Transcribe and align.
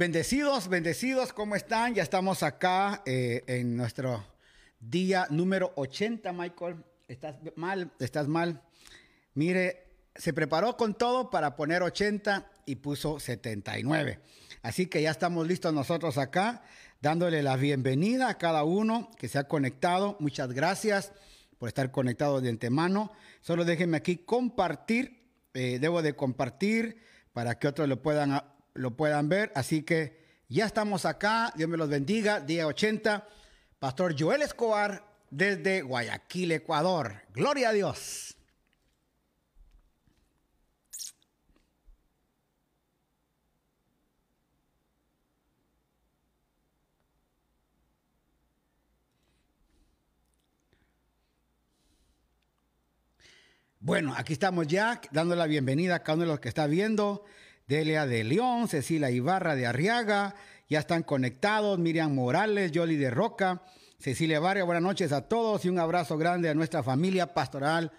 Bendecidos, 0.00 0.68
bendecidos, 0.68 1.34
¿cómo 1.34 1.56
están? 1.56 1.94
Ya 1.94 2.02
estamos 2.02 2.42
acá 2.42 3.02
eh, 3.04 3.44
en 3.46 3.76
nuestro 3.76 4.24
día 4.80 5.26
número 5.28 5.74
80, 5.76 6.32
Michael. 6.32 6.76
¿Estás 7.06 7.36
mal? 7.54 7.92
¿Estás 7.98 8.26
mal? 8.26 8.62
Mire, 9.34 9.88
se 10.14 10.32
preparó 10.32 10.78
con 10.78 10.94
todo 10.94 11.28
para 11.28 11.54
poner 11.54 11.82
80 11.82 12.50
y 12.64 12.76
puso 12.76 13.20
79. 13.20 14.20
Así 14.62 14.86
que 14.86 15.02
ya 15.02 15.10
estamos 15.10 15.46
listos 15.46 15.74
nosotros 15.74 16.16
acá, 16.16 16.62
dándole 17.02 17.42
la 17.42 17.56
bienvenida 17.56 18.30
a 18.30 18.38
cada 18.38 18.64
uno 18.64 19.10
que 19.18 19.28
se 19.28 19.38
ha 19.38 19.48
conectado. 19.48 20.16
Muchas 20.18 20.54
gracias 20.54 21.12
por 21.58 21.68
estar 21.68 21.90
conectado 21.90 22.40
de 22.40 22.48
antemano. 22.48 23.12
Solo 23.42 23.66
déjenme 23.66 23.98
aquí 23.98 24.16
compartir. 24.16 25.28
Eh, 25.52 25.76
debo 25.78 26.00
de 26.00 26.16
compartir 26.16 27.02
para 27.34 27.58
que 27.58 27.68
otros 27.68 27.86
lo 27.86 28.00
puedan 28.00 28.40
lo 28.74 28.96
puedan 28.96 29.28
ver. 29.28 29.52
Así 29.54 29.82
que 29.82 30.20
ya 30.48 30.66
estamos 30.66 31.04
acá. 31.04 31.52
Dios 31.56 31.68
me 31.68 31.76
los 31.76 31.88
bendiga. 31.88 32.40
Día 32.40 32.66
80. 32.66 33.26
Pastor 33.78 34.14
Joel 34.18 34.42
Escobar 34.42 35.04
desde 35.30 35.82
Guayaquil, 35.82 36.52
Ecuador. 36.52 37.22
Gloria 37.32 37.70
a 37.70 37.72
Dios. 37.72 38.36
Bueno, 53.82 54.14
aquí 54.14 54.34
estamos 54.34 54.66
ya 54.66 55.00
dando 55.10 55.34
la 55.34 55.46
bienvenida 55.46 55.94
a 55.94 56.02
cada 56.02 56.16
uno 56.16 56.24
de 56.24 56.30
los 56.32 56.40
que 56.40 56.50
está 56.50 56.66
viendo. 56.66 57.24
Delia 57.70 58.04
de 58.04 58.24
León, 58.24 58.66
Cecilia 58.66 59.12
Ibarra 59.12 59.54
de 59.54 59.64
Arriaga, 59.64 60.34
ya 60.68 60.80
están 60.80 61.04
conectados, 61.04 61.78
Miriam 61.78 62.12
Morales, 62.12 62.72
Yoli 62.72 62.96
de 62.96 63.12
Roca, 63.12 63.62
Cecilia 63.96 64.40
Barria, 64.40 64.64
buenas 64.64 64.82
noches 64.82 65.12
a 65.12 65.28
todos 65.28 65.64
y 65.64 65.68
un 65.68 65.78
abrazo 65.78 66.18
grande 66.18 66.48
a 66.48 66.54
nuestra 66.54 66.82
familia 66.82 67.32
pastoral. 67.32 67.92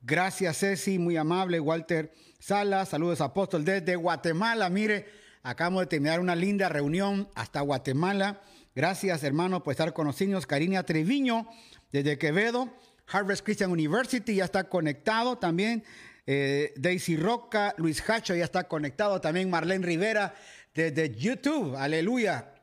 Gracias 0.00 0.60
Ceci, 0.60 0.98
muy 0.98 1.18
amable, 1.18 1.60
Walter 1.60 2.14
Salas, 2.38 2.88
saludos 2.88 3.20
apóstol 3.20 3.62
desde 3.62 3.94
Guatemala, 3.94 4.70
mire, 4.70 5.04
acabamos 5.42 5.82
de 5.82 5.88
terminar 5.88 6.18
una 6.18 6.34
linda 6.34 6.70
reunión 6.70 7.28
hasta 7.34 7.60
Guatemala. 7.60 8.40
Gracias 8.74 9.22
hermano 9.22 9.62
por 9.62 9.72
estar 9.72 9.92
con 9.92 10.06
nosotros, 10.06 10.46
Karina 10.46 10.82
Treviño 10.84 11.46
desde 11.92 12.16
Quevedo, 12.16 12.70
Harvard 13.06 13.42
Christian 13.42 13.70
University 13.70 14.36
ya 14.36 14.46
está 14.46 14.64
conectado 14.64 15.36
también. 15.36 15.84
Eh, 16.26 16.72
Daisy 16.76 17.16
Roca, 17.16 17.74
Luis 17.78 18.02
Hacho 18.08 18.34
ya 18.34 18.44
está 18.44 18.68
conectado, 18.68 19.20
también 19.20 19.50
Marlene 19.50 19.86
Rivera 19.86 20.34
desde 20.74 21.14
YouTube, 21.14 21.76
aleluya. 21.76 22.54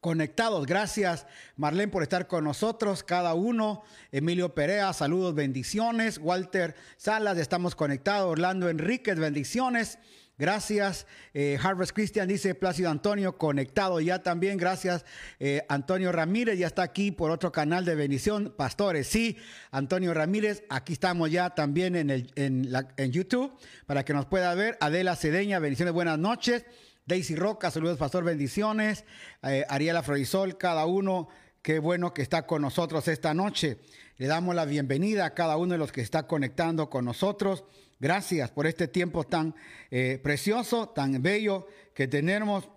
Conectados, 0.00 0.66
gracias 0.66 1.26
Marlene 1.56 1.92
por 1.92 2.02
estar 2.02 2.26
con 2.26 2.42
nosotros, 2.42 3.04
cada 3.04 3.34
uno. 3.34 3.84
Emilio 4.10 4.52
Perea, 4.52 4.92
saludos, 4.92 5.32
bendiciones. 5.34 6.18
Walter 6.18 6.74
Salas, 6.96 7.38
estamos 7.38 7.76
conectados. 7.76 8.32
Orlando 8.32 8.68
Enríquez, 8.68 9.16
bendiciones. 9.16 9.98
Gracias. 10.42 11.06
Eh, 11.34 11.56
Harvest 11.62 11.92
Christian 11.92 12.26
dice 12.26 12.56
Plácido 12.56 12.90
Antonio, 12.90 13.38
conectado 13.38 14.00
ya 14.00 14.24
también. 14.24 14.58
Gracias. 14.58 15.04
Eh, 15.38 15.64
Antonio 15.68 16.10
Ramírez 16.10 16.58
ya 16.58 16.66
está 16.66 16.82
aquí 16.82 17.12
por 17.12 17.30
otro 17.30 17.52
canal 17.52 17.84
de 17.84 17.94
bendición. 17.94 18.52
Pastores, 18.56 19.06
sí. 19.06 19.36
Antonio 19.70 20.12
Ramírez, 20.12 20.64
aquí 20.68 20.94
estamos 20.94 21.30
ya 21.30 21.50
también 21.50 21.94
en, 21.94 22.10
el, 22.10 22.32
en, 22.34 23.12
YouTube 23.12 23.52
para 23.86 24.04
que 24.04 24.14
nos 24.14 24.26
pueda 24.26 24.52
ver. 24.56 24.76
Adela 24.80 25.14
Cedeña, 25.14 25.60
bendiciones, 25.60 25.94
buenas 25.94 26.18
noches. 26.18 26.64
Daisy 27.06 27.36
Roca, 27.36 27.70
saludos, 27.70 27.96
pastor, 27.96 28.24
bendiciones. 28.24 29.04
Eh, 29.44 29.64
Froisol, 30.02 30.58
cada 30.58 30.86
uno, 30.86 31.28
qué 31.62 31.78
bueno 31.78 32.12
que 32.12 32.22
está 32.22 32.48
con 32.48 32.62
nosotros 32.62 33.06
esta 33.06 33.32
noche. 33.32 33.78
Le 34.16 34.26
damos 34.26 34.56
la 34.56 34.64
bienvenida 34.64 35.24
a 35.24 35.34
cada 35.34 35.56
uno 35.56 35.74
de 35.74 35.78
los 35.78 35.92
que 35.92 36.00
está 36.00 36.26
conectando 36.26 36.90
con 36.90 37.04
nosotros. 37.04 37.62
Gracias 38.02 38.50
por 38.50 38.66
este 38.66 38.88
tiempo 38.88 39.22
tan 39.22 39.54
eh, 39.88 40.18
precioso, 40.20 40.88
tan 40.88 41.22
bello 41.22 41.68
que 41.94 42.08
tenemos 42.08 42.68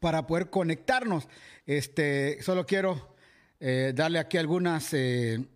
para 0.00 0.26
poder 0.26 0.50
conectarnos. 0.50 1.28
Este, 1.66 2.42
solo 2.42 2.66
quiero 2.66 3.14
eh, 3.60 3.92
darle 3.94 4.18
aquí 4.18 4.36
algunas 4.36 4.92
eh, 4.92 5.46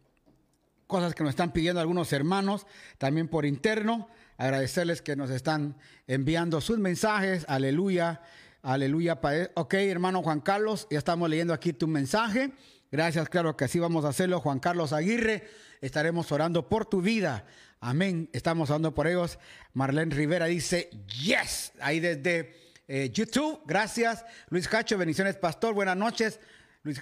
cosas 0.86 1.12
que 1.12 1.24
nos 1.24 1.30
están 1.30 1.52
pidiendo 1.52 1.80
algunos 1.80 2.12
hermanos, 2.12 2.68
también 2.98 3.26
por 3.26 3.46
interno. 3.46 4.08
Agradecerles 4.36 5.02
que 5.02 5.16
nos 5.16 5.30
están 5.30 5.76
enviando 6.06 6.60
sus 6.60 6.78
mensajes. 6.78 7.44
Aleluya, 7.48 8.20
aleluya. 8.62 9.18
Ok, 9.54 9.74
hermano 9.74 10.22
Juan 10.22 10.40
Carlos, 10.40 10.86
ya 10.88 10.98
estamos 10.98 11.28
leyendo 11.28 11.52
aquí 11.52 11.72
tu 11.72 11.88
mensaje. 11.88 12.52
Gracias, 12.92 13.28
claro 13.28 13.56
que 13.56 13.64
así 13.64 13.80
vamos 13.80 14.04
a 14.04 14.10
hacerlo. 14.10 14.38
Juan 14.38 14.60
Carlos 14.60 14.92
Aguirre, 14.92 15.48
estaremos 15.80 16.30
orando 16.30 16.68
por 16.68 16.86
tu 16.86 17.02
vida. 17.02 17.44
Amén. 17.84 18.30
Estamos 18.32 18.70
orando 18.70 18.94
por 18.94 19.08
ellos. 19.08 19.40
Marlene 19.72 20.14
Rivera 20.14 20.46
dice, 20.46 20.88
yes, 21.20 21.72
ahí 21.80 21.98
desde 21.98 22.54
eh, 22.86 23.10
YouTube. 23.12 23.60
Gracias. 23.66 24.24
Luis 24.50 24.68
Cacho, 24.68 24.96
bendiciones, 24.96 25.34
pastor. 25.34 25.74
Buenas 25.74 25.96
noches. 25.96 26.38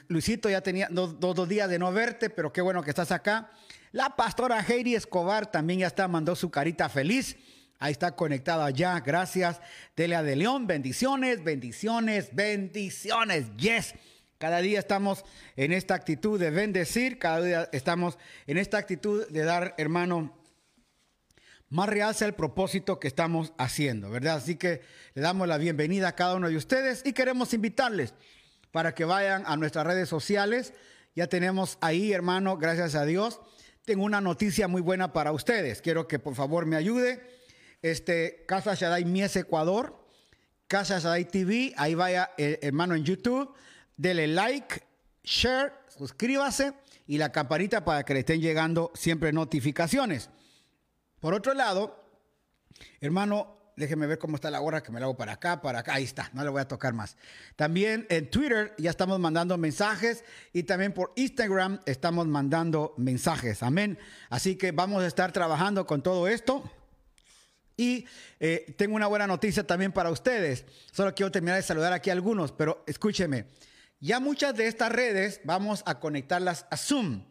Luisito, 0.09 0.49
ya 0.49 0.63
tenía 0.63 0.89
dos, 0.91 1.21
dos, 1.21 1.47
días 1.47 1.69
de 1.69 1.79
no 1.79 1.93
verte, 1.93 2.31
pero 2.31 2.51
qué 2.51 2.63
bueno 2.63 2.83
que 2.83 2.89
estás 2.89 3.13
acá. 3.13 3.51
La 3.93 4.17
pastora 4.17 4.65
Heidi 4.67 4.95
Escobar 4.95 5.51
también 5.51 5.81
ya 5.81 5.87
está, 5.87 6.09
mandó 6.09 6.35
su 6.35 6.51
carita 6.51 6.89
feliz. 6.89 7.37
Ahí 7.79 7.93
está 7.93 8.17
conectada 8.17 8.71
ya. 8.71 8.99
Gracias. 9.01 9.61
Delia 9.95 10.23
de 10.23 10.35
León, 10.35 10.67
bendiciones, 10.67 11.45
bendiciones, 11.45 12.35
bendiciones. 12.35 13.55
Yes. 13.59 13.95
Cada 14.39 14.63
día 14.63 14.79
estamos 14.79 15.27
en 15.57 15.73
esta 15.75 15.93
actitud 15.93 16.41
de 16.41 16.49
bendecir, 16.49 17.19
cada 17.19 17.43
día 17.43 17.69
estamos 17.73 18.17
en 18.47 18.57
esta 18.57 18.79
actitud 18.79 19.29
de 19.29 19.45
dar, 19.45 19.75
hermano, 19.77 20.40
más 21.71 21.89
real 21.89 22.15
sea 22.15 22.27
el 22.27 22.35
propósito 22.35 22.99
que 22.99 23.07
estamos 23.07 23.53
haciendo, 23.57 24.11
¿verdad? 24.11 24.37
Así 24.37 24.57
que 24.57 24.83
le 25.15 25.23
damos 25.23 25.47
la 25.47 25.57
bienvenida 25.57 26.09
a 26.09 26.17
cada 26.17 26.35
uno 26.35 26.49
de 26.49 26.57
ustedes 26.57 27.03
y 27.07 27.13
queremos 27.13 27.55
invitarles 27.55 28.13
para 28.73 28.93
que 28.93 29.05
vayan 29.05 29.45
a 29.47 29.57
nuestras 29.57 29.87
redes 29.87 30.09
sociales. 30.09 30.75
Ya 31.15 31.29
tenemos 31.29 31.79
ahí, 31.81 32.13
hermano, 32.13 32.59
gracias 32.59 32.97
a 32.97 33.05
Dios. 33.05 33.41
Tengo 33.85 34.05
una 34.05 34.21
noticia 34.21 34.67
muy 34.67 34.83
buena 34.83 35.13
para 35.13 35.31
ustedes. 35.31 35.81
Quiero 35.81 36.09
que 36.09 36.19
por 36.19 36.35
favor 36.35 36.67
me 36.67 36.75
ayude. 36.75 37.23
Este, 37.83 38.45
Casa 38.49 38.75
Shaddai 38.75 39.05
Mies 39.05 39.37
Ecuador, 39.37 40.05
Casa 40.67 40.99
Shaddai 40.99 41.25
TV, 41.25 41.73
ahí 41.77 41.95
vaya, 41.95 42.33
eh, 42.37 42.59
hermano, 42.63 42.97
en 42.97 43.05
YouTube. 43.05 43.55
Dele 43.97 44.27
like, 44.27 44.83
share, 45.23 45.73
suscríbase 45.97 46.73
y 47.07 47.19
la 47.19 47.31
campanita 47.31 47.85
para 47.85 48.03
que 48.05 48.15
le 48.15 48.21
estén 48.21 48.41
llegando 48.41 48.91
siempre 48.95 49.33
notificaciones. 49.33 50.31
Por 51.21 51.35
otro 51.35 51.53
lado, 51.53 52.03
hermano, 53.01 53.61
déjeme 53.77 54.07
ver 54.07 54.19
cómo 54.19 54.37
está 54.37 54.51
la 54.51 54.61
hora 54.61 54.83
que 54.83 54.91
me 54.91 55.01
la 55.01 55.07
hago 55.07 55.17
para 55.17 55.33
acá, 55.33 55.61
para 55.61 55.81
acá. 55.81 55.95
Ahí 55.95 56.05
está, 56.05 56.31
no 56.33 56.43
le 56.43 56.51
voy 56.51 56.61
a 56.61 56.69
tocar 56.69 56.95
más. 56.95 57.17
También 57.57 58.07
en 58.09 58.31
Twitter 58.31 58.75
ya 58.79 58.91
estamos 58.91 59.19
mandando 59.19 59.57
mensajes 59.59 60.25
y 60.53 60.63
también 60.63 60.93
por 60.93 61.13
Instagram 61.17 61.81
estamos 61.87 62.27
mandando 62.27 62.95
mensajes. 62.97 63.63
Amén. 63.63 63.99
Así 64.29 64.57
que 64.57 64.73
vamos 64.73 65.03
a 65.03 65.07
estar 65.07 65.33
trabajando 65.33 65.87
con 65.87 66.03
todo 66.03 66.27
esto. 66.27 66.63
Y 67.77 68.07
eh, 68.39 68.75
tengo 68.77 68.95
una 68.95 69.07
buena 69.07 69.27
noticia 69.27 69.67
también 69.67 69.93
para 69.93 70.11
ustedes. 70.11 70.67
Solo 70.93 71.15
quiero 71.15 71.33
terminar 71.33 71.57
de 71.57 71.63
saludar 71.63 71.93
aquí 71.93 72.11
a 72.11 72.13
algunos, 72.13 72.53
pero 72.53 72.85
escúcheme. 72.87 73.47
Ya 74.01 74.21
muchas 74.21 74.55
de 74.55 74.67
estas 74.67 74.93
redes 74.93 75.41
vamos 75.45 75.83
a 75.87 75.99
conectarlas 75.99 76.67
a 76.71 76.77
Zoom 76.77 77.30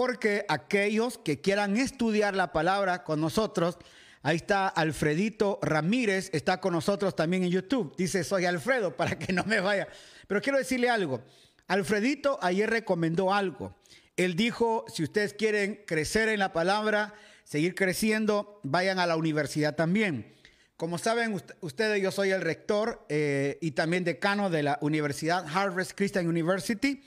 porque 0.00 0.46
aquellos 0.48 1.18
que 1.18 1.42
quieran 1.42 1.76
estudiar 1.76 2.34
la 2.34 2.52
palabra 2.52 3.04
con 3.04 3.20
nosotros, 3.20 3.76
ahí 4.22 4.36
está 4.36 4.66
Alfredito 4.66 5.58
Ramírez, 5.60 6.30
está 6.32 6.58
con 6.58 6.72
nosotros 6.72 7.14
también 7.14 7.42
en 7.42 7.50
YouTube. 7.50 7.94
Dice, 7.98 8.24
soy 8.24 8.46
Alfredo, 8.46 8.96
para 8.96 9.18
que 9.18 9.34
no 9.34 9.44
me 9.44 9.60
vaya. 9.60 9.88
Pero 10.26 10.40
quiero 10.40 10.56
decirle 10.56 10.88
algo. 10.88 11.22
Alfredito 11.66 12.38
ayer 12.40 12.70
recomendó 12.70 13.34
algo. 13.34 13.76
Él 14.16 14.36
dijo, 14.36 14.86
si 14.88 15.02
ustedes 15.02 15.34
quieren 15.34 15.82
crecer 15.86 16.30
en 16.30 16.38
la 16.38 16.54
palabra, 16.54 17.12
seguir 17.44 17.74
creciendo, 17.74 18.58
vayan 18.62 19.00
a 19.00 19.06
la 19.06 19.18
universidad 19.18 19.74
también. 19.74 20.32
Como 20.78 20.96
saben 20.96 21.38
ustedes, 21.60 22.02
yo 22.02 22.10
soy 22.10 22.30
el 22.30 22.40
rector 22.40 23.04
eh, 23.10 23.58
y 23.60 23.72
también 23.72 24.04
decano 24.04 24.48
de 24.48 24.62
la 24.62 24.78
Universidad 24.80 25.44
Harvard 25.46 25.88
Christian 25.94 26.26
University. 26.26 27.02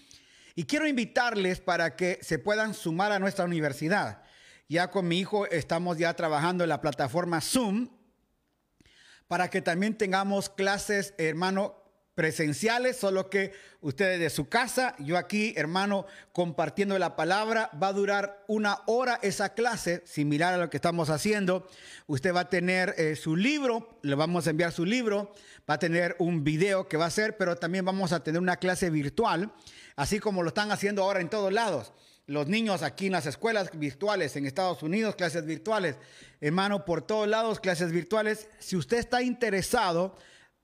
Y 0.55 0.65
quiero 0.65 0.87
invitarles 0.87 1.59
para 1.59 1.95
que 1.95 2.19
se 2.21 2.37
puedan 2.39 2.73
sumar 2.73 3.11
a 3.11 3.19
nuestra 3.19 3.45
universidad. 3.45 4.23
Ya 4.69 4.89
con 4.89 5.07
mi 5.07 5.19
hijo 5.19 5.47
estamos 5.47 5.97
ya 5.97 6.13
trabajando 6.13 6.63
en 6.63 6.69
la 6.69 6.81
plataforma 6.81 7.41
Zoom 7.41 7.89
para 9.27 9.49
que 9.49 9.61
también 9.61 9.97
tengamos 9.97 10.49
clases, 10.49 11.15
hermano, 11.17 11.83
presenciales, 12.15 12.97
solo 12.97 13.29
que 13.29 13.53
ustedes 13.81 14.19
de 14.19 14.29
su 14.29 14.47
casa, 14.47 14.95
yo 14.99 15.17
aquí, 15.17 15.53
hermano, 15.57 16.05
compartiendo 16.31 16.97
la 16.99 17.15
palabra, 17.15 17.71
va 17.81 17.87
a 17.87 17.93
durar 17.93 18.43
una 18.47 18.81
hora 18.85 19.19
esa 19.23 19.53
clase, 19.55 20.03
similar 20.05 20.53
a 20.53 20.57
lo 20.57 20.69
que 20.69 20.77
estamos 20.77 21.09
haciendo. 21.09 21.67
Usted 22.05 22.33
va 22.33 22.41
a 22.41 22.49
tener 22.49 22.93
eh, 22.97 23.15
su 23.15 23.35
libro, 23.35 23.97
le 24.03 24.15
vamos 24.15 24.45
a 24.45 24.51
enviar 24.51 24.71
su 24.71 24.85
libro, 24.85 25.33
va 25.67 25.75
a 25.75 25.79
tener 25.79 26.15
un 26.19 26.43
video 26.43 26.87
que 26.87 26.97
va 26.97 27.05
a 27.05 27.07
hacer, 27.07 27.35
pero 27.37 27.55
también 27.55 27.85
vamos 27.85 28.11
a 28.11 28.23
tener 28.23 28.39
una 28.39 28.57
clase 28.57 28.91
virtual, 28.91 29.51
así 29.95 30.19
como 30.19 30.43
lo 30.43 30.49
están 30.49 30.71
haciendo 30.71 31.03
ahora 31.03 31.21
en 31.21 31.29
todos 31.29 31.51
lados. 31.51 31.93
Los 32.25 32.47
niños 32.47 32.83
aquí 32.83 33.07
en 33.07 33.11
las 33.11 33.25
escuelas 33.25 33.69
virtuales 33.77 34.35
en 34.35 34.45
Estados 34.45 34.81
Unidos, 34.81 35.15
clases 35.15 35.45
virtuales, 35.45 35.97
hermano, 36.39 36.85
por 36.85 37.01
todos 37.01 37.27
lados, 37.27 37.59
clases 37.59 37.91
virtuales. 37.91 38.47
Si 38.59 38.77
usted 38.77 38.97
está 38.97 39.21
interesado, 39.21 40.17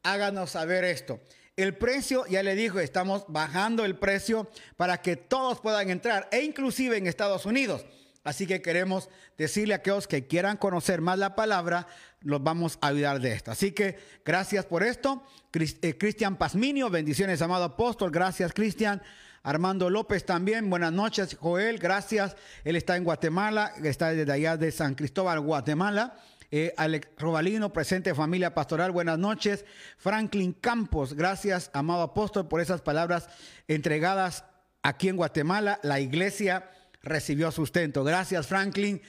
háganos 0.03 0.51
saber 0.51 0.85
esto. 0.85 1.19
El 1.57 1.75
precio, 1.75 2.25
ya 2.27 2.41
le 2.43 2.55
dijo, 2.55 2.79
estamos 2.79 3.25
bajando 3.27 3.83
el 3.83 3.97
precio 3.97 4.49
para 4.77 5.01
que 5.01 5.17
todos 5.17 5.59
puedan 5.59 5.89
entrar, 5.89 6.29
e 6.31 6.43
inclusive 6.43 6.95
en 6.95 7.07
Estados 7.07 7.45
Unidos. 7.45 7.85
Así 8.23 8.47
que 8.47 8.61
queremos 8.61 9.09
decirle 9.37 9.73
a 9.73 9.77
aquellos 9.77 10.07
que 10.07 10.27
quieran 10.27 10.55
conocer 10.55 11.01
más 11.01 11.19
la 11.19 11.35
palabra, 11.35 11.87
los 12.21 12.43
vamos 12.43 12.77
a 12.81 12.87
ayudar 12.87 13.19
de 13.19 13.33
esto. 13.33 13.51
Así 13.51 13.71
que 13.71 13.97
gracias 14.25 14.65
por 14.65 14.83
esto. 14.83 15.23
Eh, 15.53 15.97
Cristian 15.97 16.37
Pasminio, 16.37 16.89
bendiciones, 16.89 17.41
amado 17.41 17.63
apóstol. 17.63 18.11
Gracias, 18.11 18.53
Cristian. 18.53 19.01
Armando 19.41 19.89
López 19.89 20.25
también, 20.25 20.69
buenas 20.69 20.91
noches, 20.91 21.37
Joel, 21.39 21.79
gracias. 21.79 22.35
Él 22.65 22.75
está 22.75 22.97
en 22.97 23.05
Guatemala, 23.05 23.71
está 23.81 24.09
desde 24.09 24.31
allá 24.31 24.57
de 24.57 24.71
San 24.71 24.95
Cristóbal, 24.95 25.39
Guatemala. 25.39 26.17
Eh, 26.51 26.73
Alex 26.77 27.07
Robalino, 27.17 27.71
presente 27.71 28.13
familia 28.13 28.53
pastoral, 28.53 28.91
buenas 28.91 29.17
noches. 29.17 29.65
Franklin 29.97 30.51
Campos, 30.53 31.13
gracias, 31.13 31.69
amado 31.73 32.01
apóstol, 32.01 32.47
por 32.47 32.59
esas 32.59 32.81
palabras 32.81 33.29
entregadas 33.67 34.43
aquí 34.81 35.07
en 35.07 35.15
Guatemala. 35.15 35.79
La 35.83 35.99
iglesia 35.99 36.69
recibió 37.01 37.51
sustento. 37.51 38.03
Gracias, 38.03 38.47
Franklin. 38.47 39.01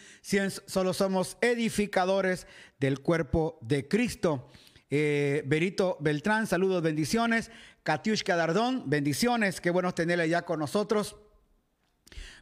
Solo 0.67 0.93
somos 0.93 1.37
edificadores 1.41 2.47
del 2.79 3.01
cuerpo 3.01 3.59
de 3.63 3.89
Cristo. 3.89 4.49
Eh, 4.91 5.43
Berito 5.47 5.97
Beltrán, 6.01 6.47
saludos, 6.47 6.83
bendiciones. 6.83 7.51
Katiushka 7.83 8.37
Dardón, 8.37 8.85
bendiciones. 8.87 9.61
Qué 9.61 9.71
bueno 9.71 9.95
tenerla 9.95 10.27
ya 10.27 10.43
con 10.43 10.59
nosotros. 10.59 11.17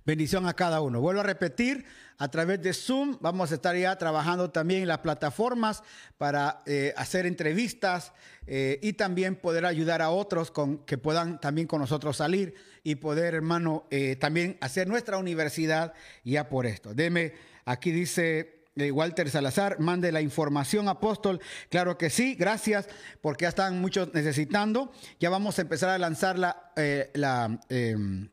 Bendición 0.08 0.46
a 0.46 0.54
cada 0.54 0.80
uno. 0.80 1.02
Vuelvo 1.02 1.20
a 1.20 1.22
repetir, 1.22 1.84
a 2.16 2.28
través 2.28 2.62
de 2.62 2.72
Zoom 2.72 3.18
vamos 3.20 3.52
a 3.52 3.56
estar 3.56 3.76
ya 3.76 3.94
trabajando 3.98 4.50
también 4.50 4.80
en 4.80 4.88
las 4.88 5.00
plataformas 5.00 5.82
para 6.16 6.62
eh, 6.64 6.94
hacer 6.96 7.26
entrevistas 7.26 8.14
eh, 8.46 8.78
y 8.82 8.94
también 8.94 9.36
poder 9.36 9.66
ayudar 9.66 10.00
a 10.00 10.08
otros 10.08 10.50
con, 10.50 10.78
que 10.86 10.96
puedan 10.96 11.38
también 11.38 11.66
con 11.66 11.82
nosotros 11.82 12.16
salir 12.16 12.54
y 12.82 12.94
poder, 12.94 13.34
hermano, 13.34 13.86
eh, 13.90 14.16
también 14.16 14.56
hacer 14.62 14.88
nuestra 14.88 15.18
universidad 15.18 15.92
ya 16.24 16.48
por 16.48 16.64
esto. 16.64 16.94
Deme, 16.94 17.34
aquí 17.66 17.90
dice 17.90 18.62
Walter 18.76 19.28
Salazar, 19.28 19.78
mande 19.78 20.10
la 20.10 20.22
información, 20.22 20.88
apóstol. 20.88 21.38
Claro 21.68 21.98
que 21.98 22.08
sí, 22.08 22.34
gracias, 22.34 22.88
porque 23.20 23.42
ya 23.42 23.50
están 23.50 23.78
muchos 23.78 24.14
necesitando. 24.14 24.90
Ya 25.20 25.28
vamos 25.28 25.58
a 25.58 25.62
empezar 25.62 25.90
a 25.90 25.98
lanzar 25.98 26.38
la, 26.38 27.60
em, 27.68 28.30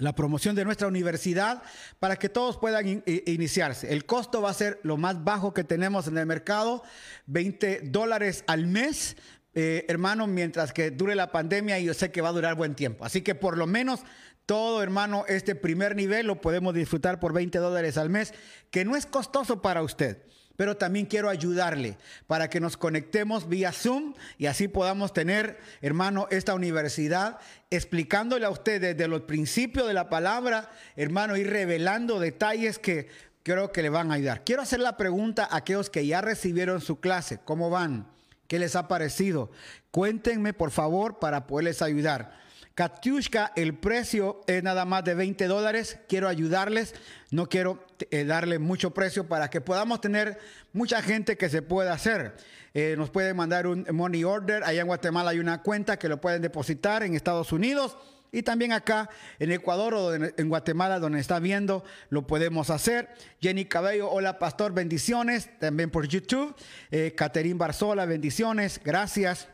la 0.00 0.14
promoción 0.14 0.56
de 0.56 0.64
nuestra 0.64 0.88
universidad 0.88 1.62
para 1.98 2.16
que 2.16 2.28
todos 2.28 2.56
puedan 2.56 3.02
iniciarse. 3.06 3.92
El 3.92 4.06
costo 4.06 4.42
va 4.42 4.50
a 4.50 4.54
ser 4.54 4.80
lo 4.82 4.96
más 4.96 5.22
bajo 5.22 5.54
que 5.54 5.62
tenemos 5.64 6.08
en 6.08 6.18
el 6.18 6.26
mercado, 6.26 6.82
20 7.26 7.82
dólares 7.84 8.42
al 8.46 8.66
mes, 8.66 9.16
eh, 9.54 9.84
hermano, 9.88 10.26
mientras 10.26 10.72
que 10.72 10.90
dure 10.90 11.14
la 11.14 11.30
pandemia 11.30 11.78
y 11.78 11.84
yo 11.84 11.94
sé 11.94 12.10
que 12.10 12.22
va 12.22 12.30
a 12.30 12.32
durar 12.32 12.54
buen 12.54 12.74
tiempo. 12.74 13.04
Así 13.04 13.22
que 13.22 13.34
por 13.34 13.58
lo 13.58 13.66
menos 13.66 14.00
todo, 14.46 14.82
hermano, 14.82 15.24
este 15.28 15.54
primer 15.54 15.94
nivel 15.94 16.26
lo 16.26 16.40
podemos 16.40 16.74
disfrutar 16.74 17.20
por 17.20 17.32
20 17.32 17.58
dólares 17.58 17.96
al 17.98 18.10
mes, 18.10 18.34
que 18.70 18.84
no 18.84 18.96
es 18.96 19.06
costoso 19.06 19.62
para 19.62 19.82
usted 19.82 20.24
pero 20.60 20.76
también 20.76 21.06
quiero 21.06 21.30
ayudarle 21.30 21.96
para 22.26 22.50
que 22.50 22.60
nos 22.60 22.76
conectemos 22.76 23.48
vía 23.48 23.72
Zoom 23.72 24.12
y 24.36 24.44
así 24.44 24.68
podamos 24.68 25.14
tener, 25.14 25.58
hermano, 25.80 26.28
esta 26.30 26.54
universidad 26.54 27.38
explicándole 27.70 28.44
a 28.44 28.50
usted 28.50 28.78
desde 28.78 29.08
los 29.08 29.22
principios 29.22 29.86
de 29.86 29.94
la 29.94 30.10
palabra, 30.10 30.70
hermano, 30.96 31.38
y 31.38 31.44
revelando 31.44 32.20
detalles 32.20 32.78
que 32.78 33.08
creo 33.42 33.72
que 33.72 33.80
le 33.80 33.88
van 33.88 34.10
a 34.10 34.16
ayudar. 34.16 34.44
Quiero 34.44 34.60
hacer 34.60 34.80
la 34.80 34.98
pregunta 34.98 35.48
a 35.50 35.56
aquellos 35.56 35.88
que 35.88 36.06
ya 36.06 36.20
recibieron 36.20 36.82
su 36.82 37.00
clase, 37.00 37.38
¿cómo 37.42 37.70
van? 37.70 38.06
¿Qué 38.46 38.58
les 38.58 38.76
ha 38.76 38.86
parecido? 38.86 39.50
Cuéntenme, 39.90 40.52
por 40.52 40.72
favor, 40.72 41.20
para 41.20 41.46
poderles 41.46 41.80
ayudar. 41.80 42.38
Katiushka, 42.74 43.52
el 43.56 43.74
precio 43.74 44.40
es 44.46 44.62
nada 44.62 44.84
más 44.84 45.04
de 45.04 45.14
20 45.14 45.46
dólares. 45.46 45.98
Quiero 46.08 46.28
ayudarles. 46.28 46.94
No 47.30 47.46
quiero 47.46 47.84
eh, 48.10 48.24
darle 48.24 48.58
mucho 48.58 48.92
precio 48.92 49.28
para 49.28 49.50
que 49.50 49.60
podamos 49.60 50.00
tener 50.00 50.38
mucha 50.72 51.02
gente 51.02 51.36
que 51.36 51.48
se 51.48 51.62
pueda 51.62 51.92
hacer. 51.92 52.36
Eh, 52.72 52.94
nos 52.96 53.10
pueden 53.10 53.36
mandar 53.36 53.66
un 53.66 53.86
money 53.92 54.24
order. 54.24 54.64
Allá 54.64 54.82
en 54.82 54.86
Guatemala 54.86 55.30
hay 55.30 55.40
una 55.40 55.62
cuenta 55.62 55.98
que 55.98 56.08
lo 56.08 56.20
pueden 56.20 56.42
depositar 56.42 57.02
en 57.02 57.14
Estados 57.14 57.52
Unidos. 57.52 57.96
Y 58.32 58.42
también 58.42 58.72
acá 58.72 59.10
en 59.40 59.50
Ecuador 59.50 59.94
o 59.94 60.14
en 60.14 60.48
Guatemala, 60.48 61.00
donde 61.00 61.18
está 61.18 61.40
viendo, 61.40 61.84
lo 62.10 62.28
podemos 62.28 62.70
hacer. 62.70 63.08
Jenny 63.40 63.64
Cabello, 63.64 64.08
hola 64.08 64.38
pastor, 64.38 64.72
bendiciones. 64.72 65.50
También 65.58 65.90
por 65.90 66.06
YouTube. 66.06 66.54
Eh, 66.92 67.14
Barzola, 67.56 68.06
bendiciones. 68.06 68.80
Gracias. 68.84 69.48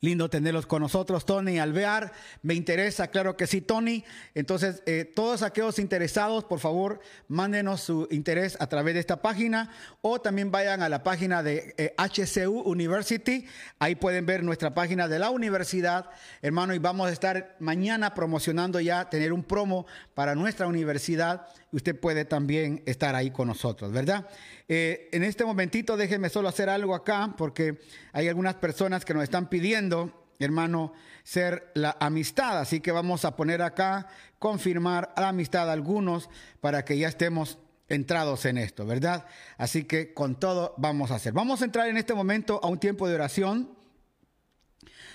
Lindo 0.00 0.28
tenerlos 0.28 0.66
con 0.66 0.82
nosotros, 0.82 1.24
Tony 1.24 1.60
Alvear. 1.60 2.12
Me 2.42 2.54
interesa, 2.54 3.06
claro 3.08 3.36
que 3.36 3.46
sí, 3.46 3.60
Tony. 3.60 4.04
Entonces, 4.34 4.82
eh, 4.86 5.04
todos 5.04 5.42
aquellos 5.42 5.78
interesados, 5.78 6.42
por 6.42 6.58
favor, 6.58 7.00
mándenos 7.28 7.82
su 7.82 8.08
interés 8.10 8.56
a 8.60 8.66
través 8.66 8.94
de 8.94 9.00
esta 9.00 9.22
página 9.22 9.70
o 10.00 10.20
también 10.20 10.50
vayan 10.50 10.82
a 10.82 10.88
la 10.88 11.04
página 11.04 11.44
de 11.44 11.94
HCU 11.96 12.60
eh, 12.60 12.62
University. 12.64 13.46
Ahí 13.78 13.94
pueden 13.94 14.26
ver 14.26 14.42
nuestra 14.42 14.74
página 14.74 15.06
de 15.06 15.20
la 15.20 15.30
universidad, 15.30 16.10
hermano, 16.42 16.74
y 16.74 16.78
vamos 16.78 17.08
a 17.08 17.12
estar 17.12 17.56
mañana 17.60 18.14
promocionando 18.14 18.80
ya, 18.80 19.08
tener 19.08 19.32
un 19.32 19.44
promo 19.44 19.86
para 20.14 20.34
nuestra 20.34 20.66
universidad. 20.66 21.46
Usted 21.72 21.98
puede 21.98 22.24
también 22.26 22.82
estar 22.86 23.14
ahí 23.14 23.30
con 23.30 23.48
nosotros, 23.48 23.92
¿verdad? 23.92 24.28
Eh, 24.68 25.08
en 25.12 25.24
este 25.24 25.44
momentito 25.44 25.96
déjenme 25.96 26.28
solo 26.28 26.48
hacer 26.48 26.68
algo 26.68 26.94
acá, 26.94 27.34
porque 27.36 27.80
hay 28.12 28.28
algunas 28.28 28.56
personas 28.56 29.04
que 29.04 29.14
nos 29.14 29.22
están 29.22 29.48
pidiendo, 29.48 30.26
hermano, 30.38 30.92
ser 31.22 31.70
la 31.74 31.96
amistad. 31.98 32.58
Así 32.60 32.80
que 32.80 32.92
vamos 32.92 33.24
a 33.24 33.36
poner 33.36 33.62
acá, 33.62 34.06
confirmar 34.38 35.14
la 35.16 35.30
amistad 35.30 35.70
a 35.70 35.72
algunos 35.72 36.28
para 36.60 36.84
que 36.84 36.98
ya 36.98 37.08
estemos 37.08 37.58
entrados 37.88 38.44
en 38.44 38.58
esto, 38.58 38.86
¿verdad? 38.86 39.24
Así 39.56 39.84
que 39.84 40.12
con 40.12 40.38
todo 40.38 40.74
vamos 40.76 41.10
a 41.10 41.14
hacer. 41.14 41.32
Vamos 41.32 41.62
a 41.62 41.64
entrar 41.64 41.88
en 41.88 41.96
este 41.96 42.14
momento 42.14 42.60
a 42.62 42.68
un 42.68 42.78
tiempo 42.78 43.08
de 43.08 43.14
oración 43.14 43.82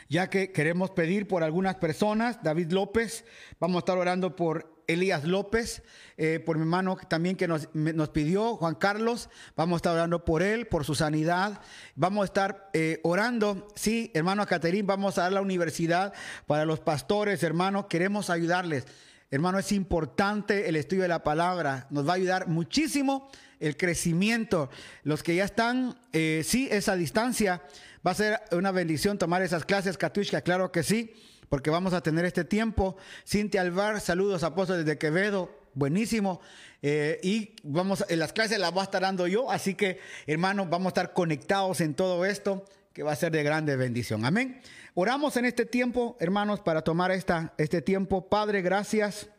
ya 0.10 0.30
que 0.30 0.52
queremos 0.52 0.92
pedir 0.92 1.28
por 1.28 1.44
algunas 1.44 1.76
personas. 1.76 2.42
David 2.44 2.72
López, 2.72 3.26
vamos 3.60 3.78
a 3.78 3.80
estar 3.80 3.98
orando 3.98 4.36
por 4.36 4.77
Elías 4.88 5.26
López, 5.26 5.84
eh, 6.16 6.40
por 6.40 6.58
mi 6.58 6.64
hermano 6.64 6.98
también 7.10 7.36
que 7.36 7.48
nos, 7.48 7.68
pidió, 8.10 8.56
Juan 8.56 8.76
Carlos, 8.76 9.30
vamos 9.56 9.76
a 9.76 9.78
estar 9.78 9.94
orando 9.94 10.24
por 10.24 10.42
él, 10.42 10.68
por 10.68 10.86
su 10.86 10.96
sanidad, 10.96 11.62
vamos 11.96 12.24
a 12.24 12.26
estar 12.26 12.70
eh, 12.74 13.02
orando, 13.04 13.68
sí, 13.76 14.12
hermano 14.14 14.46
Caterín, 14.48 14.88
vamos 14.88 15.18
a 15.18 15.24
dar 15.24 15.34
la 15.34 15.42
universidad 15.42 16.14
para 16.46 16.66
los 16.66 16.80
pastores, 16.80 17.44
hermano, 17.44 17.88
queremos 17.88 18.30
ayudarles. 18.30 18.86
Hermano, 19.30 19.60
es 19.60 19.74
importante 19.74 20.70
el 20.70 20.78
estudio 20.78 21.02
de 21.02 21.10
la 21.10 21.24
palabra, 21.24 21.88
nos 21.90 22.08
va 22.08 22.14
a 22.14 22.16
ayudar 22.16 22.48
muchísimo 22.48 23.30
el 23.60 23.76
crecimiento. 23.76 24.70
Los 25.04 25.22
que 25.22 25.36
ya 25.36 25.44
están, 25.44 26.00
eh, 26.14 26.44
sí, 26.46 26.70
esa 26.72 26.96
distancia, 26.96 27.62
va 28.06 28.12
a 28.12 28.16
ser 28.16 28.40
una 28.54 28.72
bendición 28.72 29.18
tomar 29.18 29.42
esas 29.42 29.66
clases, 29.66 29.98
Katushka, 29.98 30.42
claro 30.42 30.72
que 30.72 30.84
sí 30.84 31.14
porque 31.50 31.70
vamos 31.70 31.94
a 31.94 32.02
tener 32.02 32.26
este 32.26 32.44
tiempo. 32.44 32.98
Cintia 33.26 33.62
Alvar, 33.62 34.02
saludos 34.02 34.44
apóstoles 34.44 34.86
de 34.86 34.98
Quevedo, 34.98 35.50
buenísimo. 35.74 36.42
Eh, 36.82 37.20
y 37.24 37.56
vamos, 37.64 38.06
en 38.10 38.20
las 38.20 38.34
clases 38.34 38.60
las 38.60 38.72
voy 38.72 38.82
a 38.82 38.84
estar 38.84 39.02
dando 39.02 39.28
yo, 39.28 39.50
así 39.52 39.76
que 39.76 40.00
hermanos, 40.26 40.70
vamos 40.70 40.88
a 40.88 40.90
estar 40.90 41.14
conectados 41.14 41.82
en 41.82 41.94
todo 41.96 42.26
esto 42.26 42.66
que 42.94 43.04
va 43.04 43.12
a 43.12 43.16
ser 43.16 43.32
de 43.32 43.44
grande 43.44 43.76
bendición. 43.76 44.26
Amén. 44.26 44.62
Oramos 44.96 45.38
en 45.38 45.46
este 45.46 45.66
tiempo, 45.66 46.18
hermanos, 46.20 46.60
para 46.60 46.82
tomar 46.82 47.12
esta, 47.12 47.54
este 47.60 47.82
tiempo. 47.84 48.28
Padre, 48.28 48.64
gracias 48.64 49.30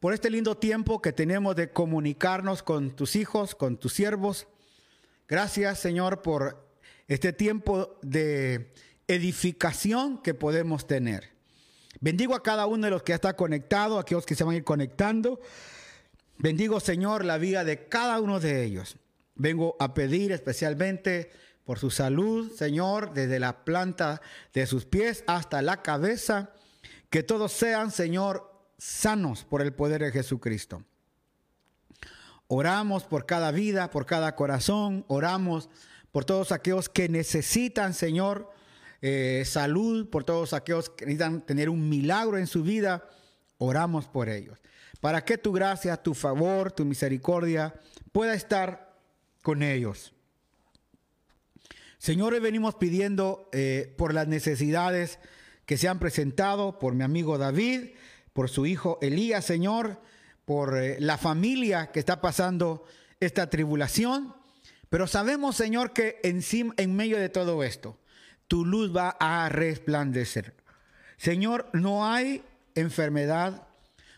por 0.00 0.14
este 0.14 0.30
lindo 0.30 0.56
tiempo 0.56 1.02
que 1.02 1.12
tenemos 1.12 1.54
de 1.56 1.70
comunicarnos 1.70 2.62
con 2.62 2.96
tus 2.96 3.16
hijos, 3.16 3.54
con 3.54 3.76
tus 3.76 3.92
siervos. 3.92 4.46
Gracias, 5.28 5.78
Señor, 5.78 6.22
por 6.22 6.66
este 7.08 7.34
tiempo 7.34 7.98
de 8.00 8.72
edificación 9.08 10.18
que 10.18 10.34
podemos 10.34 10.86
tener. 10.86 11.30
Bendigo 12.00 12.34
a 12.34 12.42
cada 12.42 12.66
uno 12.66 12.86
de 12.86 12.90
los 12.90 13.02
que 13.02 13.12
está 13.12 13.36
conectado, 13.36 13.98
a 13.98 14.02
aquellos 14.02 14.26
que 14.26 14.34
se 14.34 14.44
van 14.44 14.54
a 14.54 14.58
ir 14.58 14.64
conectando. 14.64 15.40
Bendigo, 16.38 16.80
Señor, 16.80 17.24
la 17.24 17.38
vida 17.38 17.64
de 17.64 17.88
cada 17.88 18.20
uno 18.20 18.40
de 18.40 18.64
ellos. 18.64 18.96
Vengo 19.36 19.76
a 19.78 19.94
pedir 19.94 20.32
especialmente 20.32 21.30
por 21.64 21.78
su 21.78 21.90
salud, 21.90 22.52
Señor, 22.52 23.14
desde 23.14 23.40
la 23.40 23.64
planta 23.64 24.20
de 24.52 24.66
sus 24.66 24.84
pies 24.84 25.24
hasta 25.26 25.62
la 25.62 25.82
cabeza. 25.82 26.50
Que 27.10 27.22
todos 27.22 27.52
sean, 27.52 27.90
Señor, 27.90 28.52
sanos 28.76 29.44
por 29.44 29.62
el 29.62 29.72
poder 29.72 30.02
de 30.02 30.12
Jesucristo. 30.12 30.82
Oramos 32.48 33.04
por 33.04 33.24
cada 33.26 33.50
vida, 33.50 33.90
por 33.90 34.04
cada 34.06 34.36
corazón. 34.36 35.04
Oramos 35.08 35.70
por 36.12 36.24
todos 36.24 36.52
aquellos 36.52 36.88
que 36.88 37.08
necesitan, 37.08 37.94
Señor, 37.94 38.50
eh, 39.06 39.44
salud, 39.44 40.08
por 40.08 40.24
todos 40.24 40.54
aquellos 40.54 40.88
que 40.88 41.04
necesitan 41.04 41.42
tener 41.42 41.68
un 41.68 41.90
milagro 41.90 42.38
en 42.38 42.46
su 42.46 42.62
vida. 42.62 43.06
Oramos 43.58 44.08
por 44.08 44.30
ellos. 44.30 44.58
Para 44.98 45.26
que 45.26 45.36
tu 45.36 45.52
gracia, 45.52 45.98
tu 45.98 46.14
favor, 46.14 46.72
tu 46.72 46.86
misericordia 46.86 47.74
pueda 48.12 48.32
estar 48.32 48.96
con 49.42 49.62
ellos. 49.62 50.14
Señor, 51.98 52.32
hoy 52.32 52.40
venimos 52.40 52.76
pidiendo 52.76 53.50
eh, 53.52 53.92
por 53.98 54.14
las 54.14 54.26
necesidades 54.26 55.18
que 55.66 55.76
se 55.76 55.86
han 55.86 55.98
presentado, 55.98 56.78
por 56.78 56.94
mi 56.94 57.04
amigo 57.04 57.36
David, 57.36 57.90
por 58.32 58.48
su 58.48 58.64
hijo 58.64 58.98
Elías, 59.02 59.44
Señor, 59.44 60.00
por 60.46 60.78
eh, 60.78 60.96
la 60.98 61.18
familia 61.18 61.92
que 61.92 62.00
está 62.00 62.22
pasando 62.22 62.86
esta 63.20 63.50
tribulación. 63.50 64.34
Pero 64.88 65.06
sabemos, 65.06 65.56
Señor, 65.56 65.92
que 65.92 66.20
en 66.22 66.96
medio 66.96 67.18
de 67.18 67.28
todo 67.28 67.62
esto, 67.62 67.98
tu 68.48 68.64
luz 68.64 68.94
va 68.94 69.16
a 69.20 69.48
resplandecer. 69.48 70.54
Señor, 71.16 71.68
no 71.72 72.06
hay 72.06 72.44
enfermedad, 72.74 73.66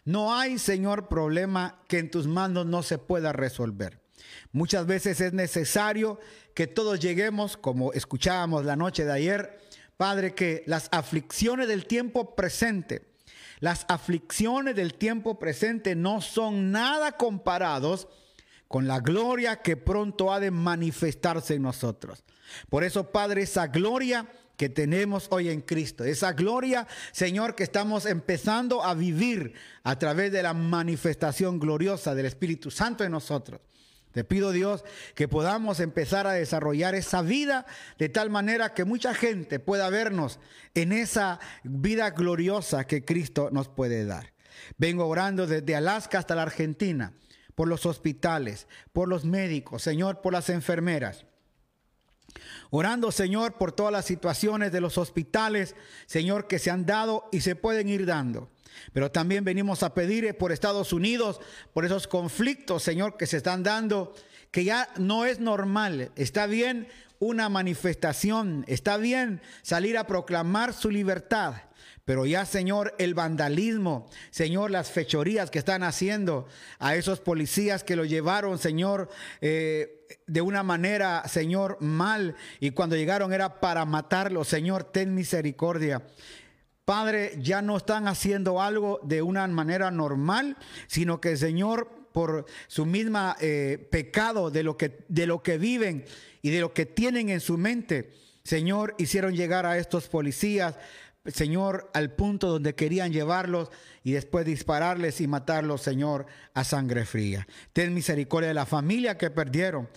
no 0.05 0.35
hay, 0.35 0.59
Señor, 0.59 1.09
problema 1.09 1.81
que 1.89 1.99
en 1.99 2.11
tus 2.11 2.27
manos 2.27 2.67
no 2.67 2.83
se 2.83 2.99
pueda 2.99 3.33
resolver. 3.33 4.01
Muchas 4.53 4.87
veces 4.87 5.21
es 5.21 5.33
necesario 5.33 6.19
que 6.55 6.67
todos 6.67 7.01
lleguemos, 7.01 7.57
como 7.57 7.93
escuchábamos 7.93 8.65
la 8.65 8.77
noche 8.77 9.05
de 9.05 9.13
ayer, 9.13 9.59
Padre, 9.97 10.35
que 10.35 10.63
las 10.67 10.89
aflicciones 10.93 11.69
del 11.69 11.87
tiempo 11.87 12.35
presente, 12.35 13.03
las 13.61 13.87
aflicciones 13.89 14.77
del 14.77 14.95
tiempo 14.95 15.39
presente 15.39 15.95
no 15.95 16.21
son 16.21 16.71
nada 16.71 17.13
comparados 17.13 18.09
con 18.69 18.87
la 18.87 19.01
gloria 19.01 19.57
que 19.57 19.77
pronto 19.77 20.33
ha 20.33 20.41
de 20.41 20.51
manifestarse 20.51 21.55
en 21.55 21.63
nosotros. 21.63 22.25
Por 22.69 22.85
eso, 22.85 23.11
Padre, 23.11 23.43
esa 23.43 23.67
gloria 23.69 24.27
que 24.57 24.69
tenemos 24.69 25.29
hoy 25.31 25.51
en 25.51 25.61
Cristo, 25.61 26.05
esa 26.05 26.33
gloria, 26.33 26.87
Señor, 27.13 27.55
que 27.55 27.63
estamos 27.63 28.07
empezando 28.07 28.83
a 28.83 28.95
vivir 28.95 29.53
a 29.83 29.99
través 29.99 30.33
de 30.33 30.43
la 30.43 30.55
manifestación 30.55 31.59
gloriosa 31.59 32.15
del 32.15 32.27
Espíritu 32.27 32.71
Santo 32.71 33.05
en 33.05 33.13
nosotros. 33.13 33.61
Te 34.13 34.25
pido 34.25 34.51
Dios 34.51 34.83
que 35.15 35.29
podamos 35.29 35.79
empezar 35.79 36.27
a 36.27 36.33
desarrollar 36.33 36.95
esa 36.95 37.21
vida 37.21 37.67
de 37.99 38.09
tal 38.09 38.31
manera 38.31 38.73
que 38.73 38.87
mucha 38.87 39.13
gente 39.13 39.59
pueda 39.61 39.91
vernos 39.91 40.41
en 40.75 40.93
esa 40.93 41.39
vida 41.65 42.09
gloriosa 42.11 42.87
que 42.87 43.05
Cristo 43.05 43.51
nos 43.53 43.69
puede 43.69 44.07
dar. 44.07 44.33
Vengo 44.79 45.07
orando 45.07 45.47
desde 45.47 45.77
Alaska 45.77 46.19
hasta 46.19 46.35
la 46.35 46.43
Argentina, 46.43 47.13
por 47.57 47.67
los 47.67 47.87
hospitales, 47.87 48.69
por 48.93 49.09
los 49.09 49.25
médicos, 49.25 49.83
Señor, 49.83 50.21
por 50.21 50.33
las 50.35 50.51
enfermeras. 50.51 51.25
Orando, 52.71 53.11
Señor, 53.11 53.55
por 53.55 53.73
todas 53.73 53.93
las 53.93 54.05
situaciones 54.05 54.71
de 54.71 54.83
los 54.83 54.99
hospitales, 54.99 55.75
Señor, 56.07 56.47
que 56.47 56.59
se 56.59 56.71
han 56.71 56.85
dado 56.85 57.29
y 57.33 57.41
se 57.41 57.57
pueden 57.57 57.89
ir 57.89 58.05
dando. 58.05 58.51
Pero 58.93 59.11
también 59.11 59.43
venimos 59.43 59.83
a 59.83 59.95
pedir 59.95 60.37
por 60.37 60.53
Estados 60.53 60.93
Unidos, 60.93 61.41
por 61.73 61.87
esos 61.87 62.07
conflictos, 62.07 62.83
Señor, 62.83 63.17
que 63.17 63.27
se 63.27 63.39
están 63.39 63.63
dando, 63.63 64.15
que 64.51 64.65
ya 64.65 64.91
no 64.99 65.25
es 65.25 65.41
normal. 65.41 66.13
Está 66.15 66.47
bien 66.47 66.89
una 67.19 67.49
manifestación, 67.49 68.67
está 68.69 68.99
bien 68.99 69.41
salir 69.63 69.97
a 69.97 70.07
proclamar 70.07 70.75
su 70.75 70.91
libertad. 70.91 71.55
Pero 72.07 72.25
ya, 72.25 72.47
Señor, 72.47 72.95
el 72.99 73.15
vandalismo, 73.15 74.09
Señor, 74.31 74.71
las 74.71 74.93
fechorías 74.93 75.51
que 75.51 75.59
están 75.59 75.83
haciendo 75.83 76.47
a 76.79 76.95
esos 76.95 77.19
policías 77.19 77.83
que 77.83 77.97
lo 77.97 78.05
llevaron, 78.05 78.59
Señor, 78.59 79.09
eh, 79.41 80.07
de 80.29 80.41
una 80.41 80.63
manera, 80.63 81.27
Señor, 81.27 81.79
mal. 81.81 82.37
Y 82.61 82.71
cuando 82.71 82.95
llegaron 82.95 83.33
era 83.33 83.59
para 83.59 83.85
matarlo, 83.85 84.45
Señor, 84.45 84.85
ten 84.85 85.17
misericordia. 85.17 86.07
Padre, 86.85 87.33
ya 87.41 87.61
no 87.61 87.77
están 87.77 88.07
haciendo 88.07 88.63
algo 88.63 89.01
de 89.03 89.21
una 89.23 89.45
manera 89.49 89.91
normal, 89.91 90.57
sino 90.87 91.21
que 91.21 91.37
Señor, 91.37 91.91
por 92.13 92.47
su 92.69 92.87
misma 92.87 93.37
eh, 93.41 93.85
pecado 93.91 94.53
de 94.53 94.63
lo, 94.63 94.77
que, 94.77 95.05
de 95.09 95.27
lo 95.27 95.43
que 95.43 95.59
viven 95.59 96.05
y 96.41 96.51
de 96.51 96.61
lo 96.61 96.73
que 96.73 96.87
tienen 96.87 97.31
en 97.31 97.41
su 97.41 97.59
mente, 97.59 98.13
Señor, 98.45 98.95
hicieron 98.97 99.35
llegar 99.35 99.67
a 99.67 99.77
estos 99.77 100.07
policías, 100.07 100.77
Señor, 101.33 101.91
al 101.95 102.13
punto 102.13 102.49
donde 102.49 102.75
querían 102.75 103.13
llevarlos 103.13 103.71
y 104.03 104.13
después 104.13 104.45
dispararles 104.45 105.21
y 105.21 105.27
matarlos, 105.27 105.83
Señor, 105.83 106.27
a 106.55 106.65
sangre 106.65 107.05
fría. 107.05 107.47
Ten 107.73 107.95
misericordia 107.95 108.49
de 108.49 108.55
la 108.55 108.67
familia 108.67 109.19
que 109.19 109.31
perdieron, 109.31 109.89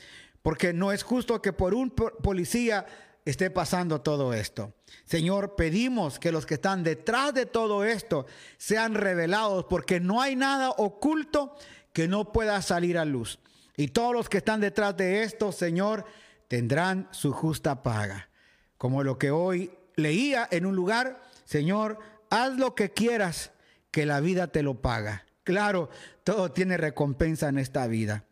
porque 0.42 0.74
no 0.74 0.92
es 0.92 1.04
justo 1.04 1.42
que 1.42 1.54
por 1.54 1.74
un 1.74 1.92
policía 1.92 2.86
esté 3.26 3.52
pasando 3.52 4.02
todo 4.02 4.34
esto. 4.34 4.74
Señor, 5.06 5.56
pedimos 5.56 6.20
que 6.20 6.32
los 6.32 6.46
que 6.46 6.56
están 6.56 6.84
detrás 6.84 7.34
de 7.34 7.46
todo 7.46 7.84
esto 7.84 8.26
sean 8.58 8.96
revelados 8.96 9.66
porque 9.70 10.00
no 10.00 10.22
hay 10.22 10.36
nada 10.36 10.72
oculto 10.72 11.56
que 11.94 12.08
no 12.08 12.32
pueda 12.32 12.62
salir 12.62 12.98
a 12.98 13.06
luz. 13.06 13.40
Y 13.78 13.90
todos 13.90 14.14
los 14.14 14.30
que 14.30 14.40
están 14.40 14.60
detrás 14.60 14.98
de 14.98 15.24
esto, 15.24 15.52
Señor, 15.52 16.06
tendrán 16.48 17.08
su 17.12 17.32
justa 17.32 17.84
paga. 17.84 18.30
Como 18.78 19.04
lo 19.04 19.18
que 19.18 19.32
hoy 19.32 19.72
leía 20.00 20.48
en 20.51 20.65
un 20.65 20.75
lugar, 20.75 21.22
Señor, 21.46 22.00
haz 22.29 22.58
lo 22.58 22.75
que 22.75 22.91
quieras, 22.91 23.51
que 23.91 24.06
la 24.06 24.20
vida 24.20 24.48
te 24.48 24.63
lo 24.63 24.82
paga. 24.82 25.25
Claro, 25.44 25.89
todo 26.24 26.51
tiene 26.51 26.77
recompensa 26.77 27.50
en 27.50 27.58
esta 27.58 27.88
vida. 27.88 28.25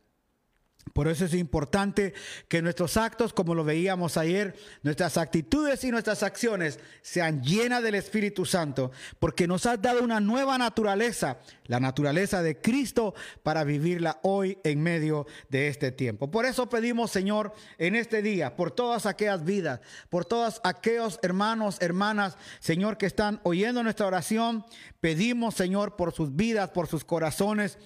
Por 0.94 1.08
eso 1.08 1.26
es 1.26 1.34
importante 1.34 2.14
que 2.48 2.62
nuestros 2.62 2.98
actos, 2.98 3.34
como 3.34 3.56
lo 3.56 3.64
veíamos 3.64 4.18
ayer, 4.18 4.56
nuestras 4.84 5.18
actitudes 5.18 5.84
y 5.84 5.92
nuestras 5.92 6.24
acciones 6.24 6.80
sean 7.02 7.44
llenas 7.44 7.84
del 7.84 7.96
Espíritu 7.96 8.46
Santo, 8.46 8.92
porque 9.20 9.48
nos 9.48 9.66
has 9.66 9.82
dado 9.82 10.04
una 10.04 10.20
nueva 10.20 10.58
naturaleza, 10.58 11.38
la 11.66 11.80
naturaleza 11.80 12.42
de 12.42 12.60
Cristo, 12.60 13.14
para 13.44 13.64
vivirla 13.64 14.20
hoy 14.24 14.58
en 14.64 14.82
medio 14.82 15.28
de 15.50 15.68
este 15.68 15.92
tiempo. 15.92 16.32
Por 16.32 16.46
eso 16.46 16.70
pedimos, 16.70 17.12
Señor, 17.12 17.54
en 17.78 17.96
este 17.96 18.22
día, 18.22 18.56
por 18.56 18.72
todas 18.72 19.06
aquellas 19.06 19.44
vidas, 19.44 19.82
por 20.10 20.26
todos 20.26 20.62
aquellos 20.64 21.20
hermanos, 21.22 21.78
hermanas, 21.82 22.38
Señor, 22.60 22.98
que 22.98 23.06
están 23.06 23.40
oyendo 23.44 23.84
nuestra 23.84 24.08
oración, 24.08 24.66
pedimos, 25.02 25.56
Señor, 25.56 25.96
por 25.96 26.14
sus 26.14 26.36
vidas, 26.36 26.70
por 26.70 26.88
sus 26.88 27.04
corazones 27.04 27.78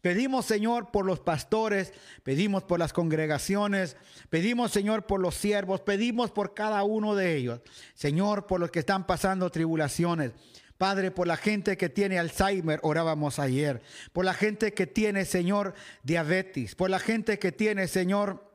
Pedimos, 0.00 0.46
Señor, 0.46 0.90
por 0.92 1.04
los 1.04 1.18
pastores, 1.18 1.92
pedimos 2.22 2.62
por 2.62 2.78
las 2.78 2.92
congregaciones, 2.92 3.96
pedimos, 4.30 4.70
Señor, 4.70 5.06
por 5.06 5.20
los 5.20 5.34
siervos, 5.34 5.80
pedimos 5.80 6.30
por 6.30 6.54
cada 6.54 6.84
uno 6.84 7.16
de 7.16 7.36
ellos. 7.36 7.60
Señor, 7.94 8.46
por 8.46 8.60
los 8.60 8.70
que 8.70 8.78
están 8.78 9.06
pasando 9.06 9.50
tribulaciones. 9.50 10.32
Padre, 10.78 11.10
por 11.10 11.26
la 11.26 11.36
gente 11.36 11.76
que 11.76 11.88
tiene 11.88 12.20
Alzheimer, 12.20 12.78
orábamos 12.84 13.40
ayer. 13.40 13.82
Por 14.12 14.24
la 14.24 14.32
gente 14.32 14.72
que 14.72 14.86
tiene, 14.86 15.24
Señor, 15.24 15.74
diabetes. 16.04 16.76
Por 16.76 16.88
la 16.88 17.00
gente 17.00 17.40
que 17.40 17.50
tiene, 17.50 17.88
Señor, 17.88 18.47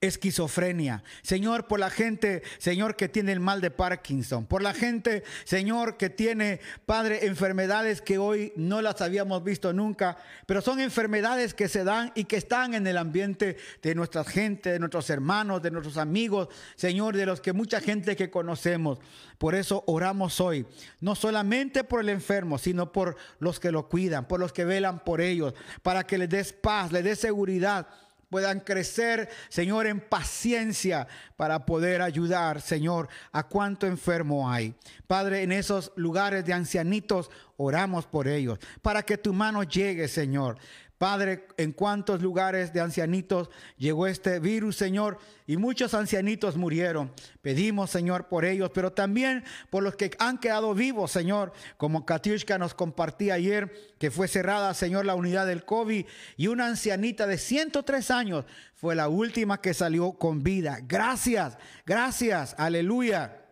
esquizofrenia. 0.00 1.02
Señor, 1.22 1.66
por 1.66 1.80
la 1.80 1.90
gente, 1.90 2.42
Señor, 2.58 2.96
que 2.96 3.08
tiene 3.08 3.32
el 3.32 3.40
mal 3.40 3.60
de 3.60 3.70
Parkinson. 3.70 4.46
Por 4.46 4.62
la 4.62 4.74
gente, 4.74 5.24
Señor, 5.44 5.96
que 5.96 6.10
tiene, 6.10 6.60
Padre, 6.86 7.26
enfermedades 7.26 8.02
que 8.02 8.18
hoy 8.18 8.52
no 8.56 8.82
las 8.82 9.00
habíamos 9.00 9.42
visto 9.42 9.72
nunca, 9.72 10.18
pero 10.46 10.60
son 10.60 10.80
enfermedades 10.80 11.54
que 11.54 11.68
se 11.68 11.84
dan 11.84 12.12
y 12.14 12.24
que 12.24 12.36
están 12.36 12.74
en 12.74 12.86
el 12.86 12.96
ambiente 12.96 13.56
de 13.82 13.94
nuestra 13.94 14.24
gente, 14.24 14.72
de 14.72 14.78
nuestros 14.78 15.08
hermanos, 15.10 15.62
de 15.62 15.70
nuestros 15.70 15.96
amigos, 15.96 16.48
Señor, 16.76 17.16
de 17.16 17.26
los 17.26 17.40
que 17.40 17.52
mucha 17.52 17.80
gente 17.80 18.16
que 18.16 18.30
conocemos. 18.30 18.98
Por 19.38 19.54
eso 19.54 19.84
oramos 19.86 20.40
hoy, 20.40 20.66
no 21.00 21.14
solamente 21.14 21.84
por 21.84 22.00
el 22.00 22.08
enfermo, 22.08 22.58
sino 22.58 22.92
por 22.92 23.16
los 23.38 23.58
que 23.58 23.72
lo 23.72 23.88
cuidan, 23.88 24.28
por 24.28 24.38
los 24.40 24.52
que 24.52 24.64
velan 24.64 25.02
por 25.02 25.20
ellos, 25.20 25.54
para 25.82 26.06
que 26.06 26.18
les 26.18 26.28
des 26.28 26.52
paz, 26.52 26.92
les 26.92 27.04
des 27.04 27.18
seguridad 27.18 27.88
puedan 28.34 28.58
crecer, 28.58 29.28
Señor, 29.48 29.86
en 29.86 30.00
paciencia 30.00 31.06
para 31.36 31.64
poder 31.64 32.02
ayudar, 32.02 32.60
Señor, 32.60 33.08
a 33.30 33.44
cuánto 33.44 33.86
enfermo 33.86 34.50
hay. 34.50 34.74
Padre, 35.06 35.44
en 35.44 35.52
esos 35.52 35.92
lugares 35.94 36.44
de 36.44 36.52
ancianitos, 36.52 37.30
oramos 37.56 38.06
por 38.06 38.26
ellos, 38.26 38.58
para 38.82 39.04
que 39.04 39.18
tu 39.18 39.32
mano 39.32 39.62
llegue, 39.62 40.08
Señor. 40.08 40.58
Padre, 40.98 41.48
en 41.56 41.72
cuántos 41.72 42.22
lugares 42.22 42.72
de 42.72 42.80
ancianitos 42.80 43.50
llegó 43.76 44.06
este 44.06 44.38
virus, 44.38 44.76
Señor, 44.76 45.18
y 45.46 45.56
muchos 45.56 45.92
ancianitos 45.92 46.56
murieron. 46.56 47.12
Pedimos, 47.42 47.90
Señor, 47.90 48.28
por 48.28 48.44
ellos, 48.44 48.70
pero 48.72 48.92
también 48.92 49.44
por 49.70 49.82
los 49.82 49.96
que 49.96 50.12
han 50.18 50.38
quedado 50.38 50.72
vivos, 50.72 51.10
Señor, 51.10 51.52
como 51.76 52.06
Katiushka 52.06 52.58
nos 52.58 52.74
compartía 52.74 53.34
ayer, 53.34 53.94
que 53.98 54.10
fue 54.10 54.28
cerrada, 54.28 54.72
Señor, 54.72 55.04
la 55.04 55.14
unidad 55.14 55.46
del 55.46 55.64
COVID, 55.64 56.06
y 56.36 56.46
una 56.46 56.66
ancianita 56.66 57.26
de 57.26 57.38
103 57.38 58.10
años 58.10 58.44
fue 58.74 58.94
la 58.94 59.08
última 59.08 59.60
que 59.60 59.74
salió 59.74 60.12
con 60.12 60.42
vida. 60.42 60.78
Gracias, 60.82 61.58
gracias, 61.84 62.54
aleluya 62.56 63.43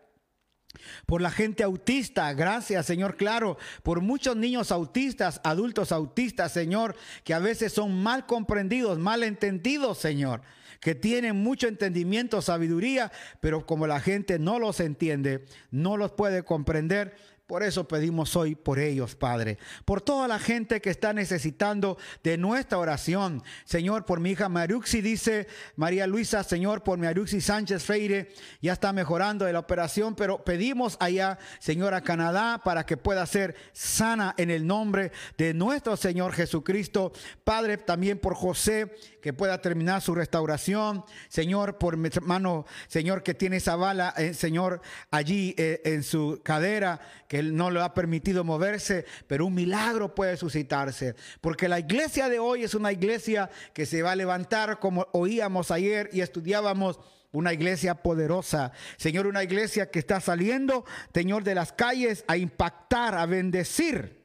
por 1.05 1.21
la 1.21 1.31
gente 1.31 1.63
autista, 1.63 2.33
gracias 2.33 2.85
Señor, 2.85 3.15
claro, 3.15 3.57
por 3.83 4.01
muchos 4.01 4.35
niños 4.35 4.71
autistas, 4.71 5.41
adultos 5.43 5.91
autistas, 5.91 6.51
Señor, 6.51 6.95
que 7.23 7.33
a 7.33 7.39
veces 7.39 7.73
son 7.73 8.01
mal 8.01 8.25
comprendidos, 8.25 8.99
mal 8.99 9.23
entendidos, 9.23 9.97
Señor, 9.97 10.41
que 10.79 10.95
tienen 10.95 11.37
mucho 11.37 11.67
entendimiento, 11.67 12.41
sabiduría, 12.41 13.11
pero 13.39 13.65
como 13.65 13.87
la 13.87 13.99
gente 13.99 14.39
no 14.39 14.59
los 14.59 14.79
entiende, 14.79 15.45
no 15.71 15.97
los 15.97 16.11
puede 16.11 16.43
comprender, 16.43 17.15
por 17.47 17.61
eso 17.61 17.87
pedimos 17.87 18.37
hoy 18.37 18.55
por 18.55 18.79
ellos, 18.79 19.15
Padre. 19.15 19.57
Por 19.83 19.99
toda 19.99 20.29
la 20.29 20.39
gente 20.39 20.79
que 20.79 20.89
está 20.89 21.11
necesitando 21.11 21.97
de 22.23 22.37
nuestra 22.37 22.77
oración. 22.77 23.43
Señor, 23.65 24.05
por 24.05 24.21
mi 24.21 24.31
hija 24.31 24.47
Mariuxi, 24.47 25.01
dice 25.01 25.47
María 25.75 26.07
Luisa, 26.07 26.43
Señor, 26.43 26.83
por 26.83 26.97
mi 26.97 27.05
Mariuxi 27.05 27.41
Sánchez 27.41 27.83
Freire, 27.83 28.33
ya 28.61 28.71
está 28.71 28.93
mejorando 28.93 29.43
de 29.43 29.51
la 29.51 29.59
operación, 29.59 30.15
pero 30.15 30.43
pedimos 30.45 30.95
allá, 31.01 31.37
Señor, 31.59 31.93
a 31.93 32.01
Canadá 32.01 32.61
para 32.63 32.85
que 32.85 32.95
pueda 32.95 33.25
ser 33.25 33.55
sana 33.73 34.33
en 34.37 34.49
el 34.49 34.65
nombre 34.65 35.11
de 35.37 35.53
nuestro 35.53 35.97
Señor 35.97 36.31
Jesucristo. 36.31 37.11
Padre, 37.43 37.77
también 37.77 38.19
por 38.19 38.35
José, 38.35 38.95
que 39.21 39.33
pueda 39.33 39.61
terminar 39.61 40.01
su 40.01 40.15
restauración. 40.15 41.03
Señor, 41.27 41.77
por 41.77 41.97
mi 41.97 42.07
hermano, 42.07 42.65
Señor, 42.87 43.21
que 43.21 43.33
tiene 43.33 43.57
esa 43.57 43.75
bala, 43.75 44.13
eh, 44.17 44.33
Señor, 44.33 44.81
allí 45.11 45.53
eh, 45.57 45.81
en 45.83 46.03
su 46.03 46.39
cadera 46.43 47.01
que 47.33 47.39
Él 47.39 47.55
no 47.55 47.71
le 47.71 47.81
ha 47.81 47.95
permitido 47.95 48.43
moverse, 48.43 49.07
pero 49.25 49.47
un 49.47 49.55
milagro 49.55 50.13
puede 50.13 50.37
suscitarse. 50.37 51.15
Porque 51.41 51.67
la 51.67 51.79
iglesia 51.79 52.29
de 52.29 52.37
hoy 52.37 52.61
es 52.61 52.75
una 52.75 52.91
iglesia 52.91 53.49
que 53.73 53.87
se 53.87 54.03
va 54.03 54.11
a 54.11 54.15
levantar 54.15 54.77
como 54.77 55.07
oíamos 55.13 55.71
ayer 55.71 56.11
y 56.13 56.21
estudiábamos 56.21 56.99
una 57.31 57.51
iglesia 57.51 57.95
poderosa. 57.95 58.71
Señor, 58.97 59.25
una 59.25 59.41
iglesia 59.41 59.89
que 59.89 59.97
está 59.97 60.21
saliendo, 60.21 60.85
Señor, 61.11 61.43
de 61.43 61.55
las 61.55 61.73
calles 61.73 62.23
a 62.27 62.37
impactar, 62.37 63.15
a 63.15 63.25
bendecir 63.25 64.21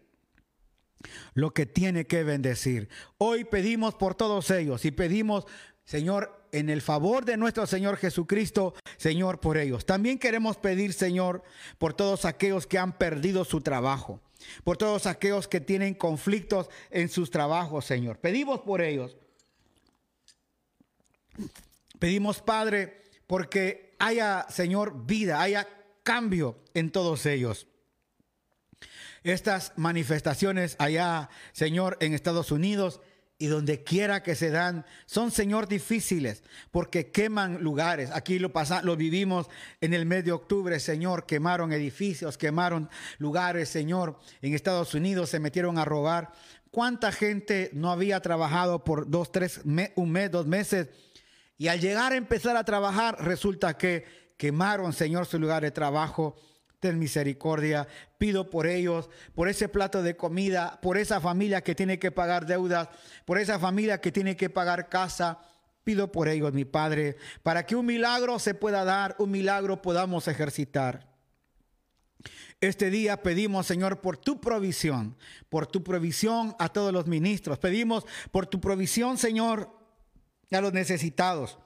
lo 1.32 1.54
que 1.54 1.64
tiene 1.64 2.06
que 2.06 2.24
bendecir. 2.24 2.90
Hoy 3.16 3.44
pedimos 3.44 3.94
por 3.94 4.16
todos 4.16 4.50
ellos 4.50 4.84
y 4.84 4.90
pedimos, 4.90 5.46
Señor, 5.88 6.44
en 6.52 6.68
el 6.68 6.82
favor 6.82 7.24
de 7.24 7.38
nuestro 7.38 7.66
Señor 7.66 7.96
Jesucristo, 7.96 8.74
Señor, 8.98 9.40
por 9.40 9.56
ellos. 9.56 9.86
También 9.86 10.18
queremos 10.18 10.58
pedir, 10.58 10.92
Señor, 10.92 11.42
por 11.78 11.94
todos 11.94 12.26
aquellos 12.26 12.66
que 12.66 12.76
han 12.76 12.98
perdido 12.98 13.42
su 13.46 13.62
trabajo, 13.62 14.20
por 14.64 14.76
todos 14.76 15.06
aquellos 15.06 15.48
que 15.48 15.62
tienen 15.62 15.94
conflictos 15.94 16.68
en 16.90 17.08
sus 17.08 17.30
trabajos, 17.30 17.86
Señor. 17.86 18.18
Pedimos 18.18 18.60
por 18.60 18.82
ellos. 18.82 19.16
Pedimos, 21.98 22.42
Padre, 22.42 23.00
porque 23.26 23.96
haya, 23.98 24.44
Señor, 24.50 25.06
vida, 25.06 25.40
haya 25.40 25.66
cambio 26.02 26.58
en 26.74 26.90
todos 26.90 27.24
ellos. 27.24 27.66
Estas 29.22 29.72
manifestaciones 29.76 30.76
allá, 30.78 31.30
Señor, 31.52 31.96
en 32.00 32.12
Estados 32.12 32.52
Unidos, 32.52 33.00
y 33.38 33.46
donde 33.46 33.84
quiera 33.84 34.22
que 34.22 34.34
se 34.34 34.50
dan, 34.50 34.84
son, 35.06 35.30
Señor, 35.30 35.68
difíciles 35.68 36.42
porque 36.72 37.12
queman 37.12 37.62
lugares. 37.62 38.10
Aquí 38.12 38.40
lo, 38.40 38.52
lo 38.82 38.96
vivimos 38.96 39.46
en 39.80 39.94
el 39.94 40.06
mes 40.06 40.24
de 40.24 40.32
octubre, 40.32 40.80
Señor, 40.80 41.24
quemaron 41.24 41.72
edificios, 41.72 42.36
quemaron 42.36 42.90
lugares, 43.18 43.68
Señor. 43.68 44.18
En 44.42 44.54
Estados 44.54 44.92
Unidos 44.94 45.30
se 45.30 45.38
metieron 45.38 45.78
a 45.78 45.84
robar. 45.84 46.32
¿Cuánta 46.72 47.12
gente 47.12 47.70
no 47.72 47.90
había 47.92 48.20
trabajado 48.20 48.82
por 48.82 49.08
dos, 49.08 49.30
tres, 49.30 49.60
un 49.94 50.10
mes, 50.10 50.30
dos 50.30 50.46
meses? 50.46 50.88
Y 51.56 51.68
al 51.68 51.80
llegar 51.80 52.12
a 52.12 52.16
empezar 52.16 52.56
a 52.56 52.64
trabajar, 52.64 53.24
resulta 53.24 53.78
que 53.78 54.04
quemaron, 54.36 54.92
Señor, 54.92 55.26
su 55.26 55.38
lugar 55.38 55.62
de 55.62 55.70
trabajo 55.70 56.36
ten 56.80 56.98
misericordia. 56.98 57.86
Pido 58.18 58.50
por 58.50 58.66
ellos, 58.66 59.08
por 59.34 59.48
ese 59.48 59.68
plato 59.68 60.02
de 60.02 60.16
comida, 60.16 60.78
por 60.80 60.96
esa 60.96 61.20
familia 61.20 61.62
que 61.62 61.74
tiene 61.74 61.98
que 61.98 62.10
pagar 62.10 62.46
deudas, 62.46 62.88
por 63.24 63.38
esa 63.38 63.58
familia 63.58 64.00
que 64.00 64.12
tiene 64.12 64.36
que 64.36 64.50
pagar 64.50 64.88
casa. 64.88 65.40
Pido 65.84 66.12
por 66.12 66.28
ellos, 66.28 66.52
mi 66.52 66.64
Padre, 66.64 67.16
para 67.42 67.64
que 67.64 67.74
un 67.74 67.86
milagro 67.86 68.38
se 68.38 68.54
pueda 68.54 68.84
dar, 68.84 69.16
un 69.18 69.30
milagro 69.30 69.80
podamos 69.80 70.28
ejercitar. 70.28 71.08
Este 72.60 72.90
día 72.90 73.22
pedimos, 73.22 73.66
Señor, 73.66 74.00
por 74.00 74.16
tu 74.16 74.40
provisión, 74.40 75.16
por 75.48 75.66
tu 75.66 75.84
provisión 75.84 76.56
a 76.58 76.68
todos 76.68 76.92
los 76.92 77.06
ministros. 77.06 77.58
Pedimos 77.58 78.04
por 78.32 78.46
tu 78.46 78.60
provisión, 78.60 79.16
Señor, 79.16 79.70
a 80.50 80.60
los 80.60 80.72
necesitados, 80.72 81.58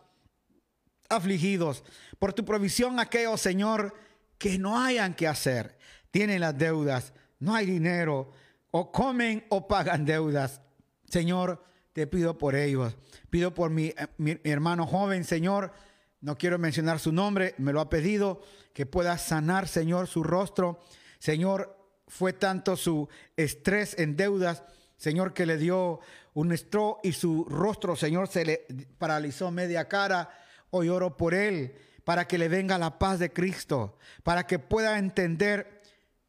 afligidos, 1.08 1.82
por 2.18 2.34
tu 2.34 2.44
provisión 2.44 2.98
a 2.98 3.02
aquellos, 3.02 3.40
Señor, 3.40 3.94
que 4.42 4.58
no 4.58 4.76
hayan 4.76 5.14
que 5.14 5.28
hacer. 5.28 5.78
Tienen 6.10 6.40
las 6.40 6.58
deudas, 6.58 7.12
no 7.38 7.54
hay 7.54 7.64
dinero, 7.64 8.32
o 8.72 8.90
comen 8.90 9.46
o 9.50 9.68
pagan 9.68 10.04
deudas. 10.04 10.60
Señor, 11.08 11.64
te 11.92 12.08
pido 12.08 12.38
por 12.38 12.56
ellos. 12.56 12.96
Pido 13.30 13.54
por 13.54 13.70
mi, 13.70 13.94
eh, 13.96 14.08
mi, 14.18 14.36
hermano 14.42 14.84
joven, 14.84 15.22
Señor. 15.22 15.72
No 16.20 16.36
quiero 16.36 16.58
mencionar 16.58 16.98
su 16.98 17.12
nombre, 17.12 17.54
me 17.58 17.72
lo 17.72 17.80
ha 17.80 17.88
pedido, 17.88 18.42
que 18.74 18.84
pueda 18.84 19.16
sanar, 19.16 19.68
Señor, 19.68 20.08
su 20.08 20.24
rostro. 20.24 20.80
Señor, 21.20 21.78
fue 22.08 22.32
tanto 22.32 22.76
su 22.76 23.08
estrés 23.36 23.96
en 23.96 24.16
deudas, 24.16 24.64
Señor, 24.96 25.34
que 25.34 25.46
le 25.46 25.56
dio 25.56 26.00
un 26.34 26.50
estro 26.50 26.98
y 27.04 27.12
su 27.12 27.44
rostro, 27.44 27.94
Señor, 27.94 28.26
se 28.26 28.44
le 28.44 28.66
paralizó 28.98 29.52
media 29.52 29.86
cara. 29.86 30.30
Hoy 30.70 30.88
oro 30.88 31.16
por 31.16 31.32
él 31.32 31.76
para 32.04 32.26
que 32.26 32.38
le 32.38 32.48
venga 32.48 32.78
la 32.78 32.98
paz 32.98 33.18
de 33.18 33.32
Cristo, 33.32 33.96
para 34.22 34.46
que 34.46 34.58
pueda 34.58 34.98
entender 34.98 35.82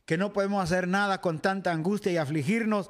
que 0.05 0.17
no 0.17 0.33
podemos 0.33 0.63
hacer 0.63 0.88
nada 0.88 1.21
con 1.21 1.39
tanta 1.39 1.71
angustia 1.71 2.12
y 2.12 2.17
afligirnos, 2.17 2.89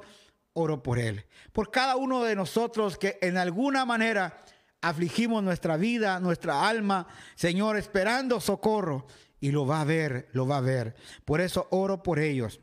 oro 0.52 0.82
por 0.82 0.98
Él. 0.98 1.24
Por 1.52 1.70
cada 1.70 1.96
uno 1.96 2.22
de 2.24 2.36
nosotros 2.36 2.98
que 2.98 3.18
en 3.22 3.36
alguna 3.36 3.84
manera 3.84 4.38
afligimos 4.80 5.42
nuestra 5.42 5.76
vida, 5.76 6.20
nuestra 6.20 6.68
alma, 6.68 7.06
Señor, 7.34 7.76
esperando 7.76 8.40
socorro, 8.40 9.06
y 9.40 9.50
lo 9.50 9.66
va 9.66 9.82
a 9.82 9.84
ver, 9.84 10.28
lo 10.32 10.46
va 10.46 10.58
a 10.58 10.62
ver. 10.62 10.94
Por 11.24 11.40
eso 11.42 11.68
oro 11.70 12.02
por 12.02 12.18
ellos. 12.18 12.60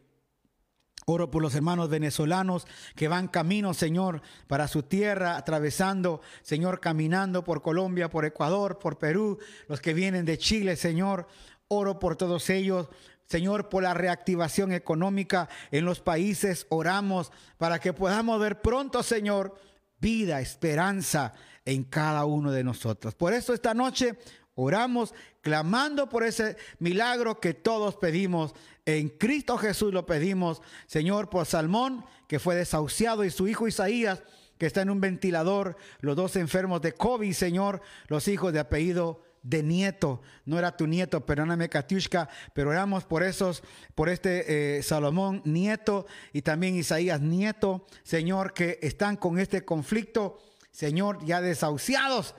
Oro 1.11 1.29
por 1.29 1.41
los 1.41 1.55
hermanos 1.55 1.89
venezolanos 1.89 2.65
que 2.95 3.07
van 3.07 3.27
camino, 3.27 3.73
Señor, 3.73 4.21
para 4.47 4.67
su 4.67 4.83
tierra, 4.83 5.35
atravesando, 5.35 6.21
Señor, 6.41 6.79
caminando 6.79 7.43
por 7.43 7.61
Colombia, 7.61 8.09
por 8.09 8.25
Ecuador, 8.25 8.79
por 8.79 8.97
Perú, 8.97 9.37
los 9.67 9.81
que 9.81 9.93
vienen 9.93 10.25
de 10.25 10.37
Chile, 10.37 10.75
Señor. 10.75 11.27
Oro 11.67 11.99
por 11.99 12.15
todos 12.15 12.49
ellos. 12.49 12.87
Señor, 13.25 13.69
por 13.69 13.83
la 13.83 13.93
reactivación 13.93 14.73
económica 14.73 15.47
en 15.71 15.85
los 15.85 16.01
países, 16.01 16.65
oramos 16.69 17.31
para 17.57 17.79
que 17.79 17.93
podamos 17.93 18.39
ver 18.39 18.61
pronto, 18.61 19.03
Señor, 19.03 19.55
vida, 19.99 20.41
esperanza 20.41 21.33
en 21.63 21.83
cada 21.83 22.25
uno 22.25 22.51
de 22.51 22.63
nosotros. 22.63 23.15
Por 23.15 23.33
eso 23.33 23.53
esta 23.53 23.73
noche 23.73 24.17
oramos 24.55 25.13
clamando 25.41 26.09
por 26.09 26.23
ese 26.23 26.57
milagro 26.79 27.39
que 27.39 27.53
todos 27.53 27.95
pedimos. 27.95 28.53
En 28.85 29.09
Cristo 29.09 29.57
Jesús 29.57 29.93
lo 29.93 30.05
pedimos, 30.05 30.61
Señor, 30.87 31.29
por 31.29 31.45
Salmón, 31.45 32.05
que 32.27 32.39
fue 32.39 32.55
desahuciado, 32.55 33.23
y 33.23 33.31
su 33.31 33.47
hijo 33.47 33.67
Isaías, 33.67 34.23
que 34.57 34.65
está 34.65 34.81
en 34.81 34.89
un 34.89 35.01
ventilador, 35.01 35.75
los 36.01 36.15
dos 36.15 36.35
enfermos 36.35 36.81
de 36.81 36.93
COVID, 36.93 37.33
Señor, 37.33 37.81
los 38.07 38.27
hijos 38.27 38.53
de 38.53 38.59
apellido 38.59 39.23
de 39.43 39.63
nieto, 39.63 40.21
no 40.45 40.59
era 40.59 40.77
tu 40.77 40.85
nieto, 40.85 41.25
perdóname 41.25 41.69
Katiushka, 41.69 42.29
pero 42.53 42.69
oramos 42.69 43.05
por 43.05 43.23
esos, 43.23 43.63
por 43.95 44.07
este 44.09 44.77
eh, 44.77 44.83
Salomón 44.83 45.41
nieto 45.45 46.05
y 46.31 46.43
también 46.43 46.75
Isaías 46.75 47.21
nieto, 47.21 47.87
Señor, 48.03 48.53
que 48.53 48.77
están 48.83 49.17
con 49.17 49.39
este 49.39 49.65
conflicto, 49.65 50.39
Señor, 50.69 51.25
ya 51.25 51.41
desahuciados, 51.41 52.35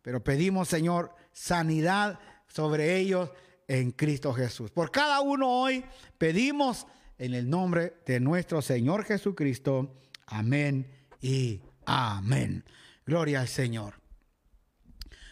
pero 0.00 0.24
pedimos, 0.24 0.68
Señor, 0.68 1.14
sanidad 1.36 2.18
sobre 2.48 2.96
ellos, 2.96 3.30
en 3.68 3.90
Cristo 3.90 4.32
Jesús. 4.32 4.70
Por 4.70 4.90
cada 4.90 5.20
uno 5.20 5.48
hoy 5.48 5.84
pedimos 6.18 6.86
en 7.18 7.34
el 7.34 7.50
nombre 7.50 7.94
de 8.06 8.20
nuestro 8.20 8.62
Señor 8.62 9.04
Jesucristo. 9.04 9.92
Amén 10.26 10.90
y 11.20 11.60
amén. 11.84 12.64
Gloria 13.04 13.40
al 13.40 13.48
Señor. 13.48 14.00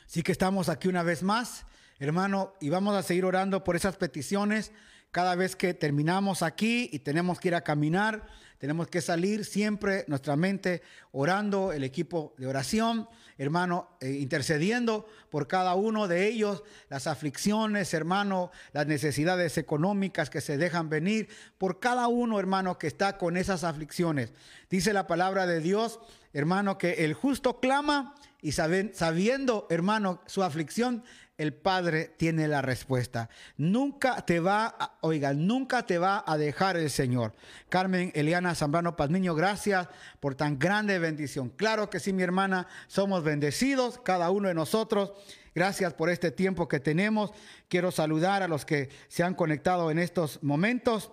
Así 0.04 0.22
que 0.22 0.32
estamos 0.32 0.68
aquí 0.68 0.88
una 0.88 1.02
vez 1.02 1.22
más, 1.22 1.64
hermano, 1.98 2.52
y 2.60 2.68
vamos 2.68 2.94
a 2.96 3.02
seguir 3.02 3.24
orando 3.24 3.64
por 3.64 3.76
esas 3.76 3.96
peticiones 3.96 4.72
cada 5.10 5.36
vez 5.36 5.56
que 5.56 5.74
terminamos 5.74 6.42
aquí 6.42 6.90
y 6.92 6.98
tenemos 6.98 7.38
que 7.38 7.48
ir 7.48 7.54
a 7.54 7.62
caminar, 7.62 8.26
tenemos 8.58 8.88
que 8.88 9.00
salir 9.00 9.44
siempre 9.44 10.04
nuestra 10.08 10.34
mente 10.34 10.82
orando, 11.12 11.72
el 11.72 11.84
equipo 11.84 12.34
de 12.36 12.48
oración, 12.48 13.08
hermano, 13.38 13.96
eh, 14.00 14.12
intercediendo 14.12 15.06
por 15.30 15.48
cada 15.48 15.74
uno 15.74 16.08
de 16.08 16.26
ellos, 16.26 16.62
las 16.88 17.06
aflicciones, 17.06 17.92
hermano, 17.94 18.50
las 18.72 18.86
necesidades 18.86 19.58
económicas 19.58 20.30
que 20.30 20.40
se 20.40 20.56
dejan 20.56 20.88
venir, 20.88 21.28
por 21.58 21.80
cada 21.80 22.08
uno, 22.08 22.38
hermano, 22.38 22.78
que 22.78 22.86
está 22.86 23.18
con 23.18 23.36
esas 23.36 23.64
aflicciones. 23.64 24.32
Dice 24.70 24.92
la 24.92 25.06
palabra 25.06 25.46
de 25.46 25.60
Dios, 25.60 26.00
hermano, 26.32 26.78
que 26.78 27.04
el 27.04 27.14
justo 27.14 27.60
clama 27.60 28.14
y 28.40 28.52
sabiendo, 28.52 29.66
hermano, 29.70 30.20
su 30.26 30.42
aflicción, 30.42 31.02
el 31.36 31.52
Padre 31.52 32.14
tiene 32.16 32.46
la 32.46 32.62
respuesta. 32.62 33.28
Nunca 33.56 34.24
te 34.24 34.40
va, 34.40 34.96
oiga, 35.00 35.32
nunca 35.32 35.84
te 35.84 35.98
va 35.98 36.22
a 36.26 36.36
dejar 36.36 36.76
el 36.76 36.90
Señor. 36.90 37.34
Carmen 37.68 38.12
Eliana 38.14 38.54
Zambrano 38.54 38.96
Pazmiño, 38.96 39.34
gracias 39.34 39.88
por 40.20 40.34
tan 40.34 40.58
grande 40.58 40.98
bendición. 40.98 41.48
Claro 41.50 41.90
que 41.90 42.00
sí, 42.00 42.12
mi 42.12 42.22
hermana, 42.22 42.68
somos 42.86 43.24
bendecidos, 43.24 43.98
cada 44.04 44.30
uno 44.30 44.48
de 44.48 44.54
nosotros. 44.54 45.12
Gracias 45.54 45.94
por 45.94 46.10
este 46.10 46.30
tiempo 46.30 46.68
que 46.68 46.80
tenemos. 46.80 47.32
Quiero 47.68 47.90
saludar 47.90 48.42
a 48.42 48.48
los 48.48 48.64
que 48.64 48.90
se 49.08 49.22
han 49.22 49.34
conectado 49.34 49.90
en 49.90 49.98
estos 49.98 50.42
momentos. 50.42 51.12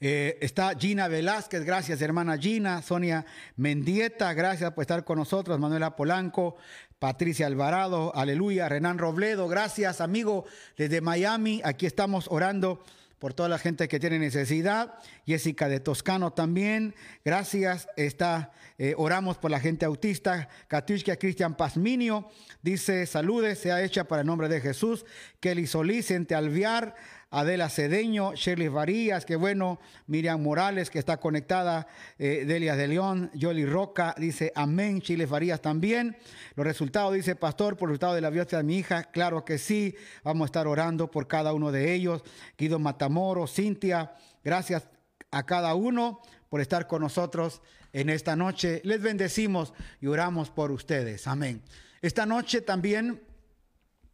Eh, 0.00 0.38
está 0.40 0.74
Gina 0.78 1.08
Velázquez, 1.08 1.64
gracias 1.64 2.00
hermana 2.00 2.38
Gina, 2.38 2.80
Sonia 2.82 3.26
Mendieta, 3.56 4.32
gracias 4.32 4.72
por 4.72 4.82
estar 4.82 5.04
con 5.04 5.18
nosotros, 5.18 5.58
Manuela 5.58 5.94
Polanco, 5.94 6.56
Patricia 6.98 7.46
Alvarado, 7.46 8.14
aleluya, 8.16 8.68
Renan 8.68 8.98
Robledo, 8.98 9.46
gracias 9.48 10.00
amigo 10.00 10.46
desde 10.78 11.02
Miami, 11.02 11.60
aquí 11.64 11.84
estamos 11.84 12.28
orando 12.30 12.82
por 13.20 13.34
toda 13.34 13.50
la 13.50 13.58
gente 13.58 13.86
que 13.86 14.00
tiene 14.00 14.18
necesidad. 14.18 14.94
Jessica 15.26 15.68
de 15.68 15.78
Toscano 15.78 16.32
también, 16.32 16.94
gracias. 17.22 17.86
Está, 17.96 18.50
eh, 18.78 18.94
oramos 18.96 19.36
por 19.36 19.50
la 19.50 19.60
gente 19.60 19.84
autista. 19.84 20.48
Katushka 20.68 21.16
Cristian 21.16 21.54
Pazminio 21.54 22.30
dice, 22.62 23.04
saludes, 23.04 23.58
sea 23.58 23.82
hecha 23.82 24.04
para 24.04 24.22
el 24.22 24.26
nombre 24.26 24.48
de 24.48 24.62
Jesús. 24.62 25.04
Kelly 25.38 25.66
Solís, 25.66 26.10
Ente 26.10 26.34
Alviar, 26.34 26.96
Adela 27.30 27.68
Cedeño, 27.68 28.34
Shirley 28.34 28.66
Varías, 28.66 29.24
que 29.24 29.36
bueno, 29.36 29.78
Miriam 30.08 30.42
Morales, 30.42 30.90
que 30.90 30.98
está 30.98 31.18
conectada, 31.18 31.86
eh, 32.18 32.44
Delia 32.44 32.74
de 32.74 32.88
León, 32.88 33.30
Yoli 33.34 33.64
Roca, 33.64 34.16
dice 34.18 34.52
amén, 34.56 35.00
Chile 35.00 35.26
Varías 35.26 35.62
también. 35.62 36.16
Los 36.56 36.66
resultados, 36.66 37.14
dice 37.14 37.36
Pastor, 37.36 37.76
por 37.76 37.88
el 37.88 37.92
resultado 37.92 38.14
de 38.14 38.20
la 38.20 38.30
biopsia 38.30 38.58
de 38.58 38.64
mi 38.64 38.78
hija, 38.78 39.04
claro 39.04 39.44
que 39.44 39.58
sí, 39.58 39.94
vamos 40.24 40.46
a 40.46 40.46
estar 40.46 40.66
orando 40.66 41.08
por 41.08 41.28
cada 41.28 41.52
uno 41.52 41.70
de 41.70 41.94
ellos. 41.94 42.24
Guido 42.58 42.80
Matamoro, 42.80 43.46
Cintia, 43.46 44.12
gracias 44.42 44.88
a 45.30 45.46
cada 45.46 45.74
uno 45.76 46.20
por 46.48 46.60
estar 46.60 46.88
con 46.88 47.02
nosotros 47.02 47.62
en 47.92 48.10
esta 48.10 48.34
noche. 48.34 48.80
Les 48.82 49.00
bendecimos 49.00 49.72
y 50.00 50.08
oramos 50.08 50.50
por 50.50 50.72
ustedes. 50.72 51.28
Amén. 51.28 51.62
Esta 52.02 52.26
noche 52.26 52.60
también 52.60 53.22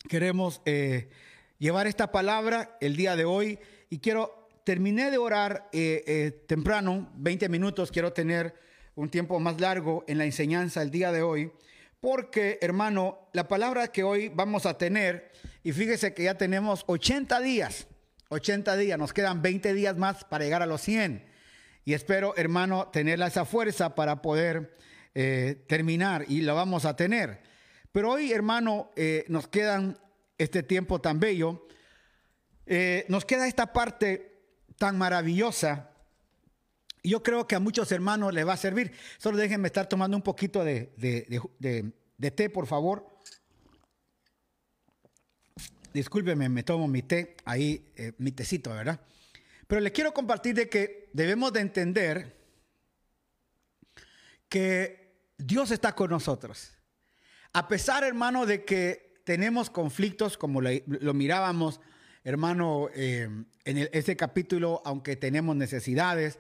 queremos... 0.07 0.61
Eh, 0.67 1.09
llevar 1.59 1.87
esta 1.87 2.13
palabra 2.13 2.77
el 2.81 2.97
día 2.97 3.17
de 3.17 3.25
hoy 3.25 3.59
y 3.89 3.99
quiero, 3.99 4.49
terminé 4.65 5.11
de 5.11 5.19
orar 5.19 5.69
eh, 5.73 6.05
eh, 6.07 6.45
temprano, 6.47 7.11
20 7.17 7.49
minutos, 7.49 7.91
quiero 7.91 8.13
tener 8.13 8.55
un 8.95 9.11
tiempo 9.11 9.39
más 9.41 9.61
largo 9.61 10.05
en 10.07 10.19
la 10.19 10.25
enseñanza 10.25 10.83
el 10.83 10.91
día 10.91 11.13
de 11.13 11.23
hoy, 11.23 11.53
porque 12.01 12.59
hermano, 12.61 13.29
la 13.33 13.49
palabra 13.49 13.89
que 13.89 14.03
hoy 14.03 14.29
vamos 14.29 14.67
a 14.67 14.79
tener, 14.79 15.33
y 15.63 15.73
fíjese 15.73 16.15
que 16.15 16.25
ya 16.25 16.37
tenemos 16.37 16.85
80 16.87 17.41
días, 17.41 17.87
80 18.29 18.77
días, 18.77 18.99
nos 18.99 19.13
quedan 19.13 19.43
20 19.43 19.75
días 19.75 19.97
más 19.97 20.25
para 20.25 20.45
llegar 20.45 20.63
a 20.63 20.67
los 20.67 20.81
100. 20.81 21.25
Y 21.85 21.95
espero, 21.95 22.35
hermano, 22.37 22.89
tener 22.89 23.21
esa 23.23 23.45
fuerza 23.45 23.95
para 23.95 24.21
poder 24.21 24.77
eh, 25.15 25.65
terminar 25.69 26.25
y 26.29 26.41
la 26.41 26.53
vamos 26.53 26.85
a 26.85 26.97
tener. 26.97 27.41
Pero 27.93 28.11
hoy, 28.11 28.33
hermano, 28.33 28.91
nos 29.29 29.47
quedan 29.49 29.97
este 30.39 30.63
tiempo 30.63 31.01
tan 31.01 31.21
bello, 31.21 31.67
eh, 32.67 33.07
nos 33.09 33.25
queda 33.25 33.47
esta 33.47 33.73
parte 33.73 34.43
tan 34.79 34.99
maravillosa. 34.99 35.91
Yo 37.03 37.23
creo 37.23 37.47
que 37.47 37.55
a 37.55 37.61
muchos 37.61 37.93
hermanos 37.93 38.35
les 38.35 38.47
va 38.47 38.55
a 38.55 38.59
servir. 38.59 38.93
Solo 39.19 39.39
déjenme 39.39 39.69
estar 39.69 39.89
tomando 39.89 40.17
un 40.17 40.23
poquito 40.23 40.65
de, 40.65 40.93
té, 42.35 42.51
por 42.51 42.67
favor. 42.67 43.19
Discúlpeme, 45.95 46.49
me 46.49 46.63
tomo 46.63 46.89
mi 46.89 47.03
té, 47.03 47.37
ahí 47.45 47.93
eh, 47.97 48.13
mi 48.19 48.33
tecito, 48.33 48.71
¿verdad? 48.71 49.01
Pero 49.67 49.81
le 49.81 49.93
quiero 49.93 50.13
compartir 50.13 50.55
de 50.55 50.69
que 50.69 51.09
debemos 51.13 51.53
de 51.53 51.61
entender 51.61 52.37
que 54.49 55.07
Dios 55.39 55.71
está 55.71 55.95
con 55.95 56.11
nosotros. 56.11 56.73
A 57.53 57.69
pesar, 57.69 58.05
hermano, 58.05 58.47
de 58.47 58.65
que 58.65 59.06
tenemos 59.27 59.71
conflictos 59.71 60.39
como 60.39 60.61
lo, 60.61 61.13
mirábamos, 61.13 61.81
hermano, 62.23 62.89
eh, 62.95 63.29
en 63.65 63.89
este 63.93 64.17
capítulo, 64.17 64.81
aunque 64.85 65.17
tenemos 65.17 65.57
necesidades, 65.57 66.39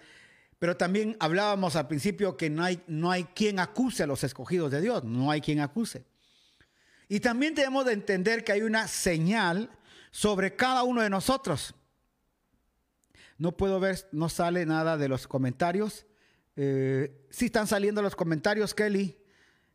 pero 0.61 0.77
también 0.77 1.16
hablábamos 1.18 1.75
al 1.75 1.88
principio 1.88 2.37
que 2.37 2.49
no 2.49 2.62
hay, 2.62 2.81
no 2.87 3.11
hay 3.11 3.25
quien 3.25 3.59
acuse 3.59 4.05
a 4.05 4.07
los 4.07 4.22
escogidos 4.22 4.70
de 4.70 4.81
Dios, 4.81 5.03
no 5.03 5.33
hay 5.33 5.40
quien 5.40 5.59
acuse. 5.59 6.05
Y 7.09 7.18
también 7.18 7.57
tenemos 7.57 7.85
de 7.87 7.92
entender 7.92 8.44
que 8.44 8.53
hay 8.53 8.62
una 8.62 8.87
señal 8.87 9.68
sobre 10.12 10.55
cada 10.55 10.85
uno 10.85 11.03
de 11.03 11.11
nosotros. 11.11 11.75
No 13.37 13.57
puedo 13.57 13.81
ver, 13.81 14.09
no 14.12 14.29
sale 14.29 14.64
nada 14.64 14.96
de 14.96 15.09
los 15.09 15.27
comentarios. 15.27 16.07
Eh, 16.55 17.27
sí 17.31 17.46
están 17.46 17.66
saliendo 17.66 18.01
los 18.01 18.14
comentarios, 18.14 18.75
Kelly. 18.75 19.18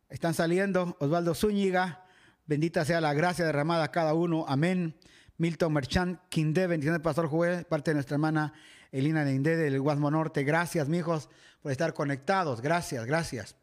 Están 0.08 0.32
saliendo. 0.32 0.96
Osvaldo 0.98 1.34
Zúñiga. 1.34 2.01
Bendita 2.46 2.84
sea 2.84 3.00
la 3.00 3.14
gracia 3.14 3.44
derramada 3.44 3.84
a 3.84 3.90
cada 3.90 4.14
uno. 4.14 4.44
Amén. 4.48 4.96
Milton 5.38 5.72
Merchant, 5.72 6.20
Quindé, 6.28 6.66
bendiciones, 6.66 7.00
Pastor 7.00 7.28
Joel, 7.28 7.64
parte 7.64 7.90
de 7.90 7.94
nuestra 7.94 8.16
hermana 8.16 8.52
Elina 8.90 9.24
Neindé 9.24 9.56
del 9.56 9.80
Guasmo 9.80 10.10
Norte. 10.10 10.44
Gracias, 10.44 10.88
mijos, 10.88 11.28
por 11.62 11.72
estar 11.72 11.94
conectados. 11.94 12.60
Gracias, 12.60 13.06
gracias. 13.06 13.56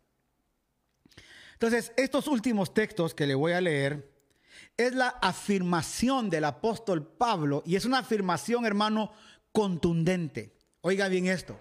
Entonces, 1.54 1.92
estos 1.98 2.28
últimos 2.28 2.74
textos 2.74 3.14
que 3.14 3.28
le 3.28 3.36
voy 3.36 3.52
a 3.52 3.62
leer 3.62 4.10
es 4.78 4.94
la 4.94 5.10
afirmación 5.10 6.30
del 6.30 6.46
apóstol 6.46 7.06
Pablo 7.06 7.64
y 7.66 7.76
es 7.76 7.86
una 7.86 8.00
afirmación, 8.00 8.66
hermano, 8.66 9.12
contundente. 9.52 10.56
Oiga 10.82 11.10
bien 11.10 11.28
esto. 11.28 11.60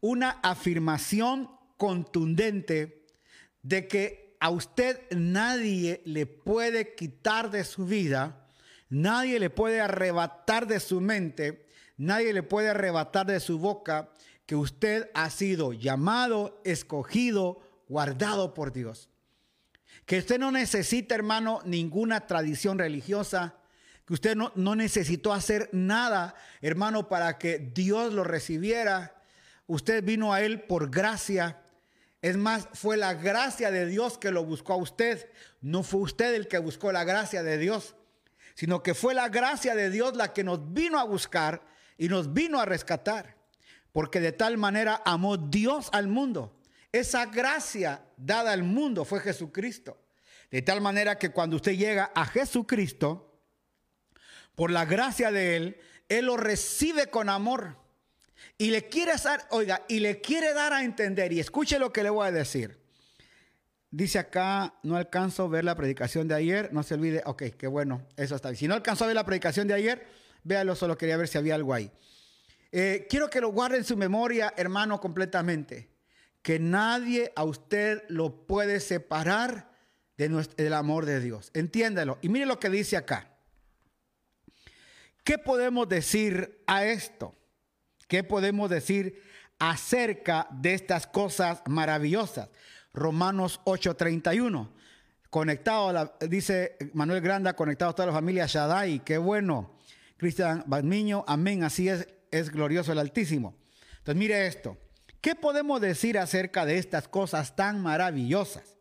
Una 0.00 0.40
afirmación 0.42 1.50
contundente 1.76 3.06
de 3.62 3.86
que 3.86 4.27
a 4.40 4.50
usted 4.50 5.00
nadie 5.10 6.02
le 6.04 6.26
puede 6.26 6.94
quitar 6.94 7.50
de 7.50 7.64
su 7.64 7.86
vida, 7.86 8.46
nadie 8.88 9.40
le 9.40 9.50
puede 9.50 9.80
arrebatar 9.80 10.66
de 10.66 10.80
su 10.80 11.00
mente, 11.00 11.66
nadie 11.96 12.32
le 12.32 12.42
puede 12.42 12.70
arrebatar 12.70 13.26
de 13.26 13.40
su 13.40 13.58
boca 13.58 14.10
que 14.46 14.56
usted 14.56 15.10
ha 15.14 15.28
sido 15.30 15.72
llamado, 15.72 16.60
escogido, 16.64 17.60
guardado 17.88 18.54
por 18.54 18.72
Dios. 18.72 19.08
Que 20.06 20.20
usted 20.20 20.38
no 20.38 20.52
necesita, 20.52 21.14
hermano, 21.14 21.60
ninguna 21.64 22.26
tradición 22.26 22.78
religiosa, 22.78 23.56
que 24.06 24.14
usted 24.14 24.36
no, 24.36 24.52
no 24.54 24.74
necesitó 24.74 25.34
hacer 25.34 25.68
nada, 25.72 26.34
hermano, 26.62 27.08
para 27.08 27.36
que 27.38 27.58
Dios 27.58 28.14
lo 28.14 28.24
recibiera. 28.24 29.20
Usted 29.66 30.02
vino 30.02 30.32
a 30.32 30.40
Él 30.40 30.62
por 30.62 30.90
gracia 30.90 31.58
es 32.20 32.36
más, 32.36 32.68
fue 32.74 32.96
la 32.96 33.14
gracia 33.14 33.70
de 33.70 33.86
Dios 33.86 34.18
que 34.18 34.30
lo 34.30 34.44
buscó 34.44 34.72
a 34.72 34.76
usted. 34.76 35.30
No 35.60 35.82
fue 35.82 36.00
usted 36.00 36.34
el 36.34 36.48
que 36.48 36.58
buscó 36.58 36.90
la 36.90 37.04
gracia 37.04 37.42
de 37.42 37.58
Dios, 37.58 37.94
sino 38.54 38.82
que 38.82 38.94
fue 38.94 39.14
la 39.14 39.28
gracia 39.28 39.74
de 39.74 39.90
Dios 39.90 40.16
la 40.16 40.32
que 40.32 40.42
nos 40.42 40.72
vino 40.72 40.98
a 40.98 41.04
buscar 41.04 41.62
y 41.96 42.08
nos 42.08 42.32
vino 42.32 42.60
a 42.60 42.64
rescatar. 42.64 43.36
Porque 43.92 44.20
de 44.20 44.32
tal 44.32 44.58
manera 44.58 45.02
amó 45.04 45.36
Dios 45.36 45.88
al 45.92 46.08
mundo. 46.08 46.60
Esa 46.90 47.26
gracia 47.26 48.04
dada 48.16 48.52
al 48.52 48.64
mundo 48.64 49.04
fue 49.04 49.20
Jesucristo. 49.20 50.00
De 50.50 50.62
tal 50.62 50.80
manera 50.80 51.18
que 51.18 51.30
cuando 51.30 51.56
usted 51.56 51.72
llega 51.72 52.10
a 52.14 52.24
Jesucristo, 52.24 53.28
por 54.58 54.72
la 54.72 54.86
gracia 54.86 55.30
de 55.30 55.56
Él, 55.56 55.80
Él 56.08 56.26
lo 56.26 56.36
recibe 56.36 57.08
con 57.10 57.28
amor. 57.28 57.76
Y 58.56 58.70
le 58.70 58.88
quiere 58.88 59.12
dar, 59.22 59.46
oiga, 59.50 59.84
y 59.88 60.00
le 60.00 60.20
quiere 60.20 60.52
dar 60.52 60.72
a 60.72 60.82
entender, 60.82 61.32
y 61.32 61.40
escuche 61.40 61.78
lo 61.78 61.92
que 61.92 62.02
le 62.02 62.10
voy 62.10 62.26
a 62.26 62.32
decir. 62.32 62.78
Dice 63.90 64.18
acá, 64.18 64.74
no 64.82 64.96
alcanzo 64.96 65.44
a 65.44 65.48
ver 65.48 65.64
la 65.64 65.74
predicación 65.74 66.28
de 66.28 66.34
ayer, 66.34 66.72
no 66.72 66.82
se 66.82 66.94
olvide, 66.94 67.22
ok, 67.24 67.44
qué 67.56 67.66
bueno, 67.66 68.06
eso 68.16 68.36
está 68.36 68.50
bien. 68.50 68.58
Si 68.58 68.68
no 68.68 68.74
alcanzó 68.74 69.04
a 69.04 69.06
ver 69.06 69.16
la 69.16 69.24
predicación 69.24 69.66
de 69.66 69.74
ayer, 69.74 70.06
véalo, 70.44 70.74
solo 70.74 70.98
quería 70.98 71.16
ver 71.16 71.28
si 71.28 71.38
había 71.38 71.54
algo 71.54 71.72
ahí. 71.72 71.90
Eh, 72.70 73.06
quiero 73.08 73.30
que 73.30 73.40
lo 73.40 73.50
guarde 73.50 73.78
en 73.78 73.84
su 73.84 73.96
memoria, 73.96 74.52
hermano, 74.56 75.00
completamente. 75.00 75.88
Que 76.42 76.58
nadie 76.58 77.32
a 77.34 77.44
usted 77.44 78.02
lo 78.08 78.46
puede 78.46 78.80
separar 78.80 79.70
de 80.16 80.28
del 80.56 80.74
amor 80.74 81.06
de 81.06 81.20
Dios. 81.20 81.50
Entiéndelo. 81.54 82.18
Y 82.20 82.28
mire 82.28 82.44
lo 82.44 82.58
que 82.58 82.68
dice 82.68 82.96
acá 82.96 83.38
¿qué 85.28 85.36
podemos 85.36 85.86
decir 85.86 86.62
a 86.66 86.86
esto? 86.86 87.34
¿Qué 88.08 88.24
podemos 88.24 88.70
decir 88.70 89.22
acerca 89.58 90.48
de 90.50 90.72
estas 90.72 91.06
cosas 91.06 91.60
maravillosas? 91.66 92.48
Romanos 92.94 93.60
8:31. 93.64 94.70
Conectado, 95.28 95.92
la, 95.92 96.14
dice 96.26 96.78
Manuel 96.94 97.20
Granda, 97.20 97.54
conectado 97.54 97.90
a 97.90 97.94
toda 97.94 98.06
la 98.06 98.14
familia 98.14 98.46
Shaddai, 98.46 99.04
qué 99.04 99.18
bueno. 99.18 99.76
Cristian 100.16 100.64
Badmiño, 100.66 101.22
amén, 101.28 101.62
así 101.62 101.90
es, 101.90 102.08
es 102.30 102.50
glorioso 102.50 102.92
el 102.92 102.98
Altísimo. 102.98 103.54
Entonces 103.98 104.16
mire 104.16 104.46
esto, 104.46 104.78
¿qué 105.20 105.34
podemos 105.34 105.80
decir 105.82 106.18
acerca 106.18 106.64
de 106.64 106.78
estas 106.78 107.08
cosas 107.08 107.54
tan 107.56 107.82
maravillosas? 107.82 108.76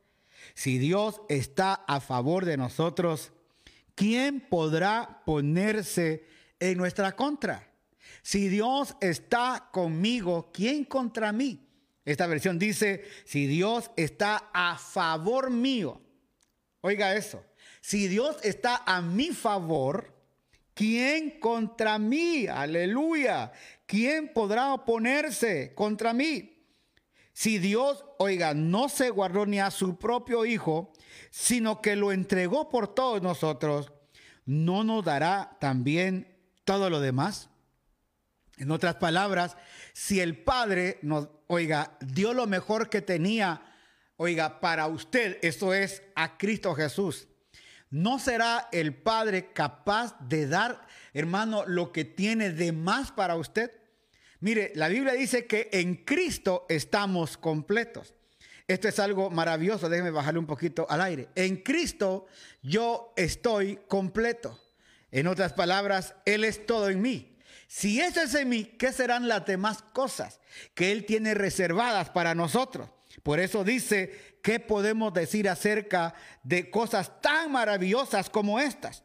Si 0.53 0.77
Dios 0.77 1.21
está 1.27 1.73
a 1.73 1.99
favor 1.99 2.45
de 2.45 2.55
nosotros, 2.55 3.33
¿quién 3.93 4.39
podrá 4.39 5.21
ponerse 5.25 6.25
en 6.61 6.77
nuestra 6.77 7.15
contra? 7.15 7.67
Si 8.27 8.49
Dios 8.49 8.97
está 8.99 9.69
conmigo, 9.71 10.51
¿quién 10.51 10.83
contra 10.83 11.31
mí? 11.31 11.65
Esta 12.03 12.27
versión 12.27 12.59
dice, 12.59 13.05
si 13.23 13.47
Dios 13.47 13.89
está 13.95 14.49
a 14.53 14.77
favor 14.77 15.49
mío, 15.49 16.01
oiga 16.81 17.15
eso, 17.15 17.41
si 17.79 18.09
Dios 18.09 18.35
está 18.43 18.83
a 18.85 19.01
mi 19.01 19.29
favor, 19.29 20.13
¿quién 20.73 21.39
contra 21.39 21.97
mí? 21.99 22.47
Aleluya. 22.47 23.53
¿Quién 23.85 24.33
podrá 24.33 24.73
oponerse 24.73 25.73
contra 25.73 26.11
mí? 26.11 26.65
Si 27.31 27.59
Dios, 27.59 28.03
oiga, 28.19 28.53
no 28.53 28.89
se 28.89 29.09
guardó 29.09 29.45
ni 29.45 29.61
a 29.61 29.71
su 29.71 29.97
propio 29.97 30.43
Hijo, 30.43 30.91
sino 31.29 31.81
que 31.81 31.95
lo 31.95 32.11
entregó 32.11 32.67
por 32.67 32.93
todos 32.93 33.21
nosotros, 33.21 33.93
¿no 34.45 34.83
nos 34.83 35.05
dará 35.05 35.55
también 35.61 36.35
todo 36.65 36.89
lo 36.89 36.99
demás? 36.99 37.49
En 38.57 38.71
otras 38.71 38.95
palabras, 38.95 39.55
si 39.93 40.19
el 40.19 40.37
Padre 40.37 40.97
nos 41.03 41.29
oiga, 41.47 41.97
dio 42.01 42.33
lo 42.33 42.47
mejor 42.47 42.89
que 42.89 43.01
tenía, 43.01 43.61
oiga, 44.15 44.59
para 44.59 44.87
usted, 44.87 45.37
esto 45.41 45.73
es 45.73 46.01
a 46.15 46.37
Cristo 46.37 46.73
Jesús. 46.73 47.27
¿No 47.89 48.19
será 48.19 48.67
el 48.71 48.95
Padre 48.95 49.53
capaz 49.53 50.17
de 50.27 50.47
dar, 50.47 50.87
hermano, 51.13 51.65
lo 51.67 51.91
que 51.91 52.03
tiene 52.03 52.51
de 52.51 52.71
más 52.71 53.11
para 53.11 53.35
usted? 53.35 53.71
Mire, 54.39 54.71
la 54.75 54.87
Biblia 54.87 55.13
dice 55.13 55.45
que 55.45 55.69
en 55.71 55.95
Cristo 56.03 56.65
estamos 56.67 57.37
completos. 57.37 58.13
Esto 58.67 58.87
es 58.89 58.99
algo 58.99 59.29
maravilloso, 59.29 59.87
déjeme 59.87 60.11
bajarle 60.11 60.39
un 60.39 60.45
poquito 60.45 60.85
al 60.89 61.01
aire. 61.01 61.29
En 61.35 61.57
Cristo 61.57 62.25
yo 62.61 63.13
estoy 63.15 63.79
completo. 63.87 64.59
En 65.09 65.27
otras 65.27 65.53
palabras, 65.53 66.15
Él 66.25 66.43
es 66.43 66.65
todo 66.65 66.89
en 66.89 67.01
mí. 67.01 67.36
Si 67.67 67.99
eso 67.99 68.21
es 68.21 68.33
en 68.33 68.49
mí, 68.49 68.63
¿qué 68.63 68.93
serán 68.93 69.27
las 69.27 69.45
demás 69.45 69.81
cosas 69.93 70.39
que 70.73 70.91
Él 70.91 71.05
tiene 71.05 71.33
reservadas 71.33 72.09
para 72.09 72.33
nosotros? 72.33 72.89
Por 73.23 73.39
eso 73.39 73.63
dice, 73.63 74.37
¿qué 74.41 74.59
podemos 74.59 75.13
decir 75.13 75.49
acerca 75.49 76.13
de 76.43 76.69
cosas 76.69 77.21
tan 77.21 77.51
maravillosas 77.51 78.29
como 78.29 78.59
estas? 78.59 79.03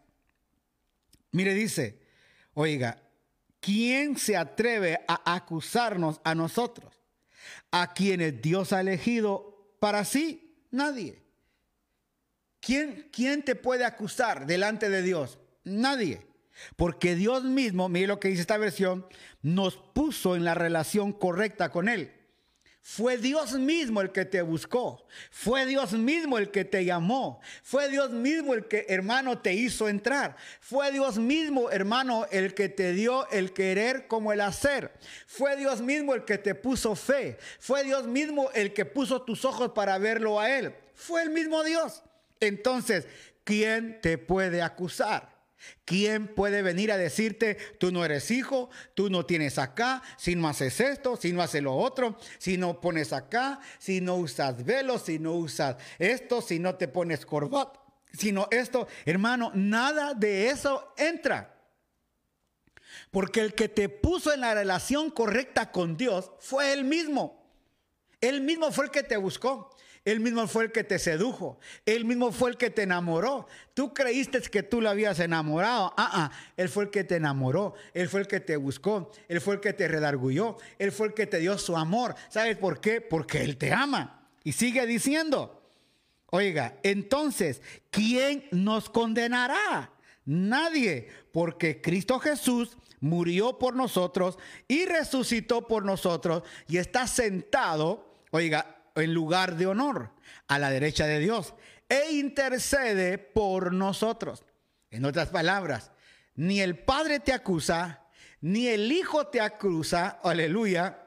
Mire, 1.33 1.55
dice, 1.55 1.98
oiga, 2.55 3.03
¿quién 3.59 4.16
se 4.16 4.37
atreve 4.37 5.01
a 5.09 5.35
acusarnos 5.35 6.20
a 6.22 6.35
nosotros? 6.35 7.01
A 7.72 7.92
quienes 7.94 8.40
Dios 8.40 8.72
ha 8.72 8.81
elegido 8.81 9.75
para 9.81 10.05
sí, 10.05 10.55
nadie. 10.70 11.22
¿Quién, 12.61 13.09
quién 13.12 13.42
te 13.42 13.57
puede 13.57 13.85
acusar 13.85 14.46
delante 14.46 14.88
de 14.88 15.03
Dios? 15.03 15.38
Nadie. 15.64 16.32
Porque 16.77 17.14
Dios 17.14 17.44
mismo, 17.44 17.88
mire 17.88 18.07
lo 18.07 18.20
que 18.20 18.29
dice 18.29 18.42
esta 18.42 18.59
versión, 18.59 19.07
nos 19.42 19.77
puso 19.77 20.37
en 20.37 20.44
la 20.44 20.55
relación 20.55 21.12
correcta 21.12 21.70
con 21.70 21.88
Él. 21.88 22.12
Fue 22.85 23.16
Dios 23.16 23.53
mismo 23.53 24.01
el 24.01 24.11
que 24.11 24.25
te 24.25 24.42
buscó. 24.42 25.07
Fue 25.31 25.66
Dios 25.66 25.92
mismo 25.92 26.37
el 26.37 26.51
que 26.51 26.64
te 26.64 26.85
llamó. 26.85 27.40
Fue 27.62 27.88
Dios 27.88 28.11
mismo 28.11 28.55
el 28.55 28.66
que, 28.66 28.87
hermano, 28.88 29.38
te 29.38 29.55
hizo 29.55 29.88
entrar. 29.88 30.37
Fue 30.61 30.90
Dios 30.90 31.16
mismo, 31.16 31.70
hermano, 31.70 32.27
el 32.33 32.55
que 32.55 32.68
te 32.68 32.92
dio 32.92 33.31
el 33.31 33.53
querer 33.53 34.09
como 34.09 34.33
el 34.33 34.40
hacer. 34.40 34.90
Fue 35.29 35.57
Dios 35.57 35.81
mismo 35.81 36.12
el 36.12 36.25
que 36.25 36.38
te 36.38 36.57
puso 36.57 36.96
fe. 36.96 37.38
Fue 37.61 37.85
Dios 37.85 38.09
mismo 38.09 38.51
el 38.53 38.72
que 38.72 38.85
puso 38.85 39.22
tus 39.22 39.44
ojos 39.44 39.70
para 39.70 39.96
verlo 39.98 40.40
a 40.40 40.51
Él. 40.51 40.75
Fue 40.96 41.22
el 41.22 41.31
mismo 41.31 41.62
Dios. 41.62 42.03
Entonces, 42.40 43.07
¿quién 43.44 44.01
te 44.01 44.18
puede 44.18 44.61
acusar? 44.61 45.32
¿Quién 45.85 46.29
puede 46.29 46.62
venir 46.62 46.92
a 46.92 46.96
decirte, 46.96 47.57
tú 47.79 47.92
no 47.92 48.05
eres 48.05 48.31
hijo, 48.31 48.70
tú 48.94 49.11
no 49.11 49.27
tienes 49.27 49.59
acá, 49.59 50.03
si 50.16 50.35
no 50.35 50.48
haces 50.48 50.81
esto, 50.81 51.16
si 51.16 51.33
no 51.33 51.42
haces 51.42 51.62
lo 51.62 51.75
otro, 51.75 52.16
si 52.38 52.57
no 52.57 52.81
pones 52.81 53.12
acá, 53.12 53.61
si 53.79 54.01
no 54.01 54.16
usas 54.16 54.64
velos, 54.64 55.03
si 55.03 55.18
no 55.18 55.33
usas 55.33 55.77
esto, 55.98 56.40
si 56.40 56.59
no 56.59 56.77
te 56.77 56.88
pones 56.88 57.27
corbata, 57.27 57.81
sino 58.12 58.48
esto, 58.51 58.87
hermano, 59.05 59.51
nada 59.55 60.14
de 60.14 60.51
eso 60.51 60.92
entra. 60.96 61.53
Porque 63.11 63.40
el 63.40 63.55
que 63.55 63.68
te 63.68 63.88
puso 63.88 64.33
en 64.33 64.40
la 64.40 64.55
relación 64.55 65.11
correcta 65.11 65.70
con 65.70 65.96
Dios 65.96 66.31
fue 66.38 66.72
Él 66.72 66.85
mismo. 66.85 67.42
Él 68.20 68.40
mismo 68.40 68.70
fue 68.70 68.87
el 68.87 68.90
que 68.90 69.03
te 69.03 69.16
buscó. 69.16 69.71
Él 70.04 70.18
mismo 70.18 70.48
fue 70.48 70.64
el 70.64 70.72
que 70.72 70.82
te 70.82 70.98
sedujo. 70.98 71.58
Él 71.86 72.04
mismo 72.04 72.32
fue 72.32 72.50
el 72.50 72.56
que 72.56 72.70
te 72.70 72.82
enamoró. 72.82 73.46
Tú 73.72 73.94
creíste 73.94 74.40
que 74.42 74.64
tú 74.64 74.80
lo 74.80 74.90
habías 74.90 75.20
enamorado. 75.20 75.94
Ah, 75.96 76.10
ah, 76.12 76.30
Él 76.56 76.68
fue 76.68 76.84
el 76.84 76.90
que 76.90 77.04
te 77.04 77.16
enamoró. 77.16 77.74
Él 77.94 78.08
fue 78.08 78.20
el 78.20 78.26
que 78.26 78.40
te 78.40 78.56
buscó. 78.56 79.12
Él 79.28 79.40
fue 79.40 79.54
el 79.54 79.60
que 79.60 79.72
te 79.72 79.86
redargulló. 79.86 80.56
Él 80.78 80.90
fue 80.90 81.08
el 81.08 81.14
que 81.14 81.26
te 81.26 81.38
dio 81.38 81.56
su 81.56 81.76
amor. 81.76 82.16
¿Sabes 82.30 82.56
por 82.56 82.80
qué? 82.80 83.00
Porque 83.00 83.42
Él 83.42 83.56
te 83.56 83.72
ama. 83.72 84.28
Y 84.42 84.52
sigue 84.52 84.86
diciendo. 84.86 85.62
Oiga, 86.34 86.78
entonces, 86.82 87.60
¿quién 87.90 88.44
nos 88.50 88.88
condenará? 88.88 89.92
Nadie, 90.24 91.08
porque 91.30 91.80
Cristo 91.82 92.18
Jesús 92.18 92.76
murió 93.00 93.58
por 93.58 93.76
nosotros 93.76 94.38
y 94.66 94.86
resucitó 94.86 95.68
por 95.68 95.84
nosotros 95.84 96.42
y 96.68 96.78
está 96.78 97.06
sentado, 97.06 98.16
oiga, 98.30 98.82
en 98.94 99.14
lugar 99.14 99.57
de 99.57 99.66
honor 99.66 100.11
a 100.48 100.59
la 100.59 100.70
derecha 100.70 101.07
de 101.07 101.18
Dios 101.18 101.55
e 101.88 102.12
intercede 102.12 103.18
por 103.18 103.72
nosotros. 103.72 104.44
En 104.90 105.05
otras 105.05 105.28
palabras, 105.28 105.90
ni 106.35 106.61
el 106.61 106.78
Padre 106.78 107.20
te 107.20 107.33
acusa, 107.33 108.07
ni 108.40 108.68
el 108.68 108.90
Hijo 108.90 109.26
te 109.26 109.40
acusa, 109.40 110.20
aleluya, 110.22 111.07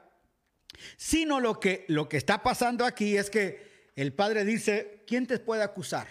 sino 0.96 1.40
lo 1.40 1.60
que, 1.60 1.84
lo 1.88 2.08
que 2.08 2.16
está 2.16 2.42
pasando 2.42 2.84
aquí 2.84 3.16
es 3.16 3.30
que 3.30 3.90
el 3.94 4.12
Padre 4.12 4.44
dice, 4.44 5.04
¿quién 5.06 5.26
te 5.26 5.38
puede 5.38 5.62
acusar? 5.62 6.06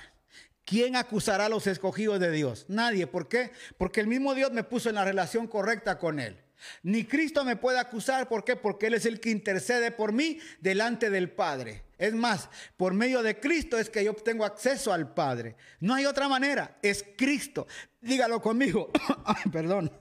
¿Quién 0.66 0.96
acusará 0.96 1.46
a 1.46 1.50
los 1.50 1.68
escogidos 1.68 2.20
de 2.20 2.32
Dios? 2.32 2.66
Nadie. 2.68 3.06
¿Por 3.06 3.30
qué? 3.30 3.52
Porque 3.78 4.02
el 4.02 4.08
mismo 4.08 4.34
Dios 4.34 4.52
me 4.52 4.64
puso 4.64 4.90
en 4.90 4.96
la 4.96 5.06
relación 5.06 5.48
correcta 5.48 6.00
con 6.00 6.20
Él. 6.20 6.42
Ni 6.84 7.06
Cristo 7.06 7.44
me 7.44 7.56
puede 7.56 7.80
acusar, 7.80 8.28
¿por 8.28 8.44
qué? 8.44 8.56
Porque 8.56 8.88
Él 8.88 8.94
es 8.96 9.06
el 9.06 9.20
que 9.20 9.30
intercede 9.30 9.92
por 9.92 10.12
mí 10.12 10.40
delante 10.60 11.10
del 11.10 11.30
Padre. 11.32 11.84
Es 11.98 12.14
más, 12.14 12.50
por 12.78 12.94
medio 12.94 13.24
de 13.24 13.40
Cristo 13.40 13.78
es 13.78 13.90
que 13.90 14.04
yo 14.04 14.14
tengo 14.14 14.46
acceso 14.46 14.92
al 14.92 15.14
Padre. 15.14 15.56
No 15.80 15.94
hay 15.94 16.06
otra 16.06 16.28
manera, 16.28 16.78
es 16.82 17.06
Cristo. 17.18 17.68
Dígalo 18.02 18.42
conmigo. 18.42 18.92
Ay, 19.26 19.52
perdón. 19.52 19.92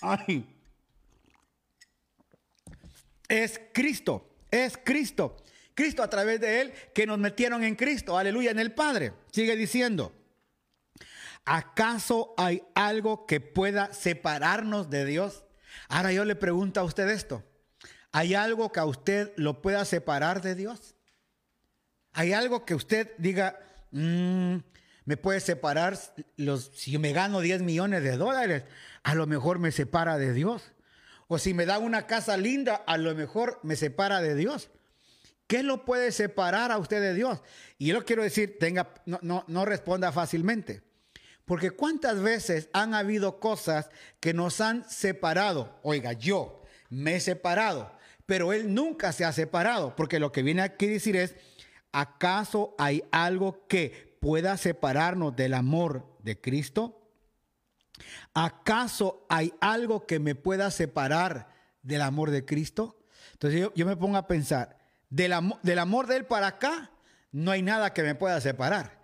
Ay. 0.00 0.46
Es 3.28 3.60
Cristo, 3.72 4.36
es 4.50 4.78
Cristo. 4.82 5.36
Cristo 5.74 6.02
a 6.02 6.10
través 6.10 6.40
de 6.40 6.60
Él 6.60 6.72
que 6.92 7.06
nos 7.06 7.18
metieron 7.18 7.62
en 7.62 7.76
Cristo, 7.76 8.18
aleluya, 8.18 8.50
en 8.50 8.58
el 8.58 8.72
Padre. 8.72 9.12
Sigue 9.30 9.54
diciendo, 9.54 10.12
¿acaso 11.44 12.34
hay 12.36 12.64
algo 12.74 13.26
que 13.26 13.40
pueda 13.40 13.92
separarnos 13.92 14.90
de 14.90 15.04
Dios? 15.04 15.44
Ahora 15.88 16.12
yo 16.12 16.24
le 16.24 16.36
pregunto 16.36 16.80
a 16.80 16.84
usted 16.84 17.08
esto. 17.08 17.42
¿Hay 18.12 18.34
algo 18.34 18.72
que 18.72 18.80
a 18.80 18.84
usted 18.84 19.32
lo 19.36 19.60
pueda 19.60 19.84
separar 19.84 20.42
de 20.42 20.54
Dios? 20.54 20.94
¿Hay 22.12 22.32
algo 22.32 22.64
que 22.64 22.74
usted 22.74 23.12
diga, 23.18 23.58
mm, 23.90 24.56
me 25.04 25.16
puede 25.16 25.40
separar 25.40 25.98
los, 26.36 26.70
si 26.74 26.96
me 26.98 27.12
gano 27.12 27.40
10 27.40 27.62
millones 27.62 28.02
de 28.02 28.16
dólares, 28.16 28.64
a 29.02 29.14
lo 29.14 29.26
mejor 29.26 29.58
me 29.58 29.72
separa 29.72 30.18
de 30.18 30.32
Dios? 30.32 30.72
O 31.26 31.38
si 31.38 31.52
me 31.52 31.66
da 31.66 31.78
una 31.78 32.06
casa 32.06 32.36
linda, 32.36 32.74
a 32.74 32.96
lo 32.96 33.14
mejor 33.14 33.60
me 33.62 33.76
separa 33.76 34.20
de 34.20 34.34
Dios. 34.34 34.70
¿Qué 35.46 35.62
lo 35.62 35.84
puede 35.84 36.12
separar 36.12 36.72
a 36.72 36.78
usted 36.78 37.00
de 37.00 37.14
Dios? 37.14 37.40
Y 37.78 37.86
yo 37.88 38.04
quiero 38.04 38.22
decir, 38.22 38.58
tenga, 38.58 38.94
no, 39.06 39.18
no, 39.22 39.44
no 39.46 39.64
responda 39.64 40.12
fácilmente. 40.12 40.82
Porque 41.48 41.70
cuántas 41.70 42.20
veces 42.20 42.68
han 42.74 42.92
habido 42.92 43.40
cosas 43.40 43.88
que 44.20 44.34
nos 44.34 44.60
han 44.60 44.88
separado. 44.88 45.80
Oiga, 45.82 46.12
yo 46.12 46.62
me 46.90 47.16
he 47.16 47.20
separado, 47.20 47.90
pero 48.26 48.52
Él 48.52 48.74
nunca 48.74 49.12
se 49.12 49.24
ha 49.24 49.32
separado. 49.32 49.96
Porque 49.96 50.20
lo 50.20 50.30
que 50.30 50.42
viene 50.42 50.60
aquí 50.60 50.84
a 50.84 50.90
decir 50.90 51.16
es, 51.16 51.34
¿acaso 51.90 52.74
hay 52.76 53.02
algo 53.12 53.66
que 53.66 54.18
pueda 54.20 54.58
separarnos 54.58 55.34
del 55.36 55.54
amor 55.54 56.18
de 56.22 56.38
Cristo? 56.38 57.10
¿Acaso 58.34 59.24
hay 59.30 59.54
algo 59.62 60.04
que 60.04 60.18
me 60.18 60.34
pueda 60.34 60.70
separar 60.70 61.48
del 61.80 62.02
amor 62.02 62.30
de 62.30 62.44
Cristo? 62.44 63.02
Entonces 63.32 63.70
yo, 63.74 63.86
me 63.86 63.96
pongo 63.96 64.18
a 64.18 64.26
pensar, 64.26 64.76
del, 65.08 65.32
del 65.62 65.78
amor 65.78 66.08
de 66.08 66.16
Él 66.16 66.26
para 66.26 66.48
acá, 66.48 66.90
no 67.32 67.52
hay 67.52 67.62
nada 67.62 67.94
que 67.94 68.02
me 68.02 68.14
pueda 68.14 68.38
separar. 68.42 68.98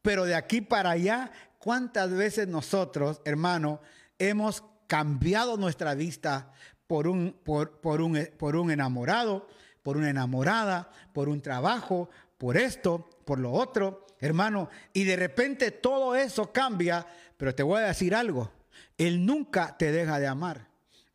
Pero 0.00 0.24
de 0.24 0.36
aquí 0.36 0.60
para 0.60 0.90
allá, 0.92 1.32
¿cuántas 1.58 2.10
veces 2.10 2.48
nosotros, 2.48 3.20
hermano, 3.24 3.80
hemos 4.18 4.64
cambiado 4.86 5.56
nuestra 5.56 5.94
vista 5.94 6.52
por 6.86 7.06
un, 7.06 7.32
por, 7.44 7.80
por, 7.80 8.00
un, 8.00 8.28
por 8.38 8.56
un 8.56 8.70
enamorado, 8.70 9.48
por 9.82 9.96
una 9.96 10.10
enamorada, 10.10 10.90
por 11.12 11.28
un 11.28 11.40
trabajo, 11.40 12.08
por 12.38 12.56
esto, 12.56 13.08
por 13.24 13.38
lo 13.38 13.52
otro, 13.52 14.06
hermano? 14.20 14.70
Y 14.92 15.04
de 15.04 15.16
repente 15.16 15.70
todo 15.70 16.14
eso 16.14 16.52
cambia, 16.52 17.06
pero 17.36 17.54
te 17.54 17.62
voy 17.62 17.82
a 17.82 17.88
decir 17.88 18.14
algo, 18.14 18.50
Él 18.96 19.24
nunca 19.24 19.76
te 19.76 19.92
deja 19.92 20.18
de 20.18 20.26
amar. 20.26 20.68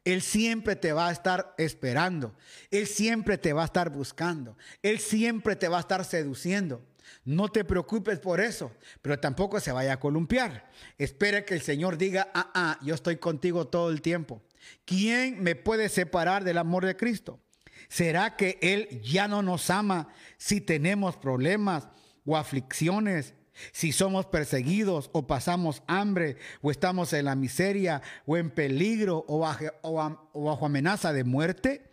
Él 0.06 0.22
siempre 0.22 0.76
te 0.76 0.92
va 0.92 1.08
a 1.08 1.12
estar 1.12 1.54
esperando. 1.58 2.36
Él 2.72 2.88
siempre 2.88 3.38
te 3.38 3.54
va 3.54 3.62
a 3.62 3.66
estar 3.66 3.90
buscando. 3.90 4.58
Él 4.82 5.00
siempre 5.00 5.56
te 5.56 5.70
va 5.70 5.78
a 5.78 5.80
estar 5.80 6.04
seduciendo. 6.04 6.84
No 7.26 7.50
te 7.50 7.64
preocupes 7.64 8.20
por 8.20 8.40
eso, 8.40 8.72
pero 9.02 9.20
tampoco 9.20 9.60
se 9.60 9.72
vaya 9.72 9.94
a 9.94 10.00
columpiar. 10.00 10.70
Espere 10.98 11.46
que 11.46 11.54
el 11.54 11.62
Señor 11.62 11.98
diga, 11.98 12.30
ah, 12.34 12.52
ah, 12.54 12.80
yo 12.84 12.96
estoy 12.96 13.18
contigo 13.18 13.68
todo 13.68 13.90
el 13.90 14.02
tiempo. 14.02 14.42
¿Quién 14.86 15.42
me 15.42 15.56
puede 15.56 15.90
separar 15.90 16.44
del 16.44 16.58
amor 16.58 16.86
de 16.86 16.96
Cristo? 16.96 17.40
¿Será 17.88 18.36
que 18.36 18.58
Él 18.62 19.02
ya 19.02 19.28
no 19.28 19.42
nos 19.42 19.70
ama 19.70 20.10
si 20.38 20.62
tenemos 20.62 21.18
problemas 21.18 21.88
o 22.26 22.38
aflicciones? 22.38 23.34
Si 23.72 23.92
somos 23.92 24.26
perseguidos 24.26 25.10
o 25.14 25.28
pasamos 25.28 25.84
hambre 25.88 26.38
o 26.62 26.72
estamos 26.72 27.14
en 27.14 27.26
la 27.26 27.36
miseria 27.36 28.02
o 28.26 28.36
en 28.38 28.50
peligro 28.50 29.26
o 29.28 29.40
bajo, 29.40 30.66
amenaza 30.66 31.14
de 31.14 31.24
muerte. 31.24 31.93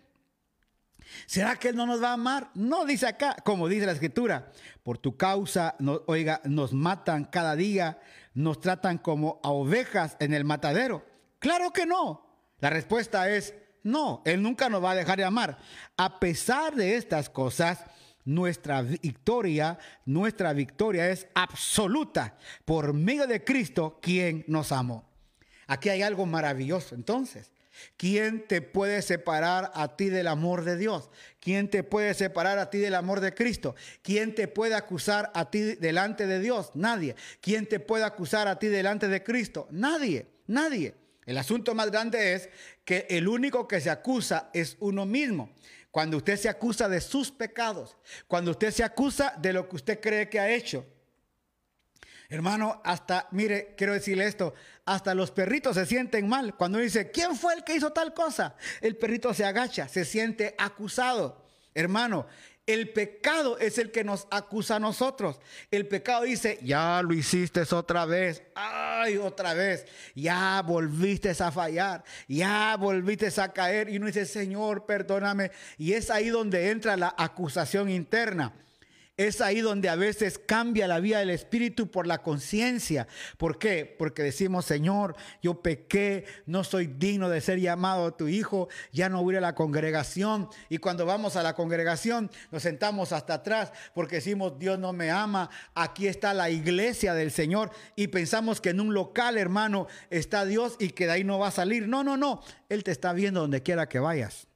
¿Será 1.27 1.57
que 1.57 1.69
Él 1.69 1.77
no 1.77 1.87
nos 1.87 2.03
va 2.03 2.11
a 2.11 2.15
amar? 2.15 2.51
No 2.55 2.85
dice 2.85 3.07
acá, 3.07 3.37
como 3.45 3.69
dice 3.69 3.87
la 3.87 3.93
Escritura, 3.93 4.53
por 4.83 4.99
tu 4.99 5.17
causa, 5.17 5.77
oiga, 6.07 6.41
nos 6.45 6.73
matan 6.73 7.25
cada 7.25 7.57
día, 7.57 8.01
nos 8.35 8.61
tratan 8.61 8.99
como 8.99 9.41
a 9.43 9.51
ovejas 9.51 10.17
en 10.21 10.35
el 10.35 10.45
matadero. 10.45 11.05
Claro 11.39 11.73
que 11.73 11.87
no. 11.87 12.27
La 12.61 12.71
respuesta 12.71 13.31
es 13.31 13.55
no, 13.83 14.23
Él 14.25 14.43
nunca 14.43 14.69
nos 14.69 14.85
va 14.85 14.93
a 14.93 14.97
dejar 14.97 15.19
de 15.19 15.25
amar. 15.25 15.59
A 15.97 16.21
pesar 16.21 16.75
de 16.75 16.97
estas 16.97 17.31
cosas, 17.31 17.85
nuestra 18.25 18.83
victoria, 18.83 19.79
nuestra 20.05 20.53
victoria 20.53 21.09
es 21.11 21.27
absoluta 21.35 22.37
por 22.65 22.93
medio 22.93 23.27
de 23.27 23.43
Cristo, 23.43 23.99
quien 24.03 24.45
nos 24.47 24.73
amó. 24.73 25.09
Aquí 25.67 25.89
hay 25.89 26.03
algo 26.03 26.27
maravilloso. 26.27 26.95
Entonces, 26.95 27.53
¿quién 27.97 28.47
te 28.47 28.63
puede 28.63 29.03
separar 29.03 29.71
a 29.75 29.97
ti 29.97 30.09
del 30.09 30.27
amor 30.27 30.65
de 30.65 30.77
Dios? 30.77 31.11
¿Quién 31.41 31.69
te 31.69 31.83
puede 31.83 32.15
separar 32.15 32.59
a 32.59 32.71
ti 32.71 32.79
del 32.79 32.95
amor 32.95 33.21
de 33.21 33.35
Cristo? 33.35 33.75
¿Quién 34.03 34.35
te 34.35 34.49
puede 34.49 34.75
acusar 34.75 35.31
a 35.35 35.51
ti 35.51 35.77
delante 35.77 36.27
de 36.27 36.41
Dios? 36.41 36.71
Nadie. 36.75 37.17
¿Quién 37.41 37.67
te 37.67 37.81
puede 37.81 38.05
acusar 38.05 38.49
a 38.49 38.59
ti 38.59 38.69
delante 38.69 39.09
de 39.09 39.23
Cristo? 39.23 39.69
Nadie, 39.71 40.27
nadie. 40.47 40.95
El 41.27 41.39
asunto 41.39 41.75
más 41.75 41.91
grande 41.91 42.35
es 42.35 42.49
que 42.85 43.07
el 43.11 43.29
único 43.29 43.69
que 43.69 43.81
se 43.81 43.91
acusa 43.91 44.51
es 44.53 44.77
uno 44.81 45.07
mismo. 45.07 45.53
Cuando 45.91 46.17
usted 46.17 46.37
se 46.37 46.49
acusa 46.49 46.89
de 46.89 47.01
sus 47.01 47.31
pecados, 47.31 47.97
cuando 48.29 48.53
usted 48.53 48.71
se 48.71 48.85
acusa 48.85 49.35
de 49.41 49.53
lo 49.53 49.69
que 49.69 49.77
usted 49.77 50.01
cree 50.01 50.29
que 50.29 50.41
ha 50.41 50.51
hecho. 50.51 50.87
Hermano, 52.31 52.81
hasta, 52.85 53.27
mire, 53.33 53.75
quiero 53.77 53.93
decirle 53.93 54.25
esto, 54.25 54.55
hasta 54.85 55.17
los 55.17 55.33
perritos 55.33 55.75
se 55.75 55.85
sienten 55.85 56.29
mal. 56.29 56.55
Cuando 56.57 56.79
dice, 56.79 57.11
¿quién 57.11 57.37
fue 57.37 57.55
el 57.55 57.65
que 57.65 57.75
hizo 57.75 57.91
tal 57.91 58.15
cosa? 58.15 58.55
El 58.81 58.97
perrito 58.97 59.35
se 59.35 59.45
agacha, 59.45 59.89
se 59.89 60.05
siente 60.05 60.55
acusado. 60.57 61.45
Hermano, 61.75 62.27
el 62.67 62.91
pecado 62.91 63.59
es 63.59 63.79
el 63.79 63.91
que 63.91 64.05
nos 64.05 64.29
acusa 64.31 64.77
a 64.77 64.81
nosotros. 64.81 65.41
El 65.73 65.89
pecado 65.89 66.23
dice, 66.23 66.61
ya 66.63 67.03
lo 67.03 67.13
hiciste 67.13 67.63
otra 67.73 68.05
vez, 68.05 68.45
ay, 68.55 69.17
otra 69.17 69.55
vez, 69.55 69.87
ya 70.15 70.63
volviste 70.65 71.31
a 71.31 71.51
fallar, 71.51 72.05
ya 72.29 72.77
volviste 72.79 73.29
a 73.41 73.53
caer. 73.53 73.89
Y 73.89 73.97
uno 73.97 74.07
dice, 74.07 74.25
Señor, 74.25 74.87
perdóname. 74.87 75.51
Y 75.79 75.95
es 75.95 76.11
ahí 76.11 76.29
donde 76.29 76.71
entra 76.71 76.97
la 76.97 77.13
acusación 77.19 77.91
interna. 77.91 78.53
Es 79.21 79.43
ahí 79.43 79.61
donde 79.61 79.91
a 79.91 79.97
veces 79.97 80.39
cambia 80.39 80.89
la 80.89 80.99
vida 80.99 81.19
del 81.19 81.29
espíritu 81.29 81.91
por 81.91 82.07
la 82.07 82.23
conciencia. 82.23 83.07
¿Por 83.37 83.59
qué? 83.59 83.95
Porque 83.99 84.23
decimos, 84.23 84.65
Señor, 84.65 85.15
yo 85.43 85.61
pequé, 85.61 86.25
no 86.47 86.65
soy 86.65 86.87
digno 86.87 87.29
de 87.29 87.43
ser 87.43 87.61
llamado 87.61 88.15
tu 88.15 88.29
hijo, 88.29 88.71
ya 88.93 89.11
no 89.11 89.23
voy 89.23 89.37
a 89.37 89.43
la 89.43 89.55
congregación. 89.55 90.49
Y 90.71 90.79
cuando 90.79 91.05
vamos 91.05 91.37
a 91.37 91.43
la 91.43 91.55
congregación, 91.55 92.31
nos 92.51 92.63
sentamos 92.63 93.13
hasta 93.13 93.35
atrás 93.35 93.75
porque 93.93 94.17
decimos, 94.17 94.59
Dios 94.59 94.79
no 94.79 94.95
me 94.95 95.11
ama, 95.11 95.51
aquí 95.75 96.07
está 96.07 96.33
la 96.33 96.49
iglesia 96.49 97.13
del 97.13 97.31
Señor. 97.31 97.73
Y 97.97 98.07
pensamos 98.07 98.63
que 98.63 98.71
en 98.71 98.81
un 98.81 98.95
local, 98.95 99.37
hermano, 99.37 99.87
está 100.09 100.47
Dios 100.47 100.77
y 100.79 100.93
que 100.93 101.05
de 101.05 101.13
ahí 101.13 101.25
no 101.25 101.39
va 101.39 101.49
a 101.49 101.51
salir. 101.51 101.89
No, 101.89 102.03
no, 102.03 102.17
no. 102.17 102.43
Él 102.71 102.85
te 102.85 102.91
está 102.91 103.13
viendo 103.13 103.43
donde 103.43 103.63
quiera 103.63 103.87
que 103.87 103.99
vayas 103.99 104.50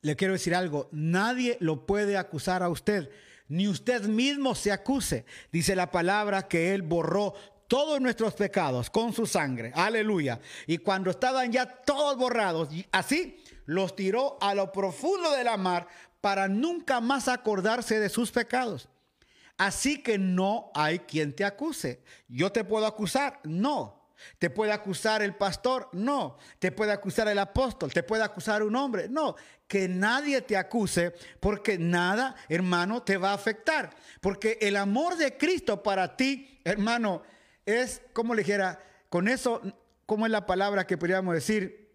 le 0.00 0.16
quiero 0.16 0.34
decir 0.34 0.54
algo, 0.54 0.88
nadie 0.92 1.56
lo 1.60 1.86
puede 1.86 2.16
acusar 2.16 2.62
a 2.62 2.68
usted, 2.68 3.10
ni 3.48 3.68
usted 3.68 4.02
mismo 4.04 4.54
se 4.54 4.72
acuse. 4.72 5.24
Dice 5.50 5.74
la 5.74 5.90
palabra 5.90 6.48
que 6.48 6.74
Él 6.74 6.82
borró 6.82 7.34
todos 7.66 8.00
nuestros 8.00 8.34
pecados 8.34 8.90
con 8.90 9.12
su 9.12 9.26
sangre, 9.26 9.72
aleluya. 9.74 10.40
Y 10.66 10.78
cuando 10.78 11.10
estaban 11.10 11.52
ya 11.52 11.66
todos 11.66 12.16
borrados, 12.16 12.68
así 12.92 13.42
los 13.66 13.94
tiró 13.94 14.38
a 14.40 14.54
lo 14.54 14.72
profundo 14.72 15.32
de 15.32 15.44
la 15.44 15.56
mar 15.56 15.86
para 16.20 16.48
nunca 16.48 17.00
más 17.00 17.28
acordarse 17.28 18.00
de 18.00 18.08
sus 18.08 18.30
pecados. 18.30 18.88
Así 19.58 20.02
que 20.02 20.18
no 20.18 20.70
hay 20.74 21.00
quien 21.00 21.34
te 21.34 21.44
acuse. 21.44 22.02
¿Yo 22.28 22.50
te 22.52 22.64
puedo 22.64 22.86
acusar? 22.86 23.40
No. 23.44 23.98
¿Te 24.38 24.50
puede 24.50 24.72
acusar 24.72 25.20
el 25.22 25.34
pastor? 25.34 25.88
No. 25.92 26.38
¿Te 26.58 26.72
puede 26.72 26.92
acusar 26.92 27.28
el 27.28 27.38
apóstol? 27.38 27.92
¿Te 27.92 28.02
puede 28.02 28.22
acusar 28.22 28.62
un 28.62 28.74
hombre? 28.76 29.08
No. 29.08 29.36
Que 29.68 29.86
nadie 29.86 30.42
te 30.42 30.56
acuse 30.56 31.14
porque 31.40 31.78
nada, 31.78 32.34
hermano, 32.48 33.02
te 33.02 33.16
va 33.16 33.30
a 33.30 33.34
afectar. 33.34 33.94
Porque 34.20 34.58
el 34.60 34.76
amor 34.76 35.16
de 35.16 35.36
Cristo 35.36 35.82
para 35.82 36.16
ti, 36.16 36.60
hermano, 36.64 37.22
es, 37.66 38.02
como 38.12 38.34
le 38.34 38.42
dijera, 38.42 38.82
con 39.10 39.28
eso, 39.28 39.60
¿cómo 40.06 40.26
es 40.26 40.32
la 40.32 40.46
palabra 40.46 40.86
que 40.86 40.98
podríamos 40.98 41.34
decir? 41.34 41.92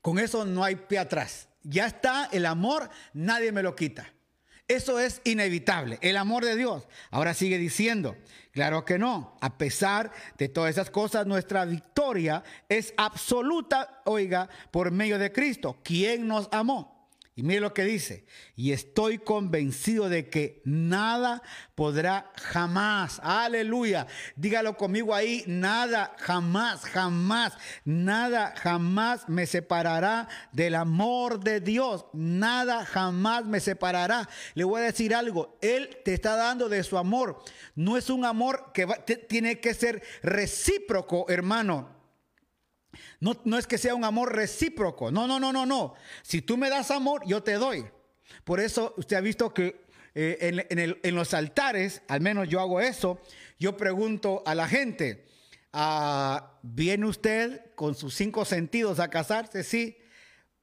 Con 0.00 0.18
eso 0.18 0.44
no 0.44 0.64
hay 0.64 0.76
pie 0.76 0.98
atrás. 0.98 1.48
Ya 1.62 1.86
está 1.86 2.28
el 2.32 2.46
amor, 2.46 2.90
nadie 3.12 3.52
me 3.52 3.62
lo 3.62 3.76
quita. 3.76 4.12
Eso 4.72 4.98
es 4.98 5.20
inevitable, 5.24 5.98
el 6.00 6.16
amor 6.16 6.46
de 6.46 6.56
Dios. 6.56 6.88
Ahora 7.10 7.34
sigue 7.34 7.58
diciendo, 7.58 8.16
claro 8.52 8.86
que 8.86 8.98
no, 8.98 9.36
a 9.42 9.58
pesar 9.58 10.12
de 10.38 10.48
todas 10.48 10.70
esas 10.70 10.88
cosas, 10.88 11.26
nuestra 11.26 11.66
victoria 11.66 12.42
es 12.70 12.94
absoluta, 12.96 14.00
oiga, 14.06 14.48
por 14.70 14.90
medio 14.90 15.18
de 15.18 15.30
Cristo, 15.30 15.78
quien 15.82 16.26
nos 16.26 16.48
amó. 16.52 16.91
Y 17.34 17.42
mire 17.44 17.60
lo 17.60 17.72
que 17.72 17.84
dice, 17.84 18.26
y 18.56 18.72
estoy 18.72 19.16
convencido 19.16 20.10
de 20.10 20.28
que 20.28 20.60
nada 20.66 21.42
podrá 21.74 22.30
jamás, 22.36 23.20
aleluya, 23.24 24.06
dígalo 24.36 24.76
conmigo 24.76 25.14
ahí, 25.14 25.42
nada, 25.46 26.14
jamás, 26.18 26.84
jamás, 26.84 27.54
nada, 27.86 28.52
jamás 28.58 29.30
me 29.30 29.46
separará 29.46 30.28
del 30.52 30.74
amor 30.74 31.40
de 31.40 31.60
Dios, 31.60 32.04
nada, 32.12 32.84
jamás 32.84 33.46
me 33.46 33.60
separará. 33.60 34.28
Le 34.52 34.64
voy 34.64 34.82
a 34.82 34.84
decir 34.84 35.14
algo, 35.14 35.56
Él 35.62 35.88
te 36.04 36.12
está 36.12 36.36
dando 36.36 36.68
de 36.68 36.82
su 36.82 36.98
amor, 36.98 37.42
no 37.74 37.96
es 37.96 38.10
un 38.10 38.26
amor 38.26 38.72
que 38.74 38.86
tiene 39.26 39.58
que 39.58 39.72
ser 39.72 40.02
recíproco, 40.22 41.24
hermano. 41.30 42.01
No, 43.20 43.58
es 43.58 43.66
que 43.66 43.78
sea 43.78 43.94
un 43.94 44.04
amor 44.04 44.34
recíproco. 44.34 45.10
No, 45.10 45.26
no, 45.26 45.40
no, 45.40 45.52
no, 45.52 45.66
no. 45.66 45.94
Si 46.22 46.42
tú 46.42 46.56
me 46.56 46.70
das 46.70 46.90
amor, 46.90 47.22
yo 47.26 47.42
te 47.42 47.54
doy. 47.54 47.86
Por 48.44 48.60
eso 48.60 48.94
usted 48.96 49.16
ha 49.16 49.20
visto 49.20 49.52
que 49.54 49.86
eh, 50.14 50.66
en, 51.02 51.14
los 51.14 51.34
altares, 51.34 52.02
al 52.08 52.20
menos 52.20 52.48
yo 52.48 52.60
hago 52.60 52.80
eso, 52.80 53.20
yo 53.58 53.76
pregunto 53.76 54.42
a 54.44 54.54
la 54.54 54.68
gente, 54.68 55.26
ah, 55.72 56.58
¿viene 56.62 57.06
usted 57.06 57.74
con 57.74 57.94
sus 57.94 58.14
cinco 58.14 58.44
sentidos 58.44 59.00
a 59.00 59.08
casarse? 59.08 59.62
Sí. 59.64 59.96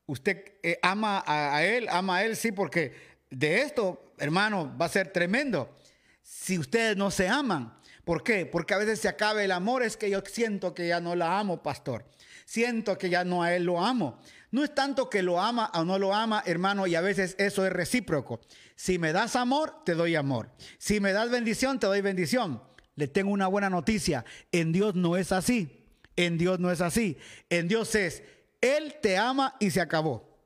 ¿Usted 0.06 0.54
eh, 0.64 0.80
ama 0.82 1.24
a, 1.26 1.64
él? 1.64 1.88
¿Ama 1.90 2.18
a 2.18 2.26
él? 2.26 2.36
Sí, 2.36 2.52
porque 2.52 2.94
de 3.30 3.62
esto, 3.62 4.14
hermano, 4.18 4.76
va 4.80 4.86
a 4.86 4.90
ser 4.90 5.12
tremendo. 5.12 5.76
Si 6.24 6.58
ustedes 6.58 6.98
no 6.98 7.12
se 7.12 7.28
aman. 7.28 7.79
¿Por 8.10 8.24
qué? 8.24 8.48
Porque 8.48 8.74
a 8.74 8.80
veces 8.80 9.00
se 9.00 9.08
acaba 9.08 9.44
el 9.44 9.52
amor, 9.52 9.84
es 9.84 9.96
que 9.96 10.10
yo 10.10 10.24
siento 10.26 10.74
que 10.74 10.88
ya 10.88 11.00
no 11.00 11.14
la 11.16 11.38
amo, 11.38 11.62
pastor 11.62 12.06
siento 12.50 12.98
que 12.98 13.12
ya 13.12 13.24
no 13.24 13.44
a 13.44 13.56
Él 13.56 13.66
lo 13.66 13.80
amo. 13.80 14.20
No 14.50 14.64
es 14.64 14.74
tanto 14.74 15.08
que 15.08 15.22
lo 15.22 15.40
ama 15.40 15.70
o 15.76 15.86
no 15.86 16.00
lo 16.00 16.16
ama, 16.16 16.42
hermano, 16.48 16.88
y 16.88 16.96
a 16.96 17.02
veces 17.02 17.36
eso 17.38 17.64
es 17.64 17.72
recíproco. 17.72 18.42
Si 18.76 18.98
me 18.98 19.14
das 19.14 19.36
amor, 19.36 19.84
te 19.86 19.94
doy 19.94 20.16
amor. 20.16 20.50
Si 20.80 21.00
me 21.00 21.14
das 21.14 21.30
bendición, 21.30 21.80
te 21.80 21.86
doy 21.86 22.02
bendición. 22.02 22.64
le 22.96 23.08
tengo 23.08 23.32
una 23.32 23.46
buena 23.46 23.70
noticia. 23.70 24.26
En 24.52 24.72
Dios 24.72 24.96
no 24.96 25.16
es 25.16 25.32
así. 25.32 25.86
En 26.16 26.40
Dios 26.40 26.60
no 26.60 26.72
es 26.72 26.82
así. 26.82 27.18
En 27.52 27.68
Dios 27.68 27.94
es, 27.94 28.24
Él 28.60 28.96
te 29.00 29.20
ama 29.20 29.56
y 29.60 29.70
se 29.70 29.82
acabó. 29.82 30.44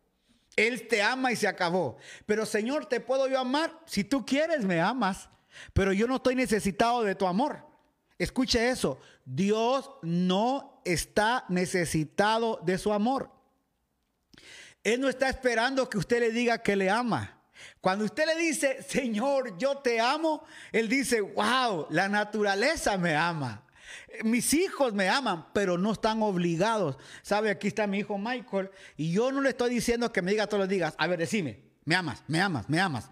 Él 0.58 0.90
te 0.90 1.02
ama 1.02 1.32
y 1.32 1.38
se 1.38 1.48
acabó. 1.48 1.96
Pero 2.26 2.46
Señor, 2.46 2.88
¿te 2.88 3.00
puedo 3.00 3.30
yo 3.30 3.40
amar? 3.40 3.80
Si 3.86 4.04
tú 4.04 4.26
quieres, 4.26 4.66
me 4.66 4.82
amas. 4.82 5.30
Pero 5.74 5.94
yo 5.94 6.08
no 6.08 6.18
estoy 6.18 6.36
necesitado 6.36 7.04
de 7.04 7.16
tu 7.16 7.28
amor. 7.28 7.66
Escuche 8.18 8.70
eso. 8.70 9.00
Dios 9.26 9.90
no 10.02 10.82
está 10.86 11.46
necesitado 11.50 12.60
de 12.64 12.78
su 12.78 12.94
amor. 12.94 13.30
Él 14.84 15.00
no 15.00 15.10
está 15.10 15.30
esperando 15.30 15.90
que 15.90 15.98
usted 15.98 16.20
le 16.20 16.32
diga 16.32 16.58
que 16.58 16.76
le 16.76 16.90
ama. 16.90 17.40
Cuando 17.80 18.06
usted 18.06 18.26
le 18.26 18.36
dice, 18.36 18.84
Señor, 18.84 19.58
yo 19.58 19.78
te 19.78 20.00
amo, 20.00 20.44
Él 20.72 20.90
dice, 20.90 21.22
wow, 21.22 21.88
la 21.90 22.10
naturaleza 22.10 22.98
me 22.98 23.16
ama. 23.16 23.64
Mis 24.24 24.54
hijos 24.54 24.94
me 24.94 25.10
aman, 25.10 25.46
pero 25.54 25.78
no 25.78 25.94
están 25.94 26.22
obligados. 26.22 26.98
¿Sabe? 27.22 27.50
Aquí 27.50 27.68
está 27.68 27.88
mi 27.88 28.00
hijo 28.00 28.18
Michael 28.18 28.70
y 28.98 29.12
yo 29.12 29.32
no 29.32 29.42
le 29.42 29.50
estoy 29.50 29.70
diciendo 29.70 30.12
que 30.12 30.22
me 30.22 30.32
diga 30.32 30.48
todos 30.48 30.62
los 30.62 30.70
días, 30.70 30.94
a 30.98 31.08
ver, 31.08 31.20
decime, 31.20 31.62
me 31.86 31.96
amas, 31.96 32.24
me 32.28 32.42
amas, 32.42 32.70
me 32.70 32.80
amas. 32.80 33.10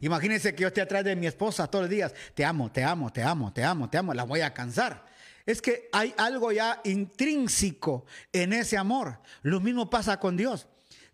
Imagínense 0.00 0.54
que 0.54 0.62
yo 0.62 0.68
esté 0.68 0.80
atrás 0.80 1.04
de 1.04 1.16
mi 1.16 1.26
esposa 1.26 1.66
todos 1.66 1.84
los 1.84 1.90
días, 1.90 2.14
te 2.34 2.44
amo, 2.44 2.70
te 2.70 2.82
amo, 2.82 3.12
te 3.12 3.22
amo, 3.22 3.52
te 3.52 3.62
amo, 3.62 3.88
te 3.90 3.98
amo, 3.98 4.14
la 4.14 4.24
voy 4.24 4.40
a 4.40 4.54
cansar. 4.54 5.04
Es 5.46 5.60
que 5.60 5.88
hay 5.92 6.14
algo 6.16 6.52
ya 6.52 6.80
intrínseco 6.84 8.04
en 8.32 8.52
ese 8.52 8.76
amor. 8.76 9.18
Lo 9.42 9.60
mismo 9.60 9.90
pasa 9.90 10.18
con 10.18 10.36
Dios. 10.36 10.66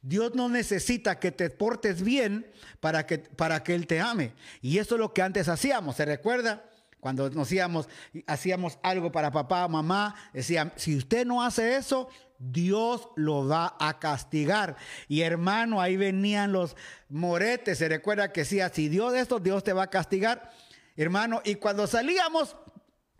Dios 0.03 0.34
no 0.34 0.49
necesita 0.49 1.18
que 1.18 1.32
te 1.32 1.51
portes 1.51 2.03
bien 2.03 2.47
para 2.80 3.07
que, 3.07 3.18
para 3.18 3.64
que 3.64 3.74
Él 3.74 3.87
te 3.87 4.01
ame. 4.01 4.34
Y 4.62 4.78
eso 4.78 4.95
es 4.95 5.01
lo 5.01 5.12
que 5.12 5.22
antes 5.22 5.49
hacíamos, 5.49 5.97
¿se 5.97 6.05
recuerda? 6.05 6.64
Cuando 7.01 7.28
nos 7.30 7.51
íbamos, 7.53 7.89
hacíamos 8.26 8.78
algo 8.82 9.12
para 9.12 9.30
papá, 9.30 9.66
mamá, 9.68 10.14
decían, 10.32 10.72
si 10.76 10.97
usted 10.97 11.26
no 11.26 11.43
hace 11.43 11.76
eso, 11.76 12.09
Dios 12.39 13.09
lo 13.16 13.47
va 13.47 13.76
a 13.78 13.99
castigar. 13.99 14.76
Y 15.09 15.22
hermano, 15.22 15.80
ahí 15.80 15.97
venían 15.97 16.53
los 16.53 16.76
moretes. 17.09 17.78
Se 17.78 17.89
recuerda 17.89 18.32
que 18.32 18.45
si 18.45 18.61
Dios 18.89 19.14
esto, 19.14 19.39
Dios 19.39 19.64
te 19.64 19.72
va 19.72 19.84
a 19.84 19.91
castigar. 19.91 20.51
Hermano, 20.97 21.43
y 21.45 21.57
cuando 21.57 21.87
salíamos, 21.87 22.57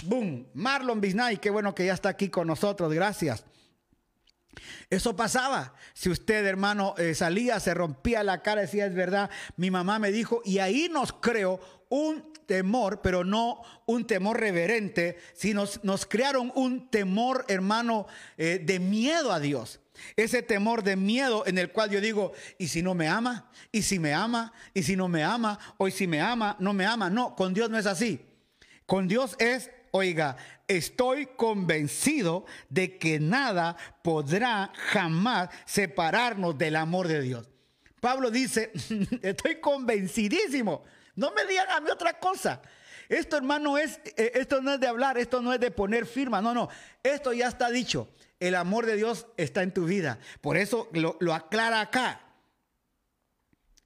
¡boom! 0.05 0.49
Marlon 0.55 1.01
Bisnay, 1.01 1.37
qué 1.39 1.51
bueno 1.51 1.75
que 1.75 1.87
ya 1.87 1.95
está 1.95 2.09
aquí 2.09 2.29
con 2.29 2.47
nosotros, 2.47 2.93
gracias. 2.93 3.45
Eso 4.89 5.17
pasaba. 5.17 5.75
Si 5.95 6.09
usted, 6.09 6.47
hermano, 6.47 6.95
eh, 6.97 7.15
salía, 7.15 7.61
se 7.61 7.75
rompía 7.75 8.23
la 8.23 8.43
cara, 8.43 8.63
decía, 8.63 8.87
es 8.87 8.95
verdad, 8.95 9.31
mi 9.57 9.71
mamá 9.71 9.99
me 9.99 10.13
dijo, 10.13 10.43
y 10.45 10.59
ahí 10.59 10.89
nos 10.91 11.13
creó 11.13 11.61
un 11.89 12.33
temor, 12.47 13.01
pero 13.03 13.25
no 13.25 13.63
un 13.87 14.07
temor 14.07 14.41
reverente, 14.41 15.19
sino 15.35 15.65
nos 15.83 16.07
crearon 16.07 16.53
un 16.55 16.89
temor, 16.89 17.45
hermano, 17.49 18.07
eh, 18.37 18.61
de 18.65 18.79
miedo 18.79 19.33
a 19.33 19.41
Dios. 19.41 19.81
Ese 20.17 20.43
temor 20.43 20.83
de 20.83 20.97
miedo 20.97 21.45
en 21.47 21.59
el 21.59 21.73
cual 21.73 21.91
yo 21.91 22.01
digo, 22.01 22.33
¿y 22.59 22.69
si 22.69 22.83
no 22.83 22.95
me 22.95 23.09
ama? 23.09 23.51
¿Y 23.73 23.83
si 23.83 23.99
me 23.99 24.13
ama? 24.13 24.53
¿Y 24.75 24.83
si 24.83 24.97
no 24.97 25.09
me 25.09 25.25
ama? 25.25 25.59
¿O 25.79 25.89
si 25.91 26.07
me 26.07 26.21
ama? 26.21 26.57
¿No 26.59 26.73
me 26.73 26.87
ama? 26.87 27.11
No, 27.11 27.35
con 27.35 27.55
Dios 27.55 27.71
no 27.71 27.79
es 27.79 27.87
así. 27.87 28.21
Con 28.85 29.09
Dios 29.09 29.37
es, 29.39 29.71
oiga, 29.91 30.37
estoy 30.69 31.27
convencido 31.27 32.45
de 32.69 32.99
que 32.99 33.19
nada 33.19 33.77
podrá 34.03 34.71
jamás 34.75 35.49
separarnos 35.65 36.57
del 36.59 36.77
amor 36.77 37.09
de 37.09 37.23
Dios. 37.23 37.49
Pablo 38.01 38.31
dice, 38.31 38.71
estoy 39.23 39.61
convencidísimo 39.61 40.85
no 41.17 41.33
me 41.33 41.45
digan 41.47 41.69
a 41.71 41.81
mí 41.81 41.91
otra 41.91 42.19
cosa. 42.19 42.63
Esto, 43.09 43.37
hermano, 43.37 43.79
es, 43.79 44.01
eh, 44.17 44.33
esto 44.35 44.61
no 44.61 44.75
es 44.75 44.81
de 44.81 44.87
hablar, 44.87 45.19
esto 45.19 45.41
no 45.41 45.53
es 45.53 45.61
de 45.61 45.71
poner 45.71 46.07
firma, 46.07 46.41
no, 46.41 46.55
no. 46.55 46.69
Esto 47.03 47.33
ya 47.33 47.49
está 47.49 47.71
dicho. 47.71 48.09
El 48.39 48.55
amor 48.55 48.87
de 48.87 48.97
Dios 48.97 49.27
está 49.37 49.63
en 49.63 49.73
tu 49.73 49.85
vida. 49.87 50.19
Por 50.41 50.57
eso 50.57 50.89
lo, 50.93 51.17
lo 51.21 51.35
aclara 51.35 51.81
acá. 51.81 52.21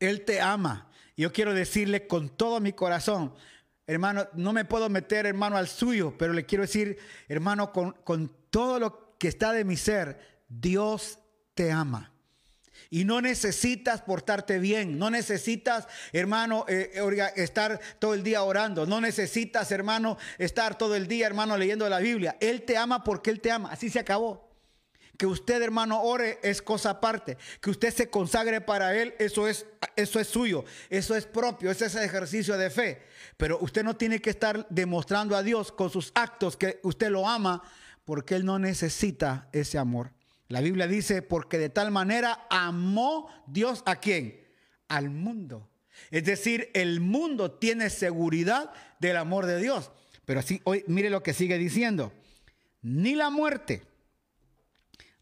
Él 0.01 0.25
te 0.25 0.41
ama. 0.41 0.91
Yo 1.17 1.33
quiero 1.33 1.55
decirle 1.55 2.07
con 2.07 2.31
todo 2.31 2.61
mi 2.61 2.73
corazón, 2.73 3.35
hermano, 3.87 4.27
no 4.33 4.53
me 4.53 4.65
puedo 4.65 4.89
meter, 4.89 5.27
hermano, 5.27 5.57
al 5.57 5.69
suyo, 5.69 6.15
pero 6.19 6.33
le 6.33 6.47
quiero 6.47 6.63
decir, 6.63 6.99
hermano, 7.29 7.73
con, 7.73 7.93
con 8.05 8.35
todo 8.49 8.81
lo 8.81 9.19
que 9.19 9.29
está 9.29 9.53
de 9.53 9.65
mi 9.65 9.77
ser, 9.77 10.43
Dios 10.49 11.19
te 11.55 11.71
ama. 11.71 12.11
Y 12.93 13.05
no 13.05 13.21
necesitas 13.21 14.03
portarte 14.03 14.59
bien, 14.59 14.99
no 14.99 15.11
necesitas, 15.11 15.87
hermano, 16.13 16.65
eh, 16.67 16.91
eh, 16.93 17.33
estar 17.37 17.79
todo 18.01 18.15
el 18.15 18.25
día 18.25 18.43
orando, 18.43 18.85
no 18.85 19.01
necesitas, 19.01 19.71
hermano, 19.71 20.19
estar 20.39 20.77
todo 20.77 20.97
el 20.97 21.07
día, 21.07 21.29
hermano, 21.29 21.57
leyendo 21.57 21.89
la 21.89 22.01
Biblia. 22.01 22.37
Él 22.41 22.63
te 22.63 22.77
ama 22.77 23.05
porque 23.05 23.31
Él 23.31 23.41
te 23.41 23.53
ama, 23.53 23.71
así 23.71 23.91
se 23.91 24.01
acabó. 24.01 24.51
Que 25.17 25.27
usted, 25.27 25.63
hermano, 25.63 26.03
ore 26.03 26.41
es 26.43 26.63
cosa 26.63 26.91
aparte. 26.91 27.37
Que 27.61 27.71
usted 27.71 27.95
se 27.95 28.11
consagre 28.11 28.61
para 28.61 28.97
Él, 28.97 29.15
eso 29.21 29.47
es, 29.47 29.67
eso 29.95 30.19
es 30.19 30.27
suyo, 30.27 30.65
eso 30.89 31.15
es 31.15 31.27
propio, 31.27 31.71
ese 31.71 31.87
es 31.87 31.95
ejercicio 31.95 32.59
de 32.59 32.71
fe. 32.71 33.03
Pero 33.37 33.59
usted 33.61 33.85
no 33.85 33.95
tiene 33.95 34.21
que 34.21 34.31
estar 34.31 34.67
demostrando 34.69 35.37
a 35.37 35.45
Dios 35.45 35.71
con 35.71 35.91
sus 35.91 36.11
actos 36.17 36.57
que 36.57 36.81
usted 36.83 37.11
lo 37.11 37.29
ama, 37.29 37.63
porque 38.05 38.35
Él 38.35 38.45
no 38.45 38.59
necesita 38.59 39.49
ese 39.53 39.79
amor. 39.79 40.11
La 40.51 40.61
Biblia 40.61 40.89
dice, 40.89 41.23
porque 41.23 41.59
de 41.59 41.69
tal 41.69 41.93
manera 41.93 42.45
amó 42.51 43.29
Dios 43.47 43.85
a 43.87 43.97
quién? 43.97 44.49
Al 44.89 45.09
mundo. 45.09 45.71
Es 46.11 46.25
decir, 46.25 46.71
el 46.75 46.99
mundo 46.99 47.53
tiene 47.53 47.89
seguridad 47.89 48.73
del 48.99 49.17
amor 49.17 49.47
de 49.47 49.61
Dios. 49.61 49.93
Pero 50.25 50.41
así, 50.41 50.61
hoy 50.65 50.83
mire 50.89 51.09
lo 51.09 51.23
que 51.23 51.35
sigue 51.35 51.57
diciendo. 51.57 52.13
Ni 52.83 53.15
la 53.15 53.31
muerte, 53.31 53.85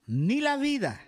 ni 0.07 0.41
la 0.41 0.57
vida, 0.57 0.99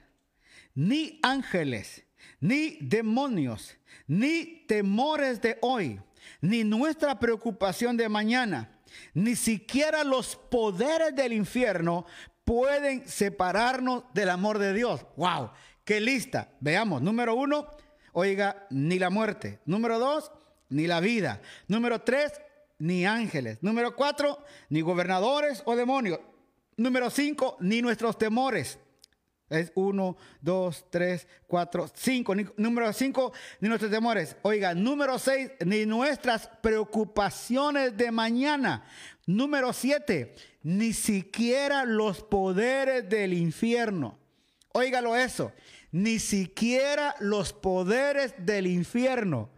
ni 0.75 1.18
ángeles, 1.23 2.05
ni 2.41 2.77
demonios, 2.83 3.79
ni 4.07 4.66
temores 4.68 5.41
de 5.41 5.57
hoy, 5.62 5.99
ni 6.43 6.62
nuestra 6.62 7.18
preocupación 7.18 7.97
de 7.97 8.11
mañana, 8.11 8.81
ni 9.14 9.35
siquiera 9.35 10.05
los 10.05 10.37
poderes 10.37 11.16
del 11.16 11.33
infierno 11.33 12.05
pueden 12.45 13.09
separarnos 13.09 14.05
del 14.14 14.30
amor 14.30 14.59
de 14.59 14.72
Dios. 14.72 15.07
¡Wow! 15.16 15.51
¡Qué 15.84 16.01
lista! 16.01 16.49
Veamos, 16.61 17.03
número 17.03 17.34
uno, 17.34 17.66
oiga, 18.12 18.66
ni 18.70 18.99
la 18.99 19.11
muerte. 19.11 19.61
Número 19.64 19.99
dos, 19.99 20.32
ni 20.68 20.86
la 20.86 21.01
vida. 21.01 21.41
Número 21.68 22.01
tres, 22.01 22.41
ni 22.78 23.07
ángeles. 23.07 23.59
Número 23.62 23.95
cuatro, 23.95 24.43
ni 24.68 24.80
gobernadores 24.80 25.62
o 25.66 25.76
demonios. 25.76 26.20
Número 26.76 27.11
cinco, 27.11 27.57
ni 27.61 27.82
nuestros 27.82 28.16
temores. 28.16 28.78
Es 29.51 29.72
uno, 29.74 30.16
dos, 30.41 30.86
tres, 30.91 31.26
cuatro, 31.49 31.91
cinco. 31.93 32.34
número 32.57 32.93
cinco, 32.93 33.32
ni 33.61 33.68
nuestros 33.68 33.91
temores. 33.91 34.36
Oiga, 34.43 34.74
número 34.74 35.18
seis, 35.18 35.51
ni 35.66 35.84
nuestras 35.86 36.49
preocupaciones 36.62 37.97
de 37.97 38.12
mañana. 38.12 38.84
Número 39.37 39.72
siete, 39.72 40.35
ni 40.64 40.93
siquiera 40.93 41.85
los 41.85 42.20
poderes 42.20 43.09
del 43.09 43.33
infierno. 43.33 44.18
Óigalo 44.72 45.14
eso, 45.14 45.53
ni 45.93 46.18
siquiera 46.18 47.14
los 47.20 47.53
poderes 47.53 48.35
del 48.39 48.66
infierno. 48.66 49.51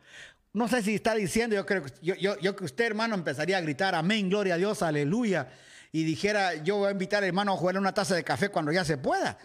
No 0.52 0.68
sé 0.68 0.82
si 0.82 0.94
está 0.94 1.14
diciendo, 1.14 1.56
yo 1.56 1.64
creo 1.64 1.84
que 1.84 1.92
yo, 2.02 2.56
que 2.56 2.64
usted, 2.64 2.84
hermano, 2.84 3.14
empezaría 3.14 3.56
a 3.56 3.62
gritar 3.62 3.94
amén, 3.94 4.28
gloria 4.28 4.54
a 4.54 4.58
Dios, 4.58 4.82
aleluya, 4.82 5.50
y 5.90 6.04
dijera, 6.04 6.54
yo 6.56 6.76
voy 6.76 6.88
a 6.88 6.92
invitar, 6.92 7.24
hermano, 7.24 7.54
a 7.54 7.56
jugar 7.56 7.78
una 7.78 7.94
taza 7.94 8.14
de 8.14 8.24
café 8.24 8.50
cuando 8.50 8.72
ya 8.72 8.84
se 8.84 8.98
pueda. 8.98 9.38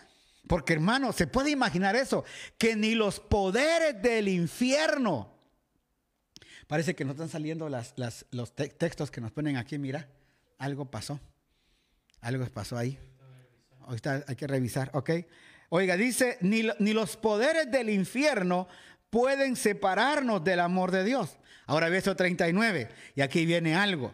Porque, 0.45 0.73
hermano, 0.73 1.13
se 1.13 1.27
puede 1.27 1.51
imaginar 1.51 1.95
eso, 1.95 2.25
que 2.57 2.75
ni 2.75 2.95
los 2.95 3.21
poderes 3.21 4.01
del 4.01 4.27
infierno. 4.27 5.33
Parece 6.67 6.95
que 6.95 7.05
no 7.05 7.11
están 7.11 7.29
saliendo 7.29 7.69
los 8.31 8.55
textos 8.55 9.09
que 9.09 9.21
nos 9.21 9.31
ponen 9.31 9.55
aquí, 9.55 9.77
mira, 9.77 10.09
algo 10.57 10.85
pasó. 10.89 11.19
Algo 12.21 12.45
pasó 12.47 12.77
ahí. 12.77 12.99
Ahorita 13.81 14.23
hay 14.27 14.35
que 14.35 14.47
revisar, 14.47 14.89
¿ok? 14.93 15.11
Oiga, 15.69 15.97
dice, 15.97 16.37
ni, 16.41 16.63
los 16.93 17.17
poderes 17.17 17.69
del 17.71 17.89
infierno 17.89 18.67
pueden 19.09 19.55
separarnos 19.55 20.43
del 20.43 20.59
amor 20.59 20.91
de 20.91 21.03
Dios. 21.03 21.37
Ahora 21.65 21.89
verso 21.89 22.15
39, 22.15 22.89
y 23.15 23.21
aquí 23.21 23.45
viene 23.45 23.75
algo. 23.75 24.13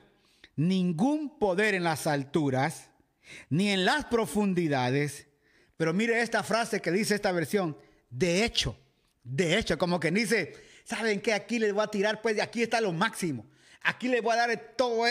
Ningún 0.56 1.38
poder 1.38 1.76
en 1.76 1.84
las 1.84 2.08
alturas, 2.08 2.90
ni 3.50 3.70
en 3.70 3.86
las 3.86 4.06
profundidades, 4.06 5.28
pero 5.78 5.94
mire 5.94 6.22
esta 6.22 6.44
frase 6.44 6.82
que 6.82 6.92
dice 6.92 7.16
esta 7.16 7.32
versión, 7.32 7.78
de 8.10 8.44
hecho, 8.44 8.78
de 9.24 9.58
hecho, 9.58 9.78
como 9.78 10.00
que 10.00 10.12
dice, 10.12 10.56
¿saben 10.84 11.22
qué? 11.22 11.34
Aquí 11.34 11.60
les 11.60 11.74
voy 11.74 11.84
a 11.84 11.88
tirar, 11.88 12.22
pues 12.22 12.36
de 12.36 12.42
aquí 12.42 12.64
está 12.64 12.82
lo 12.82 12.92
máximo. 12.92 13.46
Aquí 13.84 14.08
les 14.08 14.22
voy 14.22 14.34
a 14.34 14.48
dar 14.48 14.74
todo, 14.78 15.04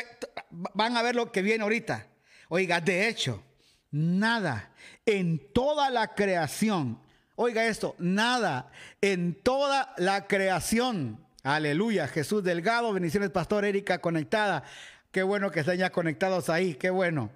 van 0.50 0.96
a 0.96 1.02
ver 1.02 1.14
lo 1.14 1.30
que 1.30 1.42
viene 1.42 1.62
ahorita. 1.62 2.06
Oiga, 2.48 2.80
de 2.80 3.08
hecho, 3.08 3.42
nada 3.90 4.72
en 5.06 5.52
toda 5.52 5.90
la 5.90 6.14
creación, 6.14 7.00
oiga 7.36 7.66
esto, 7.66 7.94
nada 7.98 8.70
en 9.00 9.34
toda 9.34 9.94
la 9.96 10.26
creación, 10.26 11.24
aleluya, 11.42 12.08
Jesús 12.08 12.42
Delgado, 12.44 12.92
bendiciones, 12.92 13.30
Pastor 13.30 13.64
Erika 13.64 14.00
conectada, 14.00 14.64
Qué 15.12 15.22
bueno 15.22 15.50
que 15.50 15.60
estén 15.60 15.76
ya 15.76 15.92
conectados 15.92 16.48
ahí, 16.48 16.74
qué 16.74 16.88
bueno. 16.88 17.30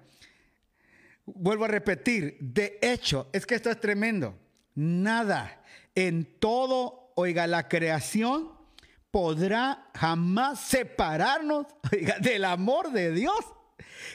Vuelvo 1.27 1.65
a 1.65 1.67
repetir, 1.67 2.35
de 2.39 2.79
hecho, 2.81 3.29
es 3.31 3.45
que 3.45 3.53
esto 3.53 3.69
es 3.69 3.79
tremendo. 3.79 4.35
Nada 4.73 5.61
en 5.93 6.25
todo, 6.39 7.11
oiga, 7.13 7.45
la 7.45 7.67
creación 7.67 8.56
podrá 9.11 9.89
jamás 9.95 10.59
separarnos 10.59 11.65
del 12.21 12.45
amor 12.45 12.91
de 12.91 13.11
Dios 13.11 13.39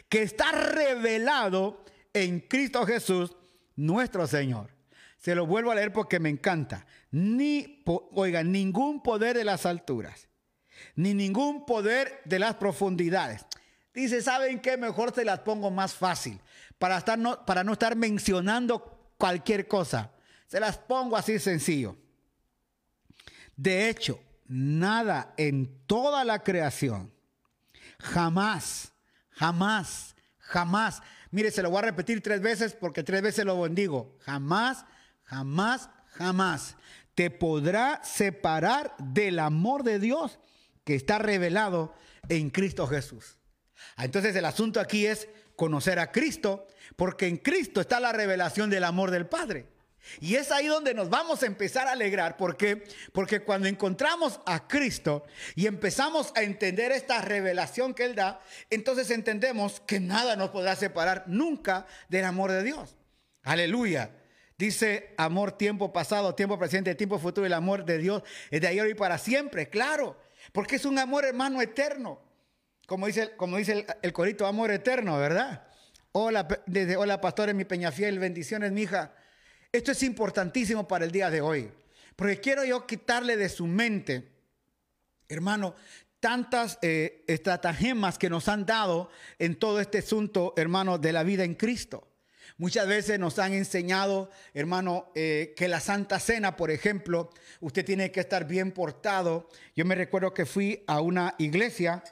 que 0.08 0.22
está 0.22 0.52
revelado 0.52 1.84
en 2.12 2.40
Cristo 2.40 2.86
Jesús, 2.86 3.36
nuestro 3.76 4.26
Señor. 4.26 4.70
Se 5.16 5.34
lo 5.34 5.46
vuelvo 5.46 5.70
a 5.70 5.74
leer 5.74 5.92
porque 5.92 6.18
me 6.18 6.28
encanta. 6.28 6.84
Ni, 7.10 7.82
oiga, 7.86 8.42
ningún 8.42 9.02
poder 9.02 9.36
de 9.36 9.44
las 9.44 9.66
alturas, 9.66 10.28
ni 10.96 11.14
ningún 11.14 11.64
poder 11.64 12.20
de 12.24 12.38
las 12.38 12.56
profundidades. 12.56 13.46
Dice, 13.94 14.22
¿saben 14.22 14.60
qué? 14.60 14.76
Mejor 14.76 15.14
se 15.14 15.24
las 15.24 15.40
pongo 15.40 15.70
más 15.70 15.94
fácil, 15.94 16.40
para, 16.78 16.98
estar 16.98 17.18
no, 17.18 17.44
para 17.44 17.62
no 17.62 17.72
estar 17.72 17.94
mencionando 17.94 19.12
cualquier 19.18 19.68
cosa. 19.68 20.10
Se 20.46 20.58
las 20.58 20.76
pongo 20.76 21.16
así 21.16 21.38
sencillo. 21.38 21.96
De 23.56 23.88
hecho, 23.88 24.18
nada 24.46 25.34
en 25.36 25.86
toda 25.86 26.24
la 26.24 26.42
creación, 26.42 27.12
jamás, 27.98 28.92
jamás, 29.30 30.16
jamás, 30.38 31.02
mire, 31.30 31.50
se 31.50 31.62
lo 31.62 31.70
voy 31.70 31.78
a 31.78 31.82
repetir 31.82 32.22
tres 32.22 32.40
veces 32.40 32.74
porque 32.74 33.02
tres 33.02 33.22
veces 33.22 33.44
lo 33.44 33.60
bendigo, 33.60 34.16
jamás, 34.20 34.84
jamás, 35.24 35.90
jamás 36.06 36.76
te 37.14 37.30
podrá 37.30 38.02
separar 38.04 38.94
del 38.98 39.38
amor 39.38 39.82
de 39.82 39.98
Dios 39.98 40.38
que 40.84 40.94
está 40.94 41.18
revelado 41.18 41.94
en 42.28 42.50
Cristo 42.50 42.86
Jesús. 42.86 43.38
Ah, 43.96 44.04
entonces 44.04 44.34
el 44.36 44.44
asunto 44.44 44.80
aquí 44.80 45.06
es 45.06 45.28
conocer 45.56 45.98
a 45.98 46.10
Cristo, 46.10 46.66
porque 46.96 47.26
en 47.26 47.36
Cristo 47.36 47.80
está 47.80 48.00
la 48.00 48.12
revelación 48.12 48.70
del 48.70 48.84
amor 48.84 49.10
del 49.10 49.26
Padre. 49.26 49.71
Y 50.20 50.34
es 50.34 50.50
ahí 50.50 50.66
donde 50.66 50.94
nos 50.94 51.10
vamos 51.10 51.42
a 51.42 51.46
empezar 51.46 51.86
a 51.86 51.92
alegrar, 51.92 52.36
porque 52.36 52.84
porque 53.12 53.40
cuando 53.40 53.68
encontramos 53.68 54.40
a 54.46 54.66
Cristo 54.66 55.24
y 55.54 55.66
empezamos 55.66 56.32
a 56.34 56.42
entender 56.42 56.92
esta 56.92 57.20
revelación 57.20 57.94
que 57.94 58.04
él 58.04 58.14
da, 58.14 58.40
entonces 58.70 59.10
entendemos 59.10 59.80
que 59.80 60.00
nada 60.00 60.36
nos 60.36 60.50
podrá 60.50 60.76
separar 60.76 61.24
nunca 61.26 61.86
del 62.08 62.24
amor 62.24 62.50
de 62.50 62.62
Dios. 62.62 62.96
Aleluya. 63.42 64.10
Dice 64.58 65.14
amor 65.16 65.52
tiempo 65.52 65.92
pasado, 65.92 66.34
tiempo 66.34 66.58
presente, 66.58 66.94
tiempo 66.94 67.18
futuro, 67.18 67.46
el 67.46 67.52
amor 67.52 67.84
de 67.84 67.98
Dios 67.98 68.22
es 68.50 68.60
de 68.60 68.68
ayer 68.68 68.88
y 68.88 68.94
para 68.94 69.18
siempre, 69.18 69.68
claro, 69.68 70.16
porque 70.52 70.76
es 70.76 70.84
un 70.84 70.98
amor 70.98 71.24
hermano 71.24 71.60
eterno. 71.60 72.20
Como 72.86 73.06
dice, 73.06 73.34
como 73.36 73.56
dice 73.56 73.86
el, 74.02 74.12
corito, 74.12 74.46
amor 74.46 74.70
eterno, 74.70 75.18
¿verdad? 75.18 75.66
Hola, 76.12 76.46
desde, 76.66 76.96
hola 76.96 77.20
pastores, 77.20 77.54
mi 77.54 77.64
Peñafiel, 77.64 78.18
bendiciones, 78.18 78.70
mi 78.70 78.82
hija. 78.82 79.14
Esto 79.72 79.92
es 79.92 80.02
importantísimo 80.02 80.86
para 80.86 81.06
el 81.06 81.10
día 81.10 81.30
de 81.30 81.40
hoy, 81.40 81.70
porque 82.14 82.40
quiero 82.40 82.62
yo 82.62 82.86
quitarle 82.86 83.38
de 83.38 83.48
su 83.48 83.66
mente, 83.66 84.28
hermano, 85.30 85.74
tantas 86.20 86.78
eh, 86.82 87.24
estratagemas 87.26 88.18
que 88.18 88.28
nos 88.28 88.48
han 88.48 88.66
dado 88.66 89.08
en 89.38 89.58
todo 89.58 89.80
este 89.80 90.00
asunto, 90.00 90.52
hermano, 90.58 90.98
de 90.98 91.14
la 91.14 91.22
vida 91.22 91.44
en 91.44 91.54
Cristo. 91.54 92.06
Muchas 92.58 92.86
veces 92.86 93.18
nos 93.18 93.38
han 93.38 93.54
enseñado, 93.54 94.30
hermano, 94.52 95.10
eh, 95.14 95.54
que 95.56 95.68
la 95.68 95.80
Santa 95.80 96.20
Cena, 96.20 96.54
por 96.54 96.70
ejemplo, 96.70 97.30
usted 97.60 97.82
tiene 97.82 98.12
que 98.12 98.20
estar 98.20 98.46
bien 98.46 98.72
portado. 98.72 99.48
Yo 99.74 99.86
me 99.86 99.94
recuerdo 99.94 100.34
que 100.34 100.44
fui 100.44 100.84
a 100.86 101.00
una 101.00 101.34
iglesia, 101.38 102.04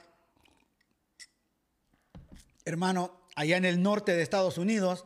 hermano, 2.65 3.21
allá 3.37 3.59
en 3.59 3.67
el 3.67 3.83
norte 3.83 4.13
de 4.13 4.23
Estados 4.23 4.57
Unidos, 4.57 5.05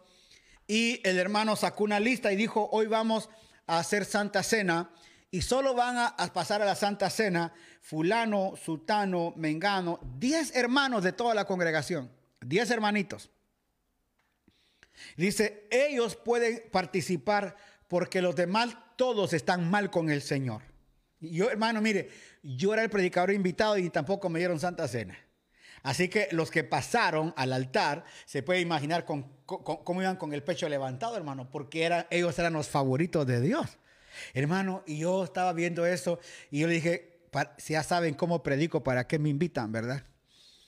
y 0.67 1.01
el 1.05 1.19
hermano 1.19 1.57
sacó 1.57 1.85
una 1.85 2.01
lista 2.01 2.33
y 2.33 2.37
dijo, 2.37 2.69
hoy 2.73 2.87
vamos 2.87 3.29
a 3.67 3.79
hacer 3.79 4.05
Santa 4.05 4.43
Cena 4.43 4.91
y 5.31 5.43
solo 5.43 5.75
van 5.75 5.97
a, 5.99 6.17
pasar 6.33 6.63
a 6.63 6.65
la 6.65 6.75
Santa 6.75 7.11
Cena 7.11 7.53
fulano, 7.81 8.55
sultano, 8.57 9.35
mengano, 9.37 9.99
diez 10.19 10.55
hermanos 10.55 11.03
de 11.03 11.13
toda 11.13 11.35
la 11.35 11.45
congregación, 11.45 12.11
diez 12.41 12.71
hermanitos. 12.71 13.31
Dice, 15.17 15.67
ellos 15.71 16.17
pueden 16.17 16.63
participar 16.71 17.57
porque 17.89 18.23
los 18.23 18.37
demás 18.37 18.77
todos 18.97 19.33
están 19.33 19.69
mal 19.69 19.91
con 19.91 20.09
el 20.09 20.23
Señor. 20.23 20.63
Yo, 21.21 21.51
hermano, 21.51 21.81
mire, 21.81 22.11
yo 22.43 22.73
era 22.73 22.83
el 22.83 22.91
predicador 22.91 23.33
invitado 23.33 23.77
y 23.77 23.91
tampoco 23.91 24.29
me 24.29 24.39
dieron 24.39 24.61
Santa 24.61 24.87
Cena. 24.87 25.19
Así 25.83 26.09
que 26.09 26.29
los 26.31 26.51
que 26.51 26.65
pasaron 26.65 27.35
al 27.37 27.53
altar, 27.53 28.05
se 28.25 28.43
puede 28.43 28.61
imaginar 28.61 29.05
cómo 29.47 30.03
iban 30.03 30.17
con 30.17 30.33
el 30.33 30.43
pecho 30.43 30.69
levantado, 30.69 31.17
hermano, 31.17 31.51
porque 31.51 32.07
ellos 32.11 32.39
eran 32.39 32.53
los 32.53 32.69
favoritos 32.69 33.27
de 33.27 33.41
Dios. 33.41 33.79
Hermano, 34.33 34.83
y 34.87 34.99
yo 34.99 35.25
estaba 35.25 35.53
viendo 35.53 35.87
eso 35.87 36.19
y 36.51 36.61
yo 36.61 36.69
le 36.69 36.75
dije, 36.75 37.19
ya 37.67 37.83
saben 37.83 38.15
cómo 38.15 38.43
predico, 38.43 38.83
¿para 38.83 39.07
qué 39.07 39.19
me 39.19 39.29
invitan, 39.29 39.73
verdad? 39.73 40.05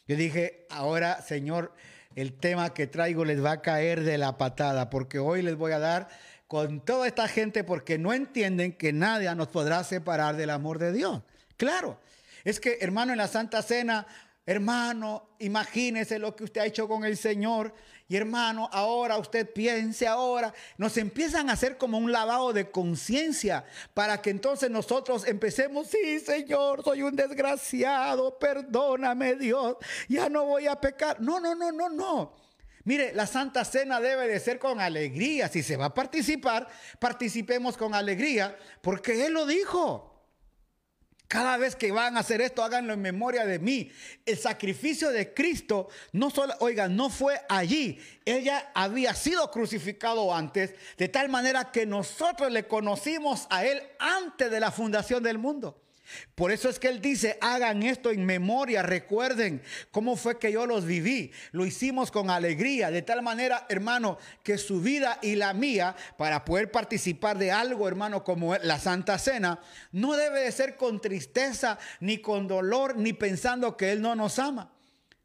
Yo 0.09 0.17
dije, 0.17 0.67
ahora, 0.71 1.23
Señor, 1.23 1.73
el 2.15 2.33
tema 2.33 2.75
que 2.75 2.87
traigo 2.87 3.25
les 3.25 3.45
va 3.45 3.53
a 3.53 3.63
caer 3.63 4.03
de 4.03 4.19
la 4.19 4.37
patada, 4.39 4.91
porque 4.91 5.19
hoy 5.19 5.43
les 5.43 5.57
voy 5.57 5.73
a 5.73 5.79
dar 5.79 6.09
con 6.49 6.81
toda 6.81 7.07
esta 7.07 7.29
gente 7.29 7.65
porque 7.65 7.99
no 7.99 8.13
entienden 8.13 8.73
que 8.73 8.93
nadie 8.93 9.35
nos 9.35 9.49
podrá 9.49 9.83
separar 9.85 10.37
del 10.37 10.51
amor 10.51 10.79
de 10.79 10.93
Dios. 10.93 11.23
Claro, 11.57 12.01
es 12.45 12.61
que 12.61 12.79
hermano, 12.81 13.13
en 13.13 13.19
la 13.19 13.29
Santa 13.29 13.63
Cena 13.63 14.07
Hermano, 14.49 15.31
imagínese 15.41 16.21
lo 16.21 16.37
que 16.37 16.45
usted 16.45 16.61
ha 16.61 16.67
hecho 16.67 16.87
con 16.87 17.05
el 17.05 17.17
Señor. 17.17 17.75
Y 18.07 18.15
hermano, 18.15 18.69
ahora 18.73 19.19
usted 19.19 19.53
piense 19.53 20.07
ahora. 20.07 20.55
Nos 20.79 20.97
empiezan 20.97 21.51
a 21.51 21.55
hacer 21.55 21.77
como 21.77 21.99
un 21.99 22.13
lavado 22.13 22.53
de 22.53 22.71
conciencia 22.71 23.65
para 23.93 24.23
que 24.23 24.31
entonces 24.31 24.71
nosotros 24.71 25.27
empecemos, 25.27 25.89
sí, 25.89 26.21
Señor, 26.21 26.85
soy 26.85 27.03
un 27.03 27.17
desgraciado, 27.17 28.39
perdóname 28.39 29.35
Dios, 29.35 29.79
ya 30.09 30.29
no 30.29 30.45
voy 30.45 30.69
a 30.69 30.81
pecar. 30.81 31.21
No, 31.21 31.41
no, 31.41 31.57
no, 31.57 31.73
no, 31.73 31.89
no. 31.89 32.33
Mire, 32.85 33.13
la 33.15 33.27
Santa 33.27 33.65
Cena 33.65 34.01
debe 34.01 34.29
de 34.29 34.39
ser 34.39 34.61
con 34.61 34.81
alegría. 34.81 35.49
Si 35.49 35.65
se 35.65 35.77
va 35.77 35.87
a 35.87 35.95
participar, 35.95 36.69
participemos 37.01 37.77
con 37.77 37.95
alegría, 37.95 38.57
porque 38.81 39.27
Él 39.27 39.33
lo 39.33 39.45
dijo. 39.45 40.16
Cada 41.29 41.57
vez 41.57 41.75
que 41.75 41.91
van 41.91 42.17
a 42.17 42.21
hacer 42.21 42.41
esto, 42.41 42.63
háganlo 42.63 42.93
en 42.93 43.03
memoria 43.03 43.45
de 43.45 43.59
mí. 43.59 43.91
El 44.25 44.39
sacrificio 44.39 45.11
de 45.11 45.35
Cristo, 45.35 45.89
no 46.13 46.31
solo, 46.31 46.55
oigan, 46.61 46.95
no 46.95 47.11
fue 47.11 47.41
allí. 47.49 47.99
Ella 48.25 48.71
había 48.75 49.13
sido 49.15 49.51
crucificado 49.51 50.33
antes, 50.33 50.75
de 50.97 51.09
tal 51.09 51.29
manera 51.29 51.73
que 51.73 51.85
nosotros 51.85 52.53
le 52.53 52.69
conocimos 52.69 53.47
a 53.51 53.65
Él 53.65 53.83
antes 53.99 54.51
de 54.51 54.61
la 54.61 54.71
fundación 54.71 55.23
del 55.23 55.39
mundo. 55.39 55.83
Por 56.35 56.53
eso 56.53 56.69
es 56.69 56.79
que 56.79 56.89
Él 56.89 57.01
dice, 57.01 57.39
hagan 57.41 57.83
esto 57.83 58.11
en 58.11 58.25
memoria, 58.25 58.83
recuerden 58.83 59.63
cómo 59.91 60.17
fue 60.17 60.39
que 60.39 60.53
yo 60.53 60.67
los 60.67 60.85
viví. 60.85 61.33
Lo 61.53 61.67
hicimos 61.67 62.11
con 62.11 62.31
alegría, 62.31 62.91
de 62.91 63.03
tal 63.03 63.23
manera, 63.23 63.67
hermano, 63.69 64.19
que 64.43 64.59
su 64.59 64.81
vida 64.81 65.19
y 65.23 65.37
la 65.37 65.55
mía, 65.55 65.97
para 66.17 66.45
poder 66.45 66.71
participar 66.71 67.39
de 67.39 67.53
algo, 67.53 67.89
hermano, 67.89 68.25
como 68.25 68.57
la 68.57 68.79
Santa 68.79 69.19
Cena, 69.19 69.61
no 69.93 70.15
debe 70.15 70.41
de 70.41 70.53
ser 70.53 70.77
con 70.77 71.01
tristeza, 71.01 71.79
ni 72.01 72.19
con 72.19 72.49
dolor, 72.49 72.97
ni 72.97 73.13
pensando 73.13 73.77
que 73.77 73.93
Él 73.93 74.01
no 74.01 74.15
nos 74.15 74.39
ama. 74.39 74.73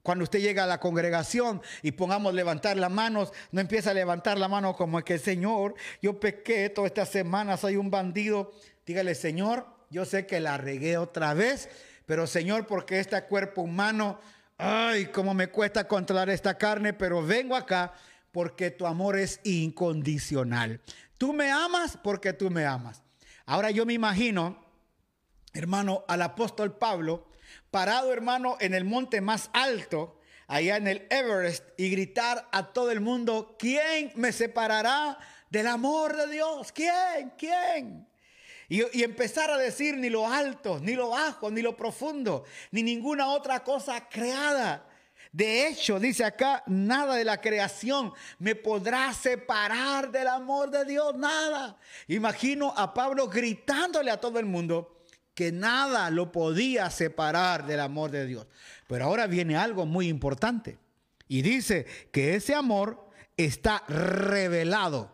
Cuando 0.03 0.23
usted 0.23 0.39
llega 0.39 0.63
a 0.63 0.67
la 0.67 0.79
congregación 0.79 1.61
y 1.83 1.91
pongamos 1.91 2.33
levantar 2.33 2.75
las 2.77 2.89
manos, 2.89 3.31
no 3.51 3.61
empieza 3.61 3.91
a 3.91 3.93
levantar 3.93 4.39
la 4.39 4.47
mano 4.47 4.75
como 4.75 4.99
que, 5.03 5.19
Señor, 5.19 5.75
yo 6.01 6.19
pequé 6.19 6.69
toda 6.69 6.87
esta 6.87 7.05
semana, 7.05 7.55
soy 7.55 7.75
un 7.75 7.91
bandido. 7.91 8.51
Dígale, 8.85 9.13
Señor, 9.13 9.67
yo 9.91 10.05
sé 10.05 10.25
que 10.25 10.39
la 10.39 10.57
regué 10.57 10.97
otra 10.97 11.33
vez, 11.33 11.69
pero 12.05 12.25
Señor, 12.25 12.65
porque 12.65 12.99
este 12.99 13.21
cuerpo 13.25 13.61
humano, 13.61 14.19
ay, 14.57 15.07
cómo 15.07 15.33
me 15.33 15.47
cuesta 15.47 15.87
controlar 15.87 16.29
esta 16.29 16.57
carne, 16.57 16.93
pero 16.93 17.21
vengo 17.21 17.55
acá 17.55 17.93
porque 18.31 18.71
tu 18.71 18.87
amor 18.87 19.17
es 19.17 19.41
incondicional. 19.43 20.79
Tú 21.17 21.33
me 21.33 21.51
amas 21.51 21.97
porque 22.01 22.31
tú 22.33 22.49
me 22.49 22.65
amas. 22.65 23.03
Ahora 23.45 23.69
yo 23.69 23.85
me 23.85 23.93
imagino, 23.93 24.63
hermano, 25.53 26.05
al 26.07 26.21
apóstol 26.21 26.77
Pablo, 26.77 27.27
parado, 27.69 28.13
hermano, 28.13 28.55
en 28.61 28.73
el 28.73 28.85
monte 28.85 29.19
más 29.19 29.49
alto, 29.51 30.19
allá 30.47 30.77
en 30.77 30.87
el 30.87 31.07
Everest, 31.09 31.65
y 31.77 31.89
gritar 31.89 32.47
a 32.53 32.71
todo 32.71 32.91
el 32.91 33.01
mundo, 33.01 33.57
¿quién 33.59 34.13
me 34.15 34.31
separará 34.31 35.17
del 35.49 35.67
amor 35.67 36.15
de 36.15 36.31
Dios? 36.31 36.71
¿Quién? 36.71 37.33
¿Quién? 37.37 38.07
Y, 38.71 39.03
empezar 39.03 39.51
a 39.51 39.57
decir 39.57 39.97
ni 39.97 40.09
lo 40.09 40.25
alto, 40.25 40.79
ni 40.79 40.93
lo 40.93 41.09
bajo, 41.09 41.51
ni 41.51 41.61
lo 41.61 41.75
profundo, 41.75 42.45
ni 42.71 42.81
ninguna 42.81 43.27
otra 43.27 43.65
cosa 43.65 44.07
creada. 44.07 44.87
De 45.33 45.67
hecho, 45.67 45.99
dice 45.99 46.23
acá, 46.23 46.63
nada 46.67 47.15
de 47.15 47.25
la 47.25 47.41
creación 47.41 48.13
me 48.39 48.55
podrá 48.55 49.13
separar 49.13 50.09
del 50.09 50.29
amor 50.29 50.71
de 50.71 50.85
Dios, 50.85 51.17
nada. 51.17 51.77
Imagino 52.07 52.73
a 52.77 52.93
Pablo 52.93 53.27
gritándole 53.27 54.09
a 54.09 54.21
todo 54.21 54.39
el 54.39 54.45
mundo 54.45 55.03
que 55.33 55.51
nada 55.51 56.09
lo 56.09 56.31
podía 56.31 56.89
separar 56.91 57.65
del 57.65 57.81
amor 57.81 58.09
de 58.09 58.25
Dios. 58.25 58.47
Pero 58.87 59.03
ahora 59.03 59.27
viene 59.27 59.57
algo 59.57 59.85
muy 59.85 60.07
importante. 60.07 60.77
Y 61.27 61.41
dice 61.41 61.85
que 62.13 62.35
ese 62.35 62.55
amor 62.55 63.05
está 63.35 63.83
revelado. 63.89 65.11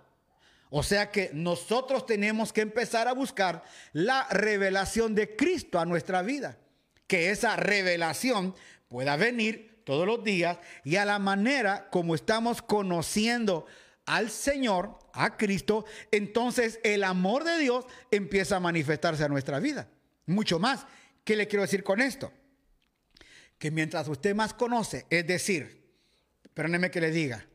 O 0.69 0.83
sea 0.83 1.11
que 1.11 1.31
nosotros 1.33 2.05
tenemos 2.05 2.51
que 2.51 2.61
empezar 2.61 3.07
a 3.07 3.13
buscar 3.13 3.63
la 3.93 4.27
revelación 4.29 5.15
de 5.15 5.35
Cristo 5.35 5.79
a 5.79 5.85
nuestra 5.85 6.21
vida. 6.21 6.57
Que 7.07 7.31
esa 7.31 7.55
revelación 7.55 8.53
pueda 8.89 9.15
venir 9.15 9.81
todos 9.85 10.05
los 10.05 10.23
días 10.23 10.57
y 10.83 10.97
a 10.97 11.05
la 11.05 11.19
manera 11.19 11.89
como 11.89 12.15
estamos 12.15 12.61
conociendo 12.61 13.65
al 14.05 14.29
Señor, 14.29 14.99
a 15.13 15.37
Cristo, 15.37 15.85
entonces 16.11 16.79
el 16.83 17.03
amor 17.03 17.43
de 17.43 17.57
Dios 17.59 17.85
empieza 18.09 18.57
a 18.57 18.61
manifestarse 18.61 19.23
a 19.23 19.29
nuestra 19.29 19.59
vida. 19.59 19.89
Mucho 20.25 20.59
más. 20.59 20.85
¿Qué 21.23 21.35
le 21.35 21.47
quiero 21.47 21.63
decir 21.63 21.83
con 21.83 22.01
esto? 22.01 22.31
Que 23.57 23.69
mientras 23.71 24.07
usted 24.07 24.33
más 24.33 24.53
conoce, 24.53 25.05
es 25.09 25.27
decir, 25.27 25.83
perdóneme 26.53 26.89
que 26.89 27.01
le 27.01 27.11
diga, 27.11 27.45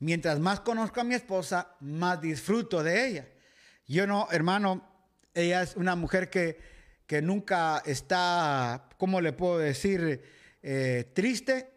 mientras 0.00 0.38
más 0.38 0.60
conozco 0.60 1.00
a 1.00 1.04
mi 1.04 1.14
esposa, 1.14 1.76
más 1.80 2.20
disfruto 2.20 2.82
de 2.82 3.06
ella. 3.06 3.28
Yo 3.86 4.06
no, 4.06 4.28
hermano, 4.30 4.86
ella 5.34 5.62
es 5.62 5.76
una 5.76 5.96
mujer 5.96 6.30
que, 6.30 6.58
que 7.06 7.22
nunca 7.22 7.82
está, 7.86 8.88
¿cómo 8.98 9.20
le 9.20 9.32
puedo 9.32 9.58
decir? 9.58 10.22
Eh, 10.62 11.10
triste. 11.14 11.70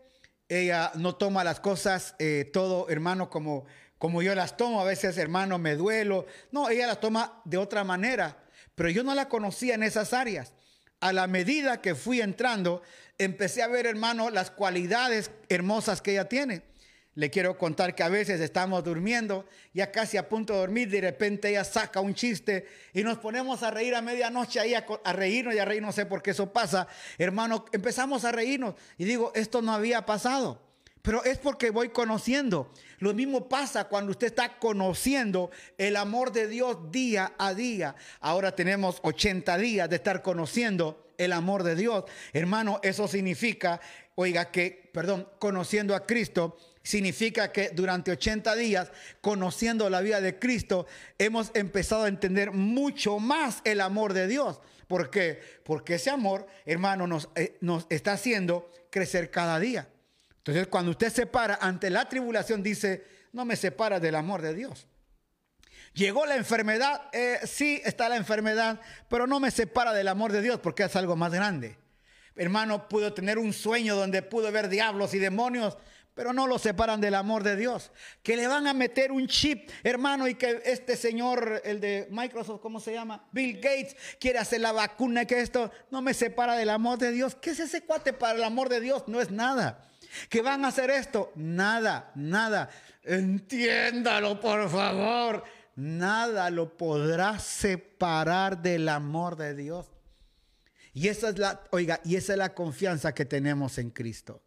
Ella 0.50 0.92
no 0.96 1.16
toma 1.16 1.44
las 1.44 1.62
cosas 1.62 2.16
eh, 2.20 2.50
todo, 2.52 2.90
hermano, 2.90 3.30
como, 3.30 3.66
como 3.98 4.22
yo 4.22 4.36
las 4.36 4.58
tomo. 4.58 4.82
A 4.82 4.86
veces, 4.86 5.18
hermano, 5.18 5.58
me 5.58 5.76
duelo. 5.76 6.26
No, 6.52 6.70
ella 6.70 6.88
las 6.88 7.00
toma 7.00 7.42
de 7.46 7.58
otra 7.58 7.84
manera. 7.84 8.44
Pero 8.76 8.90
yo 8.90 9.04
no 9.04 9.16
la 9.16 9.30
conocía 9.30 9.76
en 9.76 9.84
esas 9.84 10.14
áreas. 10.14 10.54
A 11.00 11.14
la 11.14 11.28
medida 11.28 11.82
que 11.82 11.96
fui 11.96 12.20
entrando, 12.20 12.82
empecé 13.18 13.64
a 13.64 13.68
ver, 13.68 13.86
hermano, 13.86 14.30
las 14.30 14.52
cualidades 14.52 15.32
hermosas 15.48 16.02
que 16.02 16.12
ella 16.12 16.28
tiene. 16.28 16.64
Le 17.16 17.30
quiero 17.30 17.58
contar 17.58 17.94
que 17.94 18.04
a 18.04 18.10
veces 18.10 18.40
estamos 18.40 18.84
durmiendo, 18.86 19.46
ya 19.74 19.92
casi 19.92 20.16
a 20.16 20.30
punto 20.30 20.54
de 20.54 20.60
dormir, 20.60 20.90
de 20.90 21.02
repente 21.02 21.50
ella 21.50 21.66
saca 21.66 22.00
un 22.00 22.16
chiste 22.16 22.66
y 22.94 23.04
nos 23.04 23.18
ponemos 23.18 23.64
a 23.64 23.72
reír 23.72 23.96
a 23.96 24.02
medianoche 24.02 24.62
ahí 24.62 24.74
a, 24.74 24.86
reírnos 25.12 25.54
y 25.54 25.60
a 25.60 25.66
reír, 25.66 25.82
no 25.82 25.92
sé 25.92 26.06
por 26.06 26.22
qué 26.22 26.32
eso 26.32 26.54
pasa. 26.54 26.88
Hermano, 27.18 27.66
empezamos 27.74 28.24
a 28.24 28.32
reírnos 28.32 28.76
y 28.98 29.04
digo, 29.04 29.34
esto 29.36 29.62
no 29.62 29.74
había 29.74 30.06
pasado. 30.06 30.62
Pero 31.02 31.24
es 31.24 31.38
porque 31.40 31.72
voy 31.72 31.90
conociendo. 31.90 32.72
Lo 33.00 33.14
mismo 33.14 33.50
pasa 33.50 33.86
cuando 33.86 34.12
usted 34.12 34.28
está 34.28 34.60
conociendo 34.60 35.50
el 35.78 35.96
amor 35.96 36.32
de 36.32 36.48
Dios 36.48 36.92
día 36.92 37.34
a 37.40 37.54
día. 37.54 37.96
Ahora 38.20 38.56
tenemos 38.56 39.00
80 39.02 39.58
días 39.58 39.90
de 39.90 39.96
estar 39.96 40.22
conociendo 40.22 41.08
el 41.18 41.34
amor 41.34 41.64
de 41.64 41.76
Dios. 41.76 42.06
Hermano, 42.34 42.80
eso 42.84 43.08
significa, 43.08 43.82
oiga, 44.16 44.52
que, 44.52 44.92
perdón, 44.94 45.28
conociendo 45.40 45.96
a 45.96 46.06
Cristo 46.06 46.58
Significa 46.84 47.52
que 47.52 47.70
durante 47.70 48.12
80 48.12 48.56
días, 48.56 48.92
conociendo 49.22 49.90
la 49.90 50.02
vida 50.02 50.20
de 50.20 50.40
Cristo, 50.40 50.88
hemos 51.20 51.52
empezado 51.54 52.06
a 52.06 52.08
entender 52.08 52.52
mucho 52.52 53.20
más 53.20 53.62
el 53.66 53.82
amor 53.82 54.14
de 54.14 54.28
Dios. 54.28 54.60
¿Por 54.88 55.10
qué? 55.10 55.40
Porque 55.64 55.96
ese 55.96 56.10
amor, 56.10 56.48
hermano, 56.66 57.08
nos, 57.08 57.30
eh, 57.36 57.58
nos 57.62 57.86
está 57.90 58.14
haciendo 58.14 58.70
crecer 58.90 59.30
cada 59.30 59.60
día. 59.60 59.88
Entonces, 60.38 60.68
cuando 60.68 60.92
usted 60.92 61.14
se 61.14 61.28
para 61.28 61.56
ante 61.56 61.90
la 61.90 62.10
tribulación, 62.10 62.64
dice, 62.64 63.06
no 63.32 63.46
me 63.46 63.56
separa 63.56 64.00
del 64.00 64.16
amor 64.16 64.42
de 64.42 64.56
Dios. 64.56 64.88
Llegó 65.94 66.26
la 66.26 66.36
enfermedad, 66.36 67.10
eh, 67.12 67.40
sí 67.44 67.82
está 67.84 68.08
la 68.10 68.16
enfermedad, 68.16 68.80
pero 69.10 69.28
no 69.28 69.40
me 69.40 69.52
separa 69.52 69.94
del 69.94 70.08
amor 70.08 70.32
de 70.32 70.42
Dios 70.42 70.60
porque 70.60 70.84
es 70.84 70.96
algo 70.96 71.16
más 71.16 71.34
grande. 71.34 71.78
Hermano, 72.36 72.88
pudo 72.88 73.14
tener 73.14 73.38
un 73.38 73.52
sueño 73.52 73.96
donde 73.96 74.22
pudo 74.22 74.52
ver 74.52 74.70
diablos 74.70 75.14
y 75.14 75.20
demonios, 75.20 75.78
pero 76.14 76.34
no 76.34 76.48
lo 76.48 76.60
separan 76.60 77.00
del 77.00 77.16
amor 77.16 77.44
de 77.44 77.56
Dios. 77.56 77.92
Que 78.22 78.36
le 78.36 78.48
van 78.48 78.68
a 78.68 78.74
meter 78.74 79.12
un 79.12 79.28
chip, 79.28 79.70
hermano, 79.84 80.28
y 80.28 80.36
que 80.36 80.62
este 80.66 80.96
señor, 80.96 81.62
el 81.64 81.80
de 81.80 82.08
Microsoft, 82.12 82.62
¿cómo 82.62 82.80
se 82.80 82.94
llama? 82.94 83.28
Bill 83.32 83.56
Gates, 83.56 83.96
quiere 84.20 84.40
hacer 84.40 84.62
la 84.62 84.72
vacuna, 84.72 85.26
que 85.26 85.42
esto 85.42 85.72
no 85.90 86.02
me 86.02 86.14
separa 86.14 86.56
del 86.56 86.70
amor 86.70 87.00
de 87.00 87.12
Dios. 87.12 87.36
¿Qué 87.36 87.52
es 87.52 87.60
ese 87.60 87.82
cuate 87.82 88.14
para 88.14 88.38
el 88.38 88.44
amor 88.44 88.70
de 88.70 88.82
Dios? 88.82 89.04
No 89.08 89.22
es 89.22 89.32
nada. 89.32 89.88
¿Que 90.30 90.42
van 90.42 90.66
a 90.66 90.70
hacer 90.70 90.90
esto? 90.90 91.32
Nada, 91.36 92.12
nada. 92.16 92.70
Entiéndalo, 93.04 94.40
por 94.40 94.70
favor. 94.70 95.44
Nada 95.76 96.50
lo 96.50 96.76
podrá 96.78 97.40
separar 97.40 98.62
del 98.62 98.90
amor 98.90 99.38
de 99.38 99.56
Dios. 99.56 99.88
Y 100.94 101.08
esa 101.08 101.30
es 101.30 101.38
la, 101.38 101.62
oiga, 101.72 102.02
y 102.04 102.18
esa 102.18 102.34
es 102.34 102.38
la 102.38 102.54
confianza 102.54 103.14
que 103.14 103.26
tenemos 103.26 103.78
en 103.78 103.92
Cristo. 103.92 104.44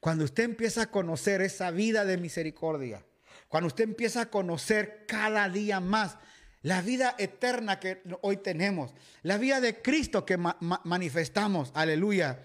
Cuando 0.00 0.24
usted 0.24 0.44
empieza 0.44 0.82
a 0.82 0.90
conocer 0.90 1.40
esa 1.40 1.70
vida 1.70 2.04
de 2.04 2.16
misericordia, 2.16 3.04
cuando 3.48 3.68
usted 3.68 3.84
empieza 3.84 4.22
a 4.22 4.30
conocer 4.30 5.04
cada 5.06 5.48
día 5.48 5.80
más 5.80 6.16
la 6.62 6.80
vida 6.80 7.14
eterna 7.18 7.78
que 7.78 8.02
hoy 8.22 8.38
tenemos, 8.38 8.92
la 9.22 9.36
vida 9.36 9.60
de 9.60 9.82
Cristo 9.82 10.24
que 10.24 10.38
manifestamos, 10.84 11.70
aleluya. 11.74 12.42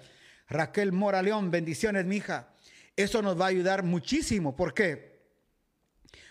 Raquel 0.50 0.92
Mora 0.92 1.22
León, 1.22 1.52
bendiciones, 1.52 2.06
mi 2.06 2.18
hija. 2.18 2.50
Eso 2.96 3.22
nos 3.22 3.40
va 3.40 3.46
a 3.46 3.50
ayudar 3.50 3.84
muchísimo. 3.84 4.56
¿Por 4.56 4.74
qué? 4.74 5.20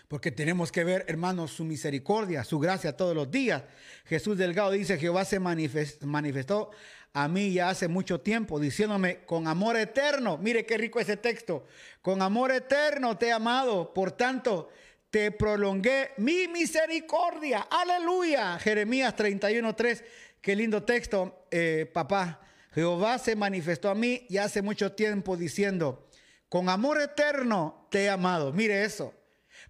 Porque 0.07 0.31
tenemos 0.31 0.71
que 0.71 0.83
ver, 0.83 1.05
hermanos, 1.07 1.51
su 1.51 1.63
misericordia, 1.63 2.43
su 2.43 2.59
gracia 2.59 2.97
todos 2.97 3.15
los 3.15 3.31
días. 3.31 3.63
Jesús 4.05 4.37
Delgado 4.37 4.71
dice, 4.71 4.97
Jehová 4.97 5.23
se 5.23 5.39
manifestó 5.39 6.71
a 7.13 7.27
mí 7.27 7.53
ya 7.53 7.69
hace 7.69 7.87
mucho 7.87 8.21
tiempo, 8.21 8.59
diciéndome, 8.59 9.25
con 9.25 9.47
amor 9.47 9.77
eterno, 9.77 10.37
mire 10.37 10.65
qué 10.65 10.77
rico 10.77 10.99
ese 10.99 11.17
texto, 11.17 11.65
con 12.01 12.21
amor 12.21 12.51
eterno 12.51 13.17
te 13.17 13.27
he 13.27 13.31
amado, 13.31 13.93
por 13.93 14.11
tanto, 14.11 14.69
te 15.09 15.31
prolongué 15.31 16.11
mi 16.17 16.47
misericordia. 16.47 17.67
Aleluya. 17.69 18.59
Jeremías 18.59 19.15
31.3, 19.15 20.03
qué 20.41 20.55
lindo 20.55 20.83
texto, 20.83 21.45
eh, 21.49 21.89
papá. 21.91 22.41
Jehová 22.73 23.17
se 23.17 23.35
manifestó 23.35 23.89
a 23.89 23.95
mí 23.95 24.25
ya 24.29 24.43
hace 24.43 24.61
mucho 24.61 24.91
tiempo 24.91 25.35
diciendo, 25.35 26.07
con 26.47 26.69
amor 26.69 27.01
eterno 27.01 27.87
te 27.89 28.03
he 28.03 28.09
amado. 28.09 28.53
Mire 28.53 28.83
eso. 28.83 29.13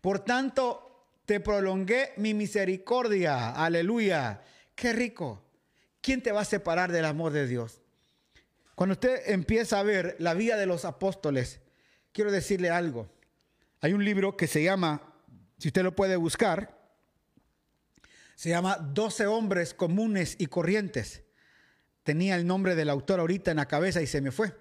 Por 0.01 0.19
tanto, 0.19 1.07
te 1.25 1.39
prolongué 1.39 2.13
mi 2.17 2.33
misericordia. 2.33 3.51
Aleluya. 3.51 4.41
Qué 4.75 4.93
rico. 4.93 5.48
¿Quién 6.01 6.21
te 6.21 6.31
va 6.31 6.41
a 6.41 6.45
separar 6.45 6.91
del 6.91 7.05
amor 7.05 7.31
de 7.31 7.47
Dios? 7.47 7.81
Cuando 8.75 8.93
usted 8.93 9.23
empieza 9.25 9.79
a 9.79 9.83
ver 9.83 10.15
la 10.19 10.33
vida 10.33 10.55
de 10.55 10.65
los 10.65 10.85
apóstoles, 10.85 11.59
quiero 12.13 12.31
decirle 12.31 12.69
algo. 12.69 13.09
Hay 13.81 13.93
un 13.93 14.05
libro 14.05 14.37
que 14.37 14.47
se 14.47 14.63
llama, 14.63 15.13
si 15.57 15.67
usted 15.67 15.83
lo 15.83 15.95
puede 15.95 16.15
buscar, 16.15 16.79
se 18.35 18.49
llama 18.49 18.77
12 18.77 19.27
hombres 19.27 19.73
comunes 19.73 20.35
y 20.39 20.45
corrientes. 20.45 21.23
Tenía 22.03 22.35
el 22.35 22.47
nombre 22.47 22.75
del 22.75 22.89
autor 22.89 23.19
ahorita 23.19 23.51
en 23.51 23.57
la 23.57 23.67
cabeza 23.67 24.01
y 24.01 24.07
se 24.07 24.21
me 24.21 24.31
fue. 24.31 24.53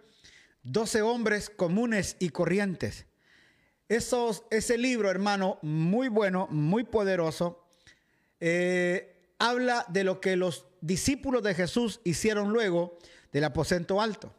12 0.65 1.03
hombres 1.03 1.49
comunes 1.49 2.17
y 2.19 2.31
corrientes. 2.31 3.07
Esos, 3.89 4.43
ese 4.51 4.77
libro, 4.77 5.11
hermano, 5.11 5.59
muy 5.63 6.09
bueno, 6.09 6.49
muy 6.51 6.85
poderoso, 6.85 7.65
eh, 8.41 9.18
habla 9.39 9.85
de 9.89 10.05
lo 10.05 10.21
que 10.21 10.37
los 10.37 10.67
discípulos 10.81 11.43
de 11.43 11.55
Jesús 11.55 12.01
hicieron 12.05 12.53
luego 12.53 12.99
del 13.33 13.45
aposento 13.45 14.01
alto. 14.01 14.33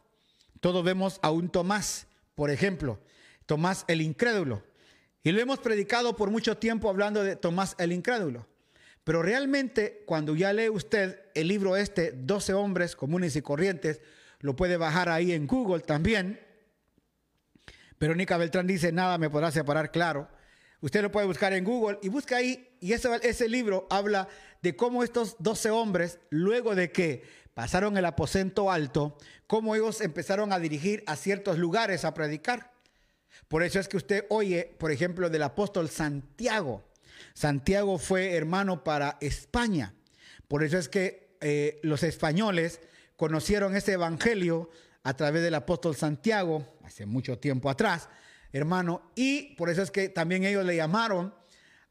Todos 0.60 0.84
vemos 0.84 1.18
a 1.22 1.30
un 1.30 1.48
Tomás, 1.48 2.06
por 2.34 2.50
ejemplo, 2.50 2.98
Tomás 3.46 3.84
el 3.88 4.02
incrédulo. 4.02 4.62
Y 5.22 5.32
lo 5.32 5.40
hemos 5.40 5.58
predicado 5.58 6.16
por 6.16 6.30
mucho 6.30 6.56
tiempo 6.56 6.88
hablando 6.88 7.22
de 7.22 7.36
Tomás 7.36 7.74
el 7.78 7.92
incrédulo. 7.92 8.46
Pero 9.04 9.22
realmente 9.22 10.02
cuando 10.06 10.36
ya 10.36 10.52
lee 10.52 10.68
usted 10.68 11.20
el 11.34 11.48
libro 11.48 11.76
este, 11.76 12.12
12 12.12 12.54
hombres 12.54 12.96
comunes 12.96 13.34
y 13.36 13.42
corrientes, 13.42 14.00
lo 14.40 14.56
puede 14.56 14.76
bajar 14.76 15.08
ahí 15.08 15.32
en 15.32 15.46
Google 15.46 15.80
también. 15.80 16.40
Verónica 17.98 18.36
Beltrán 18.38 18.66
dice, 18.66 18.92
nada 18.92 19.18
me 19.18 19.28
podrá 19.28 19.50
separar, 19.50 19.90
claro. 19.90 20.28
Usted 20.82 21.02
lo 21.02 21.12
puede 21.12 21.26
buscar 21.26 21.52
en 21.52 21.64
Google 21.64 21.98
y 22.02 22.08
busca 22.08 22.36
ahí, 22.36 22.76
y 22.80 22.92
ese, 22.92 23.08
ese 23.22 23.48
libro 23.48 23.86
habla 23.90 24.28
de 24.62 24.76
cómo 24.76 25.04
estos 25.04 25.36
12 25.38 25.70
hombres, 25.70 26.18
luego 26.30 26.74
de 26.74 26.90
que 26.90 27.22
pasaron 27.52 27.98
el 27.98 28.06
aposento 28.06 28.70
alto, 28.70 29.18
cómo 29.46 29.74
ellos 29.74 30.00
empezaron 30.00 30.52
a 30.52 30.58
dirigir 30.58 31.02
a 31.06 31.16
ciertos 31.16 31.58
lugares 31.58 32.04
a 32.04 32.14
predicar. 32.14 32.72
Por 33.48 33.62
eso 33.62 33.78
es 33.78 33.88
que 33.88 33.98
usted 33.98 34.24
oye, 34.30 34.74
por 34.78 34.90
ejemplo, 34.90 35.28
del 35.28 35.42
apóstol 35.42 35.90
Santiago. 35.90 36.84
Santiago 37.34 37.98
fue 37.98 38.34
hermano 38.34 38.82
para 38.82 39.18
España. 39.20 39.94
Por 40.48 40.64
eso 40.64 40.78
es 40.78 40.88
que 40.88 41.36
eh, 41.40 41.78
los 41.82 42.02
españoles 42.02 42.80
conocieron 43.16 43.76
ese 43.76 43.92
evangelio 43.92 44.70
a 45.02 45.14
través 45.14 45.42
del 45.42 45.54
apóstol 45.54 45.94
Santiago, 45.94 46.66
hace 46.84 47.04
mucho 47.04 47.38
tiempo 47.38 47.68
atrás 47.68 48.08
hermano. 48.52 49.10
Y 49.14 49.54
por 49.56 49.70
eso 49.70 49.82
es 49.82 49.90
que 49.90 50.08
también 50.08 50.44
ellos 50.44 50.64
le 50.64 50.76
llamaron 50.76 51.34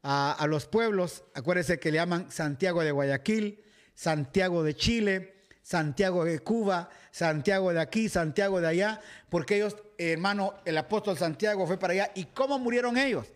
a, 0.02 0.46
los 0.48 0.66
pueblos, 0.66 1.24
acuérdense 1.34 1.78
que 1.78 1.90
le 1.90 1.98
llaman 1.98 2.30
Santiago 2.30 2.82
de 2.82 2.90
Guayaquil, 2.90 3.62
Santiago 3.94 4.62
de 4.62 4.74
Chile, 4.74 5.34
Santiago 5.62 6.24
de 6.24 6.38
Cuba, 6.40 6.88
Santiago 7.10 7.72
de 7.72 7.80
aquí, 7.80 8.08
Santiago 8.08 8.60
de 8.60 8.68
allá, 8.68 9.00
porque 9.28 9.56
ellos, 9.56 9.76
hermano, 9.98 10.54
el 10.64 10.78
apóstol 10.78 11.18
Santiago 11.18 11.66
fue 11.66 11.78
para 11.78 11.92
allá. 11.92 12.10
¿Y 12.14 12.26
cómo 12.26 12.58
murieron 12.58 12.96
ellos? 12.96 13.26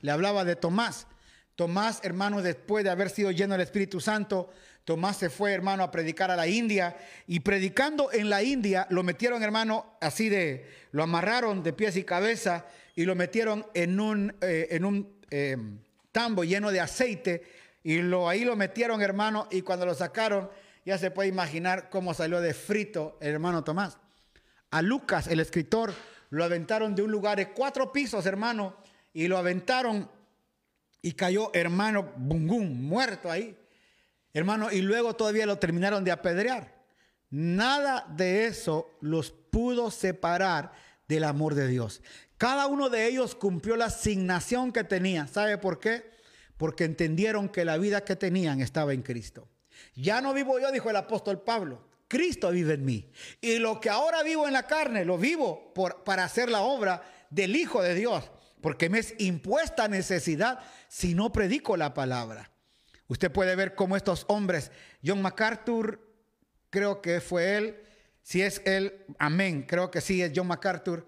Le 0.00 0.10
hablaba 0.10 0.44
de 0.44 0.56
Tomás. 0.56 1.06
Tomás, 1.56 2.00
hermano, 2.02 2.42
después 2.42 2.84
de 2.84 2.90
haber 2.90 3.10
sido 3.10 3.30
lleno 3.30 3.54
del 3.54 3.60
Espíritu 3.60 4.00
Santo, 4.00 4.50
Tomás 4.84 5.16
se 5.16 5.30
fue, 5.30 5.52
hermano, 5.52 5.82
a 5.82 5.90
predicar 5.90 6.30
a 6.30 6.36
la 6.36 6.46
India 6.46 6.96
y 7.26 7.40
predicando 7.40 8.12
en 8.12 8.28
la 8.28 8.42
India 8.42 8.86
lo 8.90 9.02
metieron, 9.02 9.42
hermano, 9.42 9.96
así 10.00 10.28
de, 10.28 10.68
lo 10.92 11.02
amarraron 11.02 11.62
de 11.62 11.72
pies 11.72 11.96
y 11.96 12.04
cabeza 12.04 12.66
y 12.94 13.04
lo 13.04 13.14
metieron 13.14 13.66
en 13.72 13.98
un, 13.98 14.36
eh, 14.42 14.68
en 14.70 14.84
un 14.84 15.16
eh, 15.30 15.56
tambo 16.12 16.44
lleno 16.44 16.70
de 16.70 16.80
aceite 16.80 17.42
y 17.82 18.02
lo, 18.02 18.28
ahí 18.28 18.44
lo 18.44 18.56
metieron, 18.56 19.00
hermano, 19.00 19.48
y 19.50 19.62
cuando 19.62 19.86
lo 19.86 19.94
sacaron, 19.94 20.50
ya 20.84 20.98
se 20.98 21.10
puede 21.10 21.30
imaginar 21.30 21.88
cómo 21.88 22.12
salió 22.12 22.40
de 22.42 22.52
frito 22.52 23.16
hermano 23.20 23.64
Tomás. 23.64 23.96
A 24.70 24.82
Lucas, 24.82 25.28
el 25.28 25.40
escritor, 25.40 25.94
lo 26.28 26.44
aventaron 26.44 26.94
de 26.94 27.02
un 27.02 27.10
lugar 27.10 27.38
de 27.38 27.50
cuatro 27.50 27.90
pisos, 27.90 28.26
hermano, 28.26 28.76
y 29.14 29.28
lo 29.28 29.38
aventaron 29.38 30.10
y 31.00 31.12
cayó 31.12 31.50
hermano 31.54 32.12
Bungum, 32.16 32.82
muerto 32.82 33.30
ahí. 33.30 33.56
Hermano, 34.34 34.70
y 34.70 34.82
luego 34.82 35.16
todavía 35.16 35.46
lo 35.46 35.58
terminaron 35.58 36.04
de 36.04 36.12
apedrear. 36.12 36.84
Nada 37.30 38.06
de 38.14 38.46
eso 38.46 38.90
los 39.00 39.30
pudo 39.30 39.90
separar 39.90 40.72
del 41.08 41.24
amor 41.24 41.54
de 41.54 41.66
Dios. 41.66 42.02
Cada 42.36 42.66
uno 42.66 42.90
de 42.90 43.06
ellos 43.06 43.34
cumplió 43.34 43.76
la 43.76 43.86
asignación 43.86 44.72
que 44.72 44.84
tenía. 44.84 45.26
¿Sabe 45.26 45.56
por 45.56 45.80
qué? 45.80 46.10
Porque 46.58 46.84
entendieron 46.84 47.48
que 47.48 47.64
la 47.64 47.78
vida 47.78 48.04
que 48.04 48.16
tenían 48.16 48.60
estaba 48.60 48.92
en 48.92 49.02
Cristo. 49.02 49.48
Ya 49.94 50.20
no 50.20 50.34
vivo 50.34 50.58
yo, 50.58 50.70
dijo 50.70 50.90
el 50.90 50.96
apóstol 50.96 51.40
Pablo. 51.40 51.88
Cristo 52.08 52.50
vive 52.50 52.74
en 52.74 52.84
mí. 52.84 53.10
Y 53.40 53.58
lo 53.58 53.80
que 53.80 53.88
ahora 53.88 54.22
vivo 54.22 54.46
en 54.46 54.52
la 54.52 54.66
carne, 54.66 55.04
lo 55.04 55.16
vivo 55.16 55.72
por, 55.74 56.04
para 56.04 56.24
hacer 56.24 56.50
la 56.50 56.60
obra 56.60 57.02
del 57.30 57.56
Hijo 57.56 57.82
de 57.82 57.94
Dios 57.94 58.30
porque 58.64 58.88
me 58.88 58.98
es 58.98 59.14
impuesta 59.18 59.88
necesidad 59.88 60.58
si 60.88 61.14
no 61.14 61.30
predico 61.30 61.76
la 61.76 61.92
palabra. 61.92 62.50
Usted 63.08 63.30
puede 63.30 63.54
ver 63.54 63.74
cómo 63.74 63.96
estos 63.96 64.24
hombres, 64.28 64.70
John 65.04 65.20
MacArthur, 65.20 66.00
creo 66.70 67.02
que 67.02 67.20
fue 67.20 67.56
él, 67.56 67.76
si 68.22 68.40
es 68.40 68.62
él, 68.64 69.04
amén, 69.18 69.64
creo 69.68 69.90
que 69.90 70.00
sí 70.00 70.22
es 70.22 70.32
John 70.34 70.46
MacArthur 70.46 71.06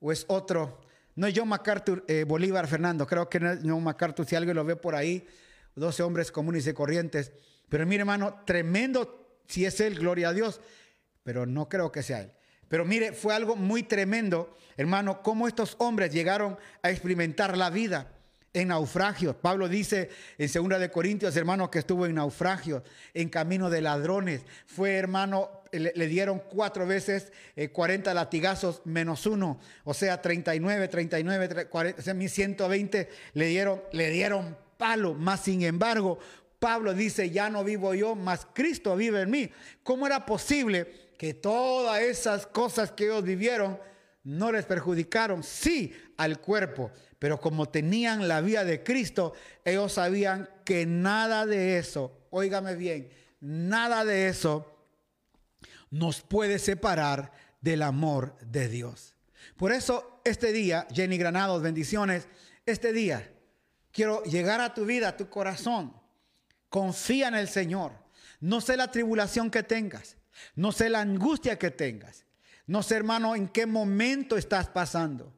o 0.00 0.12
es 0.12 0.26
otro. 0.28 0.80
No 1.14 1.26
es 1.26 1.34
John 1.36 1.48
MacArthur, 1.48 2.04
eh, 2.06 2.24
Bolívar 2.24 2.68
Fernando, 2.68 3.06
creo 3.06 3.28
que 3.28 3.40
no 3.40 3.50
es 3.50 3.60
John 3.64 3.82
MacArthur, 3.82 4.26
si 4.26 4.36
alguien 4.36 4.54
lo 4.54 4.64
ve 4.64 4.76
por 4.76 4.94
ahí, 4.94 5.26
12 5.74 6.02
hombres 6.02 6.30
comunes 6.30 6.66
y 6.66 6.72
corrientes. 6.74 7.32
Pero 7.68 7.86
mire 7.86 8.00
hermano, 8.00 8.42
tremendo 8.44 9.40
si 9.46 9.64
es 9.64 9.80
él, 9.80 9.98
gloria 9.98 10.28
a 10.28 10.32
Dios, 10.34 10.60
pero 11.22 11.46
no 11.46 11.68
creo 11.68 11.90
que 11.90 12.02
sea 12.02 12.20
él. 12.20 12.32
Pero 12.68 12.84
mire, 12.84 13.12
fue 13.12 13.34
algo 13.34 13.56
muy 13.56 13.82
tremendo, 13.82 14.54
hermano, 14.76 15.22
cómo 15.22 15.48
estos 15.48 15.76
hombres 15.78 16.12
llegaron 16.12 16.58
a 16.82 16.90
experimentar 16.90 17.56
la 17.56 17.70
vida 17.70 18.17
en 18.52 18.68
naufragios. 18.68 19.36
Pablo 19.36 19.68
dice 19.68 20.10
en 20.38 20.50
2 20.68 20.80
de 20.80 20.90
Corintios, 20.90 21.36
hermano, 21.36 21.70
que 21.70 21.80
estuvo 21.80 22.06
en 22.06 22.14
naufragios, 22.14 22.82
en 23.14 23.28
camino 23.28 23.70
de 23.70 23.80
ladrones. 23.80 24.42
Fue, 24.66 24.96
hermano, 24.96 25.62
le, 25.72 26.06
dieron 26.06 26.42
cuatro 26.48 26.86
veces 26.86 27.32
40 27.72 28.10
eh, 28.10 28.14
latigazos 28.14 28.82
menos 28.84 29.26
uno, 29.26 29.60
o 29.84 29.94
sea, 29.94 30.20
39, 30.22 30.88
39, 30.88 31.66
40, 31.66 32.00
o 32.00 32.02
sea, 32.02 32.14
120 32.14 33.08
le 33.34 33.46
dieron, 33.46 33.82
le 33.92 34.10
dieron 34.10 34.56
palo. 34.76 35.14
Más 35.14 35.40
sin 35.40 35.62
embargo, 35.62 36.18
Pablo 36.58 36.94
dice, 36.94 37.30
ya 37.30 37.50
no 37.50 37.64
vivo 37.64 37.94
yo, 37.94 38.14
más 38.14 38.46
Cristo 38.52 38.96
vive 38.96 39.22
en 39.22 39.30
mí. 39.30 39.50
¿Cómo 39.82 40.06
era 40.06 40.24
posible? 40.24 41.08
que 41.18 41.34
todas 41.34 42.00
esas 42.00 42.46
cosas 42.46 42.92
que 42.92 43.04
ellos 43.04 43.24
vivieron 43.24 43.78
no 44.22 44.52
les 44.52 44.64
perjudicaron, 44.64 45.42
sí, 45.42 45.92
al 46.16 46.40
cuerpo, 46.40 46.92
pero 47.18 47.40
como 47.40 47.68
tenían 47.68 48.28
la 48.28 48.40
vida 48.40 48.64
de 48.64 48.82
Cristo, 48.82 49.34
ellos 49.64 49.94
sabían 49.94 50.48
que 50.64 50.86
nada 50.86 51.46
de 51.46 51.78
eso, 51.78 52.26
óigame 52.30 52.76
bien, 52.76 53.10
nada 53.40 54.04
de 54.04 54.28
eso 54.28 54.74
nos 55.90 56.20
puede 56.20 56.58
separar 56.58 57.32
del 57.60 57.82
amor 57.82 58.36
de 58.40 58.68
Dios. 58.68 59.14
Por 59.56 59.72
eso 59.72 60.20
este 60.24 60.52
día, 60.52 60.86
Jenny 60.92 61.18
Granados, 61.18 61.62
bendiciones, 61.62 62.28
este 62.66 62.92
día 62.92 63.32
quiero 63.90 64.22
llegar 64.24 64.60
a 64.60 64.74
tu 64.74 64.84
vida, 64.84 65.08
a 65.08 65.16
tu 65.16 65.28
corazón. 65.28 65.94
Confía 66.68 67.28
en 67.28 67.34
el 67.34 67.48
Señor. 67.48 67.92
No 68.40 68.60
sé 68.60 68.76
la 68.76 68.90
tribulación 68.90 69.50
que 69.50 69.62
tengas. 69.62 70.16
No 70.54 70.70
sé 70.70 70.88
la 70.88 71.00
angustia 71.00 71.58
que 71.58 71.70
tengas. 71.70 72.24
No 72.66 72.82
sé, 72.82 72.96
hermano, 72.96 73.34
en 73.34 73.48
qué 73.48 73.66
momento 73.66 74.36
estás 74.36 74.68
pasando. 74.68 75.34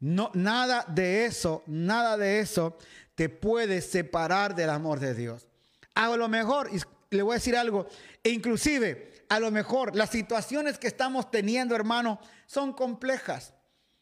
No, 0.00 0.30
nada 0.34 0.84
de 0.88 1.24
eso, 1.24 1.62
nada 1.66 2.16
de 2.16 2.40
eso 2.40 2.76
te 3.14 3.28
puede 3.28 3.80
separar 3.80 4.54
del 4.54 4.70
amor 4.70 5.00
de 5.00 5.14
Dios. 5.14 5.46
A 5.94 6.08
lo 6.16 6.28
mejor, 6.28 6.70
le 7.10 7.22
voy 7.22 7.32
a 7.32 7.34
decir 7.34 7.56
algo, 7.56 7.86
e 8.22 8.30
inclusive 8.30 9.12
a 9.28 9.40
lo 9.40 9.50
mejor 9.50 9.94
las 9.94 10.10
situaciones 10.10 10.78
que 10.78 10.88
estamos 10.88 11.30
teniendo, 11.30 11.74
hermano, 11.74 12.20
son 12.46 12.72
complejas. 12.72 13.54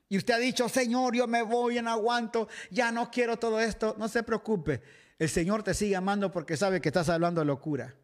Y 0.09 0.19
usted 0.19 0.35
ha 0.35 0.39
dicho, 0.39 0.69
Señor, 0.69 1.15
yo 1.15 1.27
me 1.27 1.43
voy, 1.43 1.79
en 1.79 1.89
aguanto, 1.89 2.49
ya 2.71 2.93
no 2.93 3.11
quiero 3.11 3.39
todo 3.39 3.61
esto. 3.61 3.95
No 3.99 4.09
se 4.09 4.23
preocupe, 4.23 4.83
el 5.19 5.29
Señor 5.29 5.63
te 5.63 5.73
sigue 5.73 5.97
amando 5.97 6.31
porque 6.31 6.57
sabe 6.57 6.81
que 6.81 6.89
estás 6.89 7.09
hablando 7.09 7.45
locura. 7.45 7.95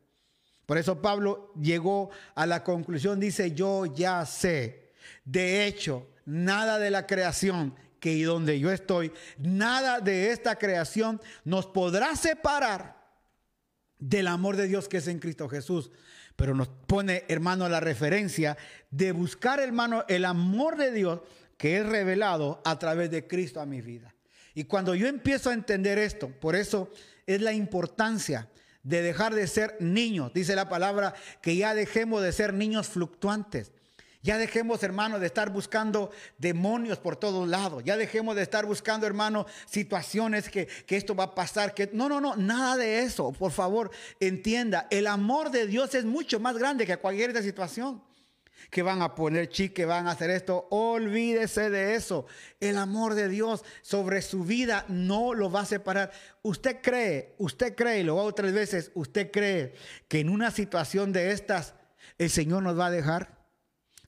Por 0.64 0.78
eso 0.78 1.01
Pablo 1.01 1.53
llegó 1.61 2.11
a 2.34 2.47
la 2.47 2.62
conclusión, 2.62 3.20
dice, 3.20 3.53
yo 3.53 3.86
ya 3.86 4.24
sé. 4.26 4.93
De 5.24 5.66
hecho, 5.66 6.07
nada 6.29 6.79
de 6.79 6.91
la 6.91 7.07
creación 7.07 7.74
que 8.01 8.12
y 8.12 8.22
donde 8.22 8.61
yo 8.61 8.70
estoy, 8.70 9.12
nada 9.39 10.01
de 10.01 10.31
esta 10.31 10.57
creación 10.57 11.20
nos 11.45 11.66
podrá 11.66 12.14
separar 12.16 12.99
del 13.99 14.29
amor 14.29 14.57
de 14.57 14.68
Dios 14.68 14.89
que 14.89 14.99
es 14.99 15.09
en 15.09 15.18
Cristo 15.18 15.49
Jesús. 15.49 15.91
Pero 16.37 16.55
nos 16.55 16.68
pone, 16.68 17.24
hermano, 17.29 17.68
la 17.68 17.81
referencia 17.81 18.57
de 18.91 19.11
buscar, 19.12 19.59
hermano, 19.59 20.05
el 20.07 20.24
amor 20.24 20.76
de 20.76 20.93
Dios 20.93 21.20
que 21.57 21.79
es 21.79 21.87
revelado 21.87 22.62
a 22.64 22.79
través 22.79 23.11
de 23.11 23.26
Cristo 23.26 23.61
a 23.61 23.66
mi 23.66 23.81
vida. 23.81 24.14
Y 24.55 24.64
cuando 24.64 24.95
yo 24.95 25.09
empiezo 25.09 25.51
a 25.51 25.55
entender 25.55 25.99
esto, 25.99 26.29
por 26.29 26.55
eso 26.55 26.91
es 27.26 27.41
la 27.41 27.53
importancia 27.53 28.49
de 28.83 29.03
dejar 29.03 29.35
de 29.35 29.47
ser 29.47 29.76
niños. 29.81 30.33
Dice 30.33 30.55
la 30.55 30.68
palabra 30.68 31.14
que 31.43 31.57
ya 31.57 31.74
dejemos 31.74 32.22
de 32.22 32.33
ser 32.33 32.55
niños 32.55 32.87
fluctuantes. 32.87 33.72
Ya 34.23 34.37
dejemos, 34.37 34.83
hermano, 34.83 35.21
de 35.21 35.27
estar 35.27 35.51
buscando 35.51 36.11
demonios 36.39 36.99
por 36.99 37.16
todos 37.16 37.49
lados. 37.49 37.85
Ya 37.85 37.97
dejemos 37.97 38.35
de 38.35 38.43
estar 38.43 38.66
buscando, 38.66 39.07
hermano, 39.07 39.47
situaciones 39.66 40.49
que, 40.49 40.66
que, 40.66 40.97
esto 40.97 41.14
va 41.14 41.25
a 41.25 41.35
pasar. 41.35 41.73
Que... 41.73 41.89
No, 41.93 42.09
no, 42.09 42.21
no, 42.21 42.35
nada 42.37 42.77
de 42.77 43.01
eso. 43.01 43.33
Por 43.33 43.53
favor, 43.53 43.91
entienda, 44.19 44.89
el 44.91 45.07
amor 45.07 45.51
de 45.51 45.66
Dios 45.66 45.95
es 45.95 46.05
mucho 46.05 46.41
más 46.41 46.59
grande 46.59 46.85
que 46.85 46.97
cualquier 46.97 47.31
otra 47.31 47.43
situación 47.43 48.03
que 48.71 48.83
van 48.83 49.03
a 49.03 49.14
poner 49.14 49.49
chic, 49.49 49.73
que 49.73 49.87
van 49.87 50.07
a 50.07 50.12
hacer 50.12 50.31
esto. 50.31 50.66
Olvídese 50.71 51.71
de 51.71 51.95
eso. 51.95 52.27
El 52.61 52.77
amor 52.77 53.14
de 53.14 53.29
Dios 53.29 53.64
sobre 53.83 54.23
su 54.23 54.45
vida 54.45 54.85
no 54.89 55.35
lo 55.35 55.51
va 55.51 55.61
a 55.61 55.66
separar. 55.66 56.11
Usted 56.43 56.79
cree, 56.83 57.35
usted 57.39 57.75
cree, 57.75 58.05
lo 58.05 58.19
hago 58.19 58.35
tres 58.35 58.53
veces, 58.53 58.91
usted 58.95 59.31
cree 59.31 59.75
que 60.09 60.21
en 60.21 60.29
una 60.29 60.51
situación 60.51 61.12
de 61.12 61.31
estas 61.33 61.75
el 62.19 62.31
Señor 62.31 62.62
nos 62.62 62.79
va 62.79 62.87
a 62.87 62.91
dejar. 62.91 63.38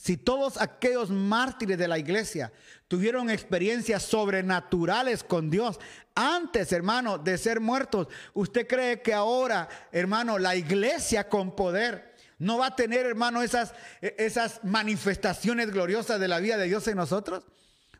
Si 0.00 0.16
todos 0.16 0.58
aquellos 0.58 1.10
mártires 1.10 1.76
de 1.76 1.86
la 1.86 1.98
iglesia 1.98 2.50
tuvieron 2.88 3.28
experiencias 3.28 4.02
sobrenaturales 4.02 5.22
con 5.22 5.50
Dios 5.50 5.78
antes, 6.14 6.72
hermano, 6.72 7.18
de 7.18 7.36
ser 7.36 7.60
muertos, 7.60 8.08
¿usted 8.32 8.66
cree 8.66 9.02
que 9.02 9.12
ahora, 9.12 9.68
hermano, 9.92 10.38
la 10.38 10.56
iglesia 10.56 11.28
con 11.28 11.54
poder 11.54 12.14
no 12.38 12.56
va 12.56 12.68
a 12.68 12.76
tener, 12.76 13.04
hermano, 13.04 13.42
esas, 13.42 13.74
esas 14.00 14.64
manifestaciones 14.64 15.70
gloriosas 15.70 16.18
de 16.18 16.28
la 16.28 16.38
vida 16.38 16.56
de 16.56 16.64
Dios 16.64 16.88
en 16.88 16.96
nosotros? 16.96 17.44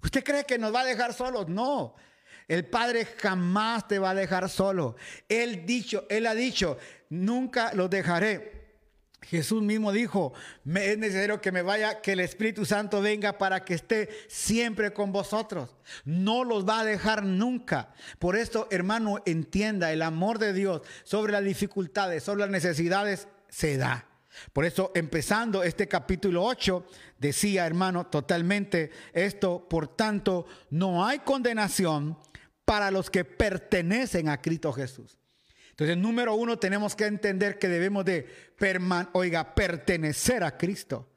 ¿Usted 0.02 0.24
cree 0.24 0.44
que 0.44 0.56
nos 0.56 0.74
va 0.74 0.80
a 0.80 0.86
dejar 0.86 1.12
solos? 1.12 1.48
No. 1.48 1.96
El 2.48 2.64
Padre 2.64 3.04
jamás 3.04 3.86
te 3.86 3.98
va 3.98 4.10
a 4.10 4.14
dejar 4.14 4.48
solo. 4.48 4.96
Él 5.28 5.66
dicho, 5.66 6.06
él 6.08 6.26
ha 6.26 6.34
dicho, 6.34 6.78
nunca 7.10 7.74
los 7.74 7.90
dejaré. 7.90 8.59
Jesús 9.22 9.62
mismo 9.62 9.92
dijo, 9.92 10.32
es 10.64 10.98
necesario 10.98 11.40
que 11.40 11.52
me 11.52 11.62
vaya, 11.62 12.00
que 12.00 12.12
el 12.12 12.20
Espíritu 12.20 12.64
Santo 12.64 13.00
venga 13.00 13.38
para 13.38 13.64
que 13.64 13.74
esté 13.74 14.08
siempre 14.28 14.92
con 14.92 15.12
vosotros. 15.12 15.76
No 16.04 16.42
los 16.42 16.66
va 16.66 16.80
a 16.80 16.84
dejar 16.84 17.22
nunca. 17.24 17.92
Por 18.18 18.36
esto, 18.36 18.66
hermano, 18.70 19.18
entienda, 19.26 19.92
el 19.92 20.02
amor 20.02 20.38
de 20.38 20.52
Dios 20.52 20.82
sobre 21.04 21.32
las 21.32 21.44
dificultades, 21.44 22.24
sobre 22.24 22.40
las 22.40 22.50
necesidades, 22.50 23.28
se 23.48 23.76
da. 23.76 24.06
Por 24.52 24.64
eso, 24.64 24.90
empezando 24.94 25.62
este 25.62 25.86
capítulo 25.86 26.44
8, 26.44 26.86
decía, 27.18 27.66
hermano, 27.66 28.06
totalmente 28.06 28.90
esto, 29.12 29.68
por 29.68 29.88
tanto, 29.88 30.46
no 30.70 31.04
hay 31.04 31.20
condenación 31.20 32.16
para 32.64 32.90
los 32.90 33.10
que 33.10 33.24
pertenecen 33.24 34.28
a 34.28 34.40
Cristo 34.40 34.72
Jesús. 34.72 35.19
Entonces, 35.80 35.96
número 35.96 36.34
uno, 36.34 36.58
tenemos 36.58 36.94
que 36.94 37.06
entender 37.06 37.58
que 37.58 37.66
debemos 37.66 38.04
de, 38.04 38.28
oiga, 39.14 39.54
pertenecer 39.54 40.44
a 40.44 40.58
Cristo. 40.58 41.08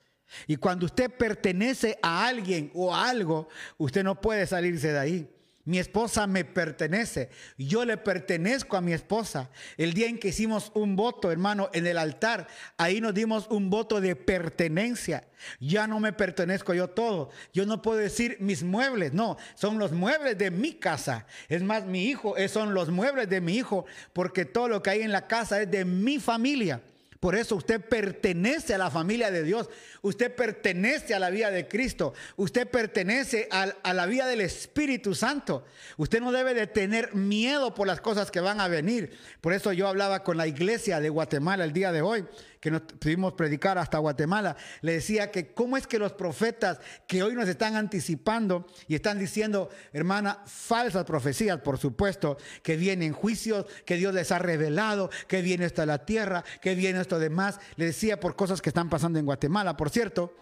Y 0.48 0.56
cuando 0.56 0.86
usted 0.86 1.12
pertenece 1.12 2.00
a 2.02 2.26
alguien 2.26 2.72
o 2.74 2.96
a 2.96 3.10
algo, 3.10 3.50
usted 3.78 4.06
no 4.06 4.22
puede 4.22 4.48
salirse 4.48 4.94
de 4.94 5.00
ahí. 5.00 5.30
Mi 5.66 5.80
esposa 5.80 6.28
me 6.28 6.44
pertenece. 6.44 7.30
Yo 7.58 7.86
le 7.86 7.96
pertenezco 7.96 8.76
a 8.76 8.82
mi 8.82 8.92
esposa. 8.92 9.50
El 9.78 9.94
día 9.94 10.08
en 10.08 10.18
que 10.18 10.28
hicimos 10.28 10.72
un 10.76 10.98
voto, 10.98 11.32
hermano, 11.32 11.70
en 11.74 11.88
el 11.88 11.98
altar, 11.98 12.48
ahí 12.78 13.00
nos 13.00 13.14
dimos 13.14 13.48
un 13.50 13.70
voto 13.70 14.02
de 14.02 14.18
pertenencia. 14.18 15.26
Ya 15.62 15.88
no 15.88 16.02
me 16.02 16.12
pertenezco 16.12 16.74
yo 16.74 16.90
todo. 16.90 17.30
Yo 17.54 17.66
no 17.66 17.82
puedo 17.82 17.98
decir 17.98 18.36
mis 18.42 18.62
muebles. 18.62 19.14
No, 19.14 19.38
son 19.56 19.80
los 19.80 19.94
muebles 19.94 20.38
de 20.38 20.52
mi 20.52 20.74
casa. 20.74 21.28
Es 21.48 21.64
más, 21.64 21.86
mi 21.86 22.08
hijo, 22.08 22.36
eh, 22.36 22.50
son 22.50 22.74
los 22.74 22.90
muebles 22.90 23.30
de 23.30 23.40
mi 23.40 23.56
hijo, 23.56 23.86
porque 24.12 24.44
todo 24.44 24.68
lo 24.68 24.84
que 24.84 24.90
hay 24.90 25.02
en 25.02 25.14
la 25.14 25.28
casa 25.28 25.62
es 25.62 25.72
de 25.72 25.86
mi 25.86 26.20
familia. 26.20 26.82
Por 27.24 27.36
eso 27.36 27.56
usted 27.56 27.80
pertenece 27.80 28.74
a 28.74 28.78
la 28.78 28.92
familia 28.92 29.32
de 29.32 29.44
Dios. 29.44 29.70
Usted 30.02 30.36
pertenece 30.36 31.16
a 31.16 31.20
la 31.20 31.30
vida 31.30 31.52
de 31.52 31.70
Cristo. 31.70 32.14
Usted 32.36 32.68
pertenece 32.68 33.48
a, 33.50 33.94
la 33.94 34.06
vida 34.08 34.28
del 34.28 34.42
Espíritu 34.42 35.16
Santo. 35.16 35.64
Usted 35.96 36.20
no 36.20 36.34
debe 36.34 36.54
de 36.54 36.68
tener 36.68 37.16
miedo 37.16 37.74
por 37.74 37.88
las 37.88 38.02
cosas 38.02 38.30
que 38.30 38.42
van 38.42 38.60
a 38.60 38.68
venir. 38.68 39.18
Por 39.40 39.54
eso 39.54 39.72
yo 39.72 39.88
hablaba 39.88 40.22
con 40.22 40.36
la 40.36 40.48
iglesia 40.48 41.00
de 41.00 41.08
Guatemala 41.08 41.64
el 41.64 41.72
día 41.72 41.94
de 41.94 42.02
hoy 42.02 42.26
que 42.64 42.72
nos 42.72 42.84
pudimos 42.84 43.34
predicar 43.34 43.78
hasta 43.78 43.98
Guatemala, 43.98 44.56
le 44.80 44.94
decía 44.94 45.32
que 45.32 45.54
cómo 45.54 45.76
es 45.76 45.86
que 45.86 46.00
los 46.00 46.14
profetas 46.14 46.80
que 47.08 47.22
hoy 47.22 47.36
nos 47.36 47.50
están 47.50 47.76
anticipando 47.76 48.66
y 48.88 48.96
están 48.96 49.20
diciendo, 49.20 49.70
hermana, 49.92 50.40
falsas 50.46 51.04
profecías, 51.04 51.60
por 51.60 51.78
supuesto, 51.78 52.38
que 52.62 52.78
vienen 52.78 53.12
juicios, 53.12 53.66
que 53.86 53.98
Dios 53.98 54.14
les 54.14 54.32
ha 54.32 54.40
revelado, 54.40 55.10
que 55.28 55.42
viene 55.42 55.66
esto 55.66 55.86
la 55.86 56.06
tierra, 56.06 56.46
que 56.62 56.74
viene 56.74 57.02
esto 57.02 57.20
demás. 57.20 57.60
Le 57.76 57.88
decía 57.88 58.22
por 58.22 58.38
cosas 58.38 58.62
que 58.62 58.70
están 58.70 58.90
pasando 58.90 59.20
en 59.20 59.26
Guatemala, 59.26 59.76
por 59.76 59.90
cierto. 59.90 60.34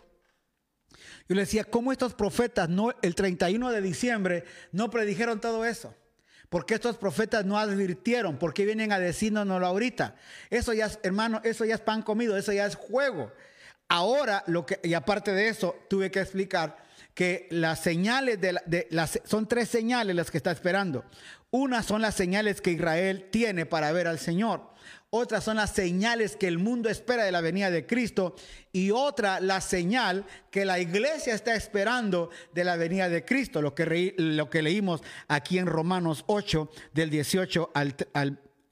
Yo 1.28 1.34
le 1.34 1.42
decía, 1.42 1.64
¿cómo 1.64 1.92
estos 1.92 2.14
profetas 2.14 2.70
no, 2.70 2.92
el 3.02 3.16
31 3.16 3.72
de 3.72 3.82
diciembre 3.82 4.44
no 4.72 4.92
predijeron 4.92 5.42
todo 5.42 5.66
eso? 5.66 5.96
Porque 6.52 6.74
estos 6.74 6.98
profetas 6.98 7.46
no 7.46 7.58
advirtieron? 7.58 8.38
¿Por 8.38 8.54
qué 8.54 8.66
vienen 8.66 8.92
a 8.92 9.00
decírnoslo 9.00 9.66
ahorita? 9.66 10.16
Eso 10.50 10.74
ya 10.74 10.88
es, 10.88 11.00
hermano, 11.02 11.40
eso 11.46 11.64
ya 11.64 11.76
es 11.76 11.80
pan 11.80 12.02
comido, 12.02 12.36
eso 12.36 12.52
ya 12.52 12.66
es 12.66 12.76
juego. 12.76 13.32
Ahora, 13.88 14.44
lo 14.48 14.66
que, 14.66 14.78
y 14.84 14.94
aparte 14.94 15.32
de 15.32 15.48
eso, 15.48 15.78
tuve 15.90 16.12
que 16.12 16.20
explicar 16.20 16.76
que 17.14 17.48
las 17.52 17.80
señales 17.80 18.42
de, 18.42 18.60
de 18.66 18.86
las, 18.90 19.22
son 19.24 19.48
tres 19.48 19.70
señales 19.70 20.14
las 20.14 20.30
que 20.30 20.36
está 20.36 20.52
esperando. 20.52 21.06
Una 21.52 21.84
son 21.84 22.02
las 22.02 22.16
señales 22.16 22.60
que 22.60 22.72
Israel 22.72 23.30
tiene 23.32 23.66
para 23.66 23.94
ver 23.94 24.08
al 24.10 24.20
Señor. 24.20 24.71
Otras 25.14 25.44
son 25.44 25.58
las 25.58 25.72
señales 25.72 26.38
que 26.38 26.48
el 26.48 26.58
mundo 26.58 26.88
espera 26.88 27.26
de 27.26 27.34
la 27.34 27.42
venida 27.42 27.70
de 27.70 27.86
Cristo. 27.86 28.34
Y 28.72 28.92
otra, 28.92 29.42
la 29.42 29.60
señal 29.60 30.26
que 30.50 30.64
la 30.64 30.80
iglesia 30.80 31.34
está 31.34 31.54
esperando 31.54 32.30
de 32.54 32.64
la 32.64 32.78
venida 32.78 33.10
de 33.10 33.26
Cristo. 33.26 33.62
Lo 33.62 33.76
que, 33.76 34.16
lo 34.18 34.50
que 34.50 34.62
leímos 34.62 35.02
aquí 35.28 35.58
en 35.58 35.66
Romanos 35.66 36.24
8, 36.28 36.72
del 36.94 37.10
18 37.10 37.72
al, 37.74 37.94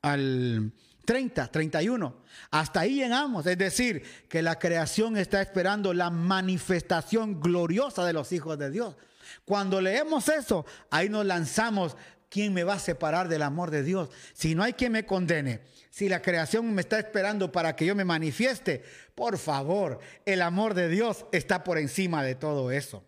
al 0.02 0.72
30, 1.04 1.48
31. 1.52 2.16
Hasta 2.52 2.80
ahí 2.80 2.96
llegamos. 2.96 3.46
Es 3.46 3.58
decir, 3.58 4.04
que 4.30 4.42
la 4.42 4.58
creación 4.60 5.18
está 5.18 5.42
esperando 5.42 5.94
la 5.94 6.10
manifestación 6.10 7.42
gloriosa 7.42 8.06
de 8.06 8.14
los 8.14 8.32
hijos 8.32 8.58
de 8.58 8.72
Dios. 8.72 8.96
Cuando 9.44 9.82
leemos 9.82 10.30
eso, 10.30 10.66
ahí 10.90 11.10
nos 11.10 11.26
lanzamos. 11.26 11.98
¿Quién 12.30 12.54
me 12.54 12.64
va 12.64 12.76
a 12.76 12.80
separar 12.80 13.28
del 13.28 13.42
amor 13.42 13.72
de 13.72 13.84
Dios? 13.84 14.10
Si 14.34 14.54
no 14.54 14.64
hay 14.64 14.74
quien 14.74 14.92
me 14.92 15.06
condene, 15.06 15.62
si 15.90 16.08
la 16.08 16.22
creación 16.22 16.74
me 16.74 16.82
está 16.82 17.00
esperando 17.00 17.52
para 17.52 17.76
que 17.76 17.86
yo 17.86 17.96
me 17.96 18.06
manifieste, 18.06 18.84
por 19.16 19.38
favor, 19.40 20.00
el 20.26 20.44
amor 20.44 20.76
de 20.76 20.90
Dios 20.90 21.26
está 21.32 21.64
por 21.64 21.80
encima 21.80 22.24
de 22.24 22.36
todo 22.36 22.72
eso. 22.72 23.04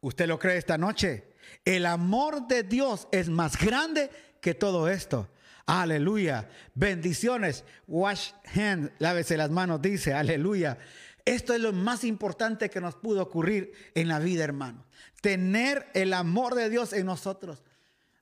¿Usted 0.00 0.26
lo 0.26 0.38
cree 0.38 0.56
esta 0.56 0.78
noche? 0.78 1.32
El 1.64 1.86
amor 1.86 2.46
de 2.46 2.62
Dios 2.62 3.08
es 3.10 3.28
más 3.28 3.58
grande 3.58 4.10
que 4.40 4.54
todo 4.54 4.88
esto. 4.88 5.28
Aleluya. 5.66 6.48
Bendiciones. 6.74 7.64
Wash 7.86 8.32
hands. 8.54 8.90
Lávese 8.98 9.36
las 9.36 9.50
manos, 9.50 9.80
dice. 9.80 10.12
Aleluya. 10.12 10.78
Esto 11.24 11.54
es 11.54 11.60
lo 11.60 11.72
más 11.72 12.04
importante 12.04 12.70
que 12.70 12.80
nos 12.80 12.96
pudo 12.96 13.22
ocurrir 13.22 13.72
en 13.94 14.08
la 14.08 14.18
vida, 14.18 14.44
hermano. 14.44 14.84
Tener 15.20 15.86
el 15.94 16.12
amor 16.14 16.54
de 16.54 16.68
Dios 16.68 16.92
en 16.92 17.06
nosotros. 17.06 17.62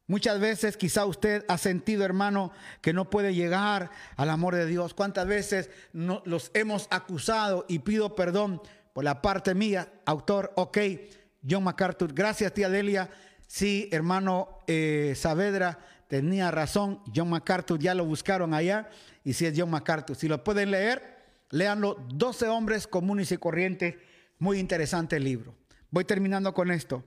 Muchas 0.07 0.40
veces 0.40 0.76
quizá 0.76 1.05
usted 1.05 1.44
ha 1.46 1.57
sentido, 1.57 2.05
hermano, 2.05 2.51
que 2.80 2.92
no 2.92 3.09
puede 3.09 3.32
llegar 3.32 3.90
al 4.16 4.30
amor 4.30 4.57
de 4.57 4.66
Dios. 4.66 4.92
¿Cuántas 4.92 5.26
veces 5.26 5.70
los 5.92 6.51
hemos 6.53 6.88
acusado 6.90 7.64
y 7.68 7.78
pido 7.78 8.16
perdón 8.16 8.61
por 8.92 9.05
la 9.05 9.22
parte 9.22 9.55
mía, 9.55 9.88
autor? 10.05 10.53
Ok, 10.57 10.78
John 11.48 11.62
MacArthur. 11.62 12.12
Gracias, 12.12 12.53
tía 12.53 12.68
Delia. 12.68 13.09
Sí, 13.46 13.88
hermano 13.92 14.59
eh, 14.66 15.14
Saavedra 15.16 15.78
tenía 16.09 16.51
razón. 16.51 17.01
John 17.14 17.30
MacArthur 17.30 17.78
ya 17.78 17.94
lo 17.94 18.05
buscaron 18.05 18.53
allá 18.53 18.90
y 19.22 19.32
sí 19.32 19.46
es 19.46 19.55
John 19.57 19.70
MacArthur. 19.70 20.16
Si 20.16 20.26
lo 20.26 20.42
pueden 20.42 20.72
leer, 20.72 21.20
léanlo. 21.51 21.96
12 22.14 22.48
hombres 22.48 22.86
comunes 22.86 23.32
y 23.32 23.36
corrientes. 23.36 23.96
Muy 24.38 24.59
interesante 24.59 25.16
el 25.16 25.24
libro. 25.24 25.55
Voy 25.90 26.05
terminando 26.05 26.55
con 26.55 26.70
esto. 26.70 27.05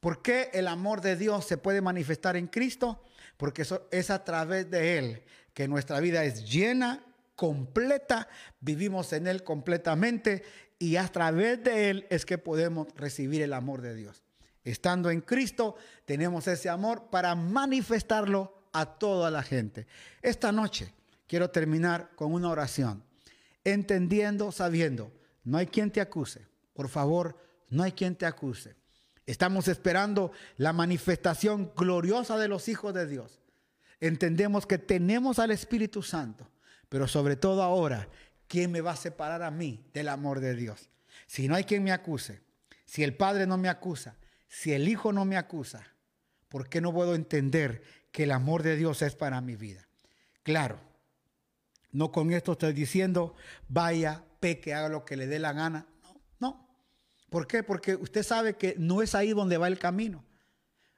¿Por 0.00 0.22
qué 0.22 0.50
el 0.52 0.68
amor 0.68 1.00
de 1.00 1.16
Dios 1.16 1.44
se 1.44 1.58
puede 1.58 1.80
manifestar 1.80 2.36
en 2.36 2.46
Cristo? 2.46 3.02
Porque 3.36 3.66
es 3.90 4.10
a 4.10 4.24
través 4.24 4.70
de 4.70 4.98
Él 4.98 5.22
que 5.52 5.68
nuestra 5.68 6.00
vida 6.00 6.24
es 6.24 6.50
llena, 6.50 7.04
completa, 7.34 8.28
vivimos 8.60 9.12
en 9.12 9.26
Él 9.26 9.42
completamente 9.42 10.42
y 10.78 10.96
a 10.96 11.08
través 11.08 11.62
de 11.62 11.90
Él 11.90 12.06
es 12.10 12.26
que 12.26 12.38
podemos 12.38 12.88
recibir 12.96 13.42
el 13.42 13.52
amor 13.52 13.80
de 13.80 13.94
Dios. 13.94 14.22
Estando 14.64 15.10
en 15.10 15.20
Cristo, 15.20 15.76
tenemos 16.04 16.46
ese 16.46 16.68
amor 16.68 17.08
para 17.10 17.34
manifestarlo 17.34 18.68
a 18.72 18.98
toda 18.98 19.30
la 19.30 19.42
gente. 19.42 19.86
Esta 20.20 20.52
noche 20.52 20.92
quiero 21.26 21.50
terminar 21.50 22.10
con 22.16 22.32
una 22.32 22.50
oración, 22.50 23.02
entendiendo, 23.66 24.52
sabiendo, 24.52 25.12
no 25.42 25.58
hay 25.58 25.66
quien 25.66 25.90
te 25.90 26.00
acuse. 26.00 26.46
Por 26.72 26.88
favor, 26.88 27.36
no 27.68 27.82
hay 27.82 27.92
quien 27.92 28.14
te 28.14 28.24
acuse. 28.24 28.76
Estamos 29.26 29.66
esperando 29.66 30.30
la 30.56 30.72
manifestación 30.72 31.72
gloriosa 31.76 32.38
de 32.38 32.46
los 32.46 32.68
hijos 32.68 32.94
de 32.94 33.06
Dios. 33.08 33.40
Entendemos 33.98 34.66
que 34.66 34.78
tenemos 34.78 35.40
al 35.40 35.50
Espíritu 35.50 36.02
Santo, 36.02 36.48
pero 36.88 37.08
sobre 37.08 37.34
todo 37.34 37.62
ahora, 37.64 38.08
¿quién 38.46 38.70
me 38.70 38.82
va 38.82 38.92
a 38.92 38.96
separar 38.96 39.42
a 39.42 39.50
mí 39.50 39.84
del 39.92 40.08
amor 40.08 40.38
de 40.38 40.54
Dios? 40.54 40.88
Si 41.26 41.48
no 41.48 41.56
hay 41.56 41.64
quien 41.64 41.82
me 41.82 41.90
acuse, 41.90 42.42
si 42.84 43.02
el 43.02 43.16
Padre 43.16 43.48
no 43.48 43.58
me 43.58 43.68
acusa, 43.68 44.14
si 44.46 44.74
el 44.74 44.86
Hijo 44.86 45.12
no 45.12 45.24
me 45.24 45.36
acusa, 45.36 45.84
¿por 46.48 46.68
qué 46.68 46.80
no 46.80 46.92
puedo 46.92 47.16
entender 47.16 47.82
que 48.12 48.24
el 48.24 48.30
amor 48.30 48.62
de 48.62 48.76
Dios 48.76 49.02
es 49.02 49.16
para 49.16 49.40
mi 49.40 49.56
vida? 49.56 49.88
Claro, 50.44 50.78
no 51.96 52.12
con 52.12 52.30
esto 52.32 52.52
estoy 52.52 52.74
diciendo, 52.74 53.34
vaya, 53.68 54.22
peque, 54.38 54.74
haga 54.74 54.88
lo 54.88 55.04
que 55.04 55.16
le 55.16 55.26
dé 55.26 55.38
la 55.38 55.52
gana. 55.52 55.86
¿Por 57.30 57.46
qué? 57.46 57.62
Porque 57.62 57.96
usted 57.96 58.22
sabe 58.22 58.56
que 58.56 58.76
no 58.78 59.02
es 59.02 59.14
ahí 59.14 59.32
donde 59.32 59.58
va 59.58 59.68
el 59.68 59.78
camino. 59.78 60.24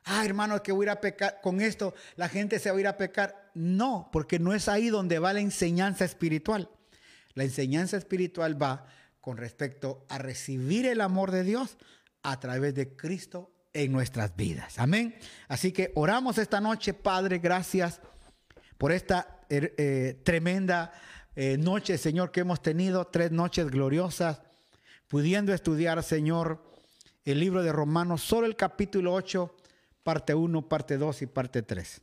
Ah, 0.04 0.24
hermano, 0.24 0.56
es 0.56 0.60
que 0.62 0.72
voy 0.72 0.84
a 0.84 0.86
ir 0.86 0.90
a 0.90 1.00
pecar. 1.00 1.40
Con 1.42 1.60
esto 1.60 1.94
la 2.16 2.28
gente 2.28 2.58
se 2.58 2.70
va 2.70 2.76
a 2.76 2.80
ir 2.80 2.86
a 2.86 2.96
pecar. 2.96 3.50
No, 3.54 4.08
porque 4.12 4.38
no 4.38 4.54
es 4.54 4.68
ahí 4.68 4.88
donde 4.88 5.18
va 5.18 5.32
la 5.32 5.40
enseñanza 5.40 6.04
espiritual. 6.04 6.70
La 7.34 7.44
enseñanza 7.44 7.96
espiritual 7.96 8.60
va 8.60 8.86
con 9.20 9.36
respecto 9.36 10.04
a 10.08 10.18
recibir 10.18 10.86
el 10.86 11.00
amor 11.00 11.30
de 11.30 11.44
Dios 11.44 11.78
a 12.22 12.38
través 12.40 12.74
de 12.74 12.94
Cristo 12.94 13.50
en 13.72 13.92
nuestras 13.92 14.36
vidas. 14.36 14.78
Amén. 14.78 15.14
Así 15.48 15.72
que 15.72 15.92
oramos 15.94 16.38
esta 16.38 16.60
noche, 16.60 16.94
Padre, 16.94 17.38
gracias 17.38 18.00
por 18.78 18.92
esta 18.92 19.40
er, 19.48 19.74
eh, 19.76 20.20
tremenda 20.24 20.92
eh, 21.36 21.58
noche, 21.58 21.98
Señor, 21.98 22.30
que 22.30 22.40
hemos 22.40 22.62
tenido, 22.62 23.06
tres 23.06 23.30
noches 23.30 23.70
gloriosas 23.70 24.40
pudiendo 25.08 25.52
estudiar, 25.52 26.02
Señor, 26.02 26.62
el 27.24 27.40
libro 27.40 27.62
de 27.62 27.72
Romanos, 27.72 28.22
solo 28.22 28.46
el 28.46 28.56
capítulo 28.56 29.12
8, 29.14 29.54
parte 30.02 30.34
1, 30.34 30.68
parte 30.68 30.96
2 30.96 31.22
y 31.22 31.26
parte 31.26 31.62
3. 31.62 32.00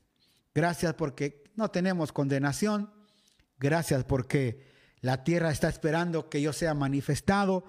Gracias 0.53 0.93
porque 0.93 1.43
no 1.55 1.69
tenemos 1.69 2.11
condenación. 2.11 2.91
Gracias 3.57 4.03
porque 4.03 4.65
la 5.01 5.23
tierra 5.23 5.51
está 5.51 5.69
esperando 5.69 6.29
que 6.29 6.41
yo 6.41 6.53
sea 6.53 6.73
manifestado. 6.73 7.65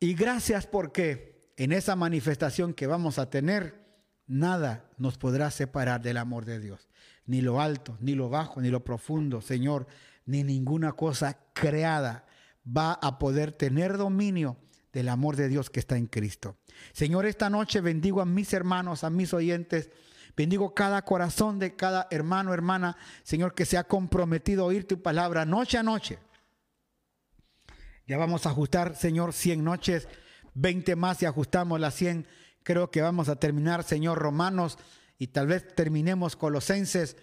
Y 0.00 0.14
gracias 0.14 0.66
porque 0.66 1.52
en 1.56 1.72
esa 1.72 1.96
manifestación 1.96 2.74
que 2.74 2.86
vamos 2.86 3.18
a 3.18 3.30
tener, 3.30 3.80
nada 4.26 4.90
nos 4.98 5.18
podrá 5.18 5.50
separar 5.50 6.00
del 6.02 6.16
amor 6.16 6.44
de 6.44 6.58
Dios. 6.60 6.88
Ni 7.32 7.40
lo 7.40 7.62
alto, 7.62 7.96
ni 8.00 8.14
lo 8.14 8.28
bajo, 8.28 8.60
ni 8.60 8.68
lo 8.68 8.84
profundo, 8.84 9.40
Señor, 9.40 9.86
ni 10.26 10.44
ninguna 10.44 10.92
cosa 10.92 11.38
creada 11.54 12.26
va 12.66 12.92
a 12.92 13.18
poder 13.18 13.52
tener 13.52 13.96
dominio 13.96 14.58
del 14.92 15.08
amor 15.08 15.36
de 15.36 15.48
Dios 15.48 15.70
que 15.70 15.80
está 15.80 15.96
en 15.96 16.08
Cristo. 16.08 16.58
Señor, 16.92 17.24
esta 17.24 17.48
noche 17.48 17.80
bendigo 17.80 18.20
a 18.20 18.26
mis 18.26 18.52
hermanos, 18.52 19.02
a 19.02 19.08
mis 19.08 19.32
oyentes, 19.32 19.88
Bendigo 20.36 20.74
cada 20.74 21.02
corazón 21.02 21.58
de 21.58 21.74
cada 21.74 22.06
hermano, 22.10 22.52
hermana, 22.52 22.96
Señor, 23.22 23.54
que 23.54 23.66
se 23.66 23.76
ha 23.76 23.84
comprometido 23.84 24.64
a 24.64 24.66
oír 24.66 24.86
tu 24.86 25.00
palabra 25.02 25.44
noche 25.44 25.76
a 25.76 25.82
noche. 25.82 26.18
Ya 28.06 28.16
vamos 28.16 28.46
a 28.46 28.50
ajustar, 28.50 28.96
Señor, 28.96 29.32
100 29.32 29.62
noches, 29.62 30.08
20 30.54 30.96
más 30.96 31.22
y 31.22 31.26
ajustamos 31.26 31.80
las 31.80 31.94
100. 31.94 32.26
Creo 32.62 32.90
que 32.90 33.02
vamos 33.02 33.28
a 33.28 33.36
terminar, 33.36 33.84
Señor, 33.84 34.18
Romanos 34.18 34.78
y 35.22 35.28
tal 35.28 35.46
vez 35.46 35.72
terminemos 35.76 36.34
Colosenses. 36.34 37.16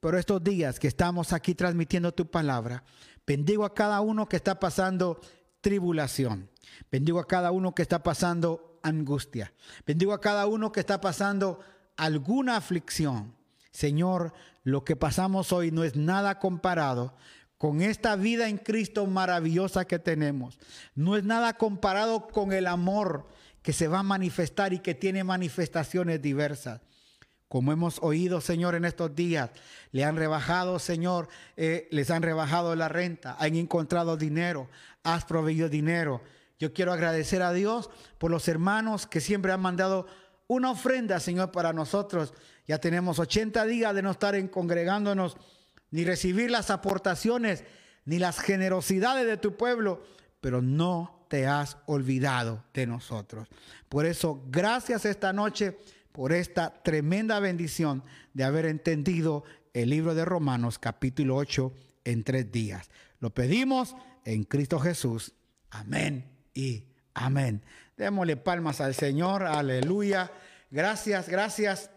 Pero 0.00 0.18
estos 0.18 0.44
días 0.44 0.78
que 0.78 0.88
estamos 0.88 1.32
aquí 1.32 1.54
transmitiendo 1.54 2.12
tu 2.12 2.30
palabra, 2.30 2.84
bendigo 3.26 3.64
a 3.64 3.72
cada 3.72 4.02
uno 4.02 4.28
que 4.28 4.36
está 4.36 4.60
pasando 4.60 5.22
tribulación. 5.62 6.50
Bendigo 6.92 7.18
a 7.18 7.26
cada 7.26 7.52
uno 7.52 7.74
que 7.74 7.80
está 7.80 8.02
pasando 8.02 8.78
angustia. 8.82 9.54
Bendigo 9.86 10.12
a 10.12 10.20
cada 10.20 10.46
uno 10.46 10.70
que 10.70 10.80
está 10.80 11.00
pasando 11.00 11.60
alguna 11.96 12.58
aflicción. 12.58 13.34
Señor, 13.70 14.34
lo 14.62 14.84
que 14.84 14.94
pasamos 14.94 15.50
hoy 15.50 15.70
no 15.70 15.82
es 15.82 15.96
nada 15.96 16.38
comparado 16.38 17.16
con 17.56 17.80
esta 17.80 18.16
vida 18.16 18.50
en 18.50 18.58
Cristo 18.58 19.06
maravillosa 19.06 19.86
que 19.86 19.98
tenemos. 19.98 20.58
No 20.94 21.16
es 21.16 21.24
nada 21.24 21.54
comparado 21.54 22.28
con 22.28 22.52
el 22.52 22.66
amor 22.66 23.26
que 23.62 23.72
se 23.72 23.88
va 23.88 24.00
a 24.00 24.02
manifestar 24.02 24.74
y 24.74 24.80
que 24.80 24.94
tiene 24.94 25.24
manifestaciones 25.24 26.20
diversas. 26.20 26.82
Como 27.48 27.72
hemos 27.72 27.98
oído, 28.02 28.40
Señor, 28.40 28.74
en 28.74 28.84
estos 28.84 29.14
días, 29.14 29.50
le 29.92 30.04
han 30.04 30.16
rebajado, 30.16 30.78
Señor, 30.78 31.28
eh, 31.56 31.86
les 31.92 32.10
han 32.10 32.22
rebajado 32.22 32.74
la 32.74 32.88
renta, 32.88 33.36
han 33.38 33.54
encontrado 33.54 34.16
dinero, 34.16 34.68
has 35.04 35.24
proveído 35.24 35.68
dinero. 35.68 36.22
Yo 36.58 36.72
quiero 36.72 36.92
agradecer 36.92 37.42
a 37.42 37.52
Dios 37.52 37.90
por 38.18 38.30
los 38.30 38.48
hermanos 38.48 39.06
que 39.06 39.20
siempre 39.20 39.52
han 39.52 39.60
mandado 39.60 40.06
una 40.48 40.70
ofrenda, 40.70 41.20
Señor, 41.20 41.52
para 41.52 41.72
nosotros. 41.72 42.34
Ya 42.66 42.78
tenemos 42.78 43.18
80 43.18 43.64
días 43.66 43.94
de 43.94 44.02
no 44.02 44.10
estar 44.10 44.34
en 44.34 44.48
congregándonos, 44.48 45.36
ni 45.90 46.04
recibir 46.04 46.50
las 46.50 46.70
aportaciones, 46.70 47.64
ni 48.04 48.18
las 48.18 48.40
generosidades 48.40 49.26
de 49.26 49.36
tu 49.36 49.56
pueblo, 49.56 50.02
pero 50.40 50.62
no 50.62 51.26
te 51.28 51.46
has 51.46 51.78
olvidado 51.86 52.64
de 52.72 52.86
nosotros. 52.86 53.48
Por 53.88 54.06
eso, 54.06 54.42
gracias 54.48 55.04
esta 55.04 55.32
noche 55.32 55.78
por 56.16 56.32
esta 56.32 56.82
tremenda 56.82 57.38
bendición 57.40 58.02
de 58.32 58.44
haber 58.44 58.64
entendido 58.64 59.44
el 59.74 59.90
libro 59.90 60.14
de 60.14 60.24
Romanos 60.24 60.78
capítulo 60.78 61.36
8 61.36 61.74
en 62.06 62.24
tres 62.24 62.50
días. 62.50 62.88
Lo 63.20 63.34
pedimos 63.34 63.94
en 64.24 64.44
Cristo 64.44 64.78
Jesús. 64.78 65.34
Amén 65.68 66.24
y 66.54 66.86
amén. 67.12 67.62
Démosle 67.98 68.38
palmas 68.38 68.80
al 68.80 68.94
Señor. 68.94 69.42
Aleluya. 69.42 70.32
Gracias, 70.70 71.28
gracias. 71.28 71.90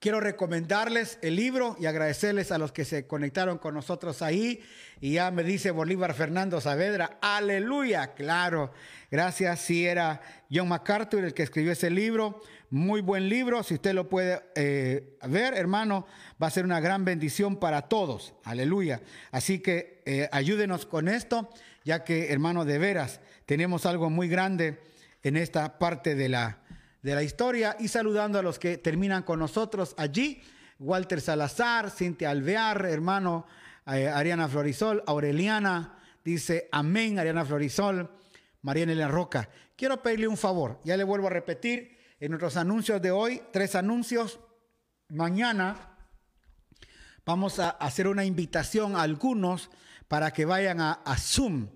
Quiero 0.00 0.20
recomendarles 0.20 1.18
el 1.22 1.34
libro 1.34 1.76
y 1.80 1.86
agradecerles 1.86 2.52
a 2.52 2.58
los 2.58 2.70
que 2.70 2.84
se 2.84 3.08
conectaron 3.08 3.58
con 3.58 3.74
nosotros 3.74 4.22
ahí. 4.22 4.62
Y 5.00 5.14
ya 5.14 5.32
me 5.32 5.42
dice 5.42 5.72
Bolívar 5.72 6.14
Fernando 6.14 6.60
Saavedra, 6.60 7.18
aleluya, 7.20 8.14
claro. 8.14 8.72
Gracias, 9.10 9.60
si 9.60 9.86
era 9.86 10.22
John 10.50 10.68
MacArthur 10.68 11.24
el 11.24 11.34
que 11.34 11.42
escribió 11.42 11.72
ese 11.72 11.90
libro. 11.90 12.40
Muy 12.70 13.00
buen 13.00 13.30
libro, 13.30 13.62
si 13.62 13.74
usted 13.74 13.94
lo 13.94 14.10
puede 14.10 14.42
eh, 14.54 15.16
ver, 15.26 15.54
hermano, 15.54 16.06
va 16.42 16.48
a 16.48 16.50
ser 16.50 16.66
una 16.66 16.80
gran 16.80 17.02
bendición 17.02 17.56
para 17.56 17.88
todos. 17.88 18.34
Aleluya. 18.44 19.00
Así 19.30 19.60
que 19.60 20.02
eh, 20.04 20.28
ayúdenos 20.32 20.84
con 20.84 21.08
esto, 21.08 21.48
ya 21.82 22.04
que, 22.04 22.30
hermano, 22.30 22.66
de 22.66 22.76
veras, 22.76 23.20
tenemos 23.46 23.86
algo 23.86 24.10
muy 24.10 24.28
grande 24.28 24.82
en 25.22 25.38
esta 25.38 25.78
parte 25.78 26.14
de 26.14 26.28
la, 26.28 26.58
de 27.00 27.14
la 27.14 27.22
historia. 27.22 27.74
Y 27.80 27.88
saludando 27.88 28.38
a 28.38 28.42
los 28.42 28.58
que 28.58 28.76
terminan 28.76 29.22
con 29.22 29.38
nosotros 29.38 29.94
allí, 29.96 30.42
Walter 30.78 31.22
Salazar, 31.22 31.90
Cintia 31.90 32.28
Alvear, 32.28 32.84
hermano 32.84 33.46
eh, 33.86 34.08
Ariana 34.08 34.46
Florisol, 34.46 35.02
Aureliana, 35.06 36.00
dice 36.22 36.68
amén, 36.70 37.18
Ariana 37.18 37.46
Florisol, 37.46 38.10
Mariana 38.60 38.92
Elena 38.92 39.08
Roca. 39.08 39.48
Quiero 39.74 40.02
pedirle 40.02 40.28
un 40.28 40.36
favor, 40.36 40.78
ya 40.84 40.98
le 40.98 41.04
vuelvo 41.04 41.28
a 41.28 41.30
repetir 41.30 41.97
en 42.20 42.30
nuestros 42.32 42.56
anuncios 42.56 43.00
de 43.00 43.10
hoy, 43.10 43.42
tres 43.52 43.74
anuncios. 43.74 44.40
Mañana 45.08 45.96
vamos 47.24 47.58
a 47.58 47.70
hacer 47.70 48.08
una 48.08 48.24
invitación 48.24 48.96
a 48.96 49.02
algunos 49.02 49.70
para 50.08 50.32
que 50.32 50.44
vayan 50.44 50.80
a, 50.80 51.16
Zoom. 51.18 51.68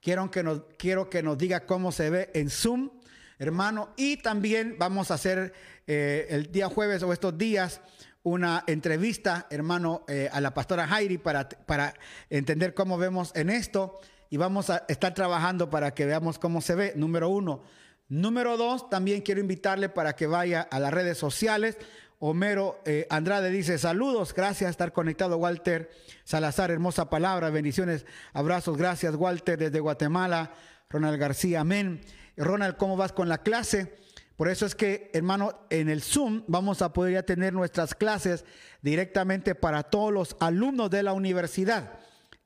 Quiero 0.00 0.30
que, 0.30 0.42
nos, 0.42 0.62
quiero 0.78 1.10
que 1.10 1.22
nos 1.22 1.36
diga 1.36 1.66
cómo 1.66 1.92
se 1.92 2.08
ve 2.08 2.30
en 2.34 2.48
Zoom, 2.48 2.90
hermano. 3.38 3.90
Y 3.96 4.16
también 4.18 4.76
vamos 4.78 5.10
a 5.10 5.14
hacer 5.14 5.52
eh, 5.86 6.26
el 6.30 6.50
día 6.50 6.68
jueves 6.68 7.02
o 7.02 7.12
estos 7.12 7.36
días 7.36 7.80
una 8.22 8.64
entrevista, 8.66 9.46
hermano, 9.50 10.04
eh, 10.08 10.28
a 10.32 10.40
la 10.40 10.52
pastora 10.52 10.86
Jairi 10.86 11.18
para, 11.18 11.48
para 11.48 11.94
entender 12.28 12.74
cómo 12.74 12.96
vemos 12.96 13.32
en 13.34 13.50
esto. 13.50 14.00
Y 14.30 14.36
vamos 14.36 14.70
a 14.70 14.84
estar 14.88 15.12
trabajando 15.12 15.68
para 15.68 15.92
que 15.92 16.06
veamos 16.06 16.38
cómo 16.38 16.60
se 16.60 16.74
ve. 16.74 16.92
Número 16.96 17.28
uno. 17.28 17.62
Número 18.10 18.56
dos, 18.56 18.90
también 18.90 19.22
quiero 19.22 19.40
invitarle 19.40 19.88
para 19.88 20.16
que 20.16 20.26
vaya 20.26 20.62
a 20.62 20.80
las 20.80 20.92
redes 20.92 21.16
sociales. 21.16 21.78
Homero 22.18 22.82
eh, 22.84 23.06
Andrade 23.08 23.50
dice, 23.50 23.78
saludos, 23.78 24.34
gracias 24.34 24.66
por 24.66 24.70
estar 24.72 24.92
conectado, 24.92 25.36
Walter 25.38 25.88
Salazar, 26.24 26.72
hermosa 26.72 27.08
palabra, 27.08 27.50
bendiciones, 27.50 28.04
abrazos, 28.32 28.76
gracias, 28.76 29.14
Walter, 29.14 29.56
desde 29.56 29.78
Guatemala, 29.78 30.52
Ronald 30.88 31.20
García, 31.20 31.60
amén. 31.60 32.00
Ronald, 32.36 32.76
¿cómo 32.76 32.96
vas 32.96 33.12
con 33.12 33.28
la 33.28 33.38
clase? 33.38 33.94
Por 34.34 34.48
eso 34.48 34.66
es 34.66 34.74
que, 34.74 35.12
hermano, 35.14 35.66
en 35.70 35.88
el 35.88 36.02
Zoom 36.02 36.42
vamos 36.48 36.82
a 36.82 36.92
poder 36.92 37.12
ya 37.12 37.22
tener 37.22 37.52
nuestras 37.52 37.94
clases 37.94 38.44
directamente 38.82 39.54
para 39.54 39.84
todos 39.84 40.12
los 40.12 40.36
alumnos 40.40 40.90
de 40.90 41.04
la 41.04 41.12
universidad. 41.12 42.00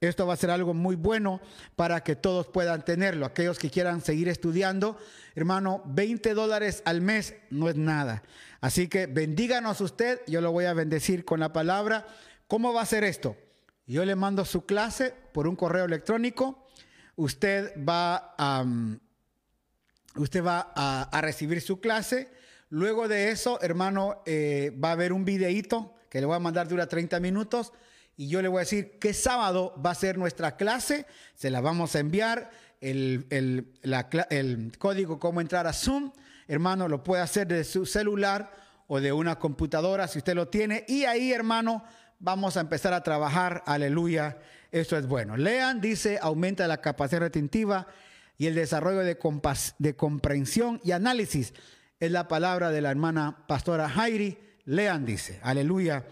Esto 0.08 0.26
va 0.26 0.34
a 0.34 0.38
ser 0.38 0.50
algo 0.50 0.74
muy 0.74 0.96
bueno 0.96 1.40
para 1.76 2.02
que 2.02 2.16
todos 2.16 2.46
puedan 2.46 2.84
tenerlo. 2.84 3.26
Aquellos 3.26 3.58
que 3.58 3.70
quieran 3.70 4.00
seguir 4.00 4.28
estudiando, 4.28 4.98
hermano, 5.34 5.82
20 5.86 6.34
dólares 6.34 6.82
al 6.84 7.00
mes 7.00 7.34
no 7.50 7.68
es 7.68 7.76
nada. 7.76 8.22
Así 8.60 8.88
que 8.88 9.06
bendíganos 9.06 9.80
usted, 9.80 10.20
yo 10.26 10.40
lo 10.40 10.52
voy 10.52 10.64
a 10.64 10.74
bendecir 10.74 11.24
con 11.24 11.40
la 11.40 11.52
palabra. 11.52 12.06
¿Cómo 12.46 12.72
va 12.72 12.82
a 12.82 12.86
ser 12.86 13.04
esto? 13.04 13.36
Yo 13.86 14.04
le 14.04 14.16
mando 14.16 14.44
su 14.44 14.64
clase 14.64 15.14
por 15.32 15.46
un 15.46 15.56
correo 15.56 15.84
electrónico. 15.84 16.66
Usted 17.16 17.72
va 17.86 18.34
a, 18.38 18.64
usted 20.16 20.44
va 20.44 20.72
a, 20.74 21.20
recibir 21.20 21.60
su 21.60 21.80
clase. 21.80 22.30
Luego 22.70 23.08
de 23.08 23.30
eso, 23.30 23.60
hermano, 23.60 24.22
eh, 24.26 24.76
va 24.82 24.88
a 24.88 24.92
haber 24.92 25.12
un 25.12 25.24
videíto 25.24 25.94
que 26.08 26.20
le 26.20 26.26
voy 26.26 26.36
a 26.36 26.40
mandar, 26.40 26.68
dura 26.68 26.86
30 26.86 27.20
minutos 27.20 27.72
y 28.16 28.28
yo 28.28 28.42
le 28.42 28.48
voy 28.48 28.58
a 28.58 28.60
decir 28.60 28.98
qué 29.00 29.12
sábado 29.12 29.74
va 29.84 29.90
a 29.90 29.94
ser 29.94 30.18
nuestra 30.18 30.56
clase, 30.56 31.06
se 31.34 31.50
la 31.50 31.60
vamos 31.60 31.94
a 31.96 32.00
enviar, 32.00 32.50
el, 32.80 33.26
el, 33.30 34.72
código 34.78 35.18
cómo 35.18 35.40
entrar 35.40 35.66
a 35.66 35.72
Zoom, 35.72 36.12
hermano, 36.46 36.86
lo 36.88 37.02
puede 37.02 37.22
hacer 37.22 37.46
de 37.46 37.64
su 37.64 37.86
celular 37.86 38.52
o 38.86 39.00
de 39.00 39.12
una 39.12 39.38
computadora 39.38 40.06
si 40.06 40.18
usted 40.18 40.34
lo 40.34 40.48
tiene, 40.48 40.84
y 40.86 41.04
ahí, 41.04 41.32
hermano, 41.32 41.82
vamos 42.18 42.56
a 42.56 42.60
empezar 42.60 42.92
a 42.92 43.02
trabajar, 43.02 43.62
aleluya, 43.66 44.38
eso 44.70 44.96
es 44.96 45.06
bueno. 45.06 45.36
Lean, 45.36 45.80
dice, 45.80 46.18
aumenta 46.20 46.66
la 46.66 46.80
capacidad 46.80 47.20
retentiva 47.20 47.86
y 48.36 48.46
el 48.46 48.54
desarrollo 48.54 49.00
de, 49.00 49.16
de 49.78 49.96
comprensión 49.96 50.80
y 50.82 50.90
análisis. 50.90 51.54
Es 52.00 52.10
la 52.10 52.28
palabra 52.28 52.70
de 52.70 52.80
la 52.80 52.90
hermana 52.90 53.44
pastora 53.46 53.88
Jairi. 53.88 54.36
Lean, 54.64 55.04
dice, 55.04 55.38
aleluya. 55.42 56.04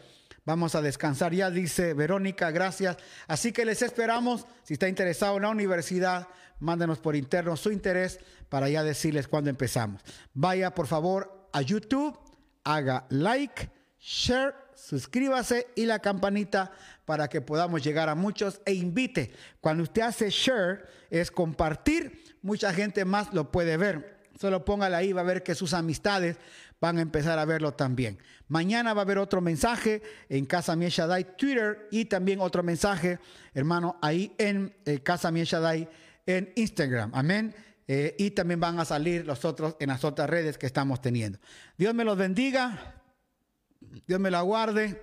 Vamos 0.45 0.75
a 0.75 0.83
descansar 0.83 1.33
ya, 1.33 1.51
dice 1.51 1.95
Verónica, 1.95 2.51
gracias. 2.51 2.97
Así 3.29 3.53
que 3.53 3.65
les 3.65 3.81
esperamos. 3.83 4.47
Si 4.65 4.75
está 4.75 4.89
interesado 4.89 5.37
en 5.37 5.43
la 5.43 5.51
universidad, 5.51 6.27
mándenos 6.59 6.99
por 6.99 7.15
interno 7.15 7.57
su 7.57 7.71
interés 7.71 8.19
para 8.49 8.69
ya 8.69 8.83
decirles 8.83 9.29
cuándo 9.29 9.51
empezamos. 9.51 10.03
Vaya 10.35 10.75
por 10.75 10.89
favor 10.89 11.49
a 11.53 11.63
YouTube, 11.63 12.19
haga 12.65 13.07
like, 13.11 13.71
share, 14.01 14.55
suscríbase 14.75 15.69
y 15.77 15.87
la 15.87 16.01
campanita 16.01 16.73
para 17.05 17.29
que 17.29 17.41
podamos 17.41 17.83
llegar 17.85 18.09
a 18.09 18.15
muchos 18.17 18.61
e 18.65 18.75
invite. 18.75 19.33
Cuando 19.61 19.85
usted 19.85 20.03
hace 20.03 20.31
share, 20.31 20.85
es 21.09 21.31
compartir, 21.31 22.37
mucha 22.43 22.73
gente 22.73 23.05
más 23.05 23.33
lo 23.33 23.53
puede 23.53 23.77
ver. 23.77 24.21
Solo 24.41 24.65
póngala 24.65 24.97
ahí, 24.97 25.13
va 25.13 25.21
a 25.21 25.25
ver 25.25 25.45
que 25.45 25.55
sus 25.55 25.73
amistades 25.73 26.37
van 26.81 26.99
a 26.99 27.03
empezar 27.03 27.39
a 27.39 27.45
verlo 27.45 27.73
también. 27.75 28.19
Mañana 28.53 28.93
va 28.93 29.01
a 29.01 29.05
haber 29.05 29.17
otro 29.17 29.41
mensaje 29.41 30.03
en 30.29 30.45
Casa 30.45 30.77
Mie 30.77 30.91
Twitter 31.39 31.89
y 31.91 32.05
también 32.05 32.39
otro 32.39 32.63
mensaje, 32.63 33.19
hermano, 33.55 33.97
ahí 34.03 34.35
en 34.37 34.77
eh, 34.85 34.99
Casa 34.99 35.31
Mie 35.31 35.47
en 36.27 36.53
Instagram. 36.55 37.13
Amén. 37.15 37.55
Eh, 37.89 38.15
y 38.19 38.33
también 38.33 38.61
van 38.61 38.79
a 38.79 38.85
salir 38.85 39.25
los 39.25 39.47
otros 39.47 39.77
en 39.81 39.89
las 39.89 40.05
otras 40.05 40.29
redes 40.29 40.59
que 40.59 40.67
estamos 40.67 41.01
teniendo. 41.01 41.39
Dios 41.79 41.95
me 41.95 42.05
los 42.05 42.19
bendiga. 42.19 43.01
Dios 44.07 44.21
me 44.21 44.31
la 44.31 44.43
guarde. 44.43 45.03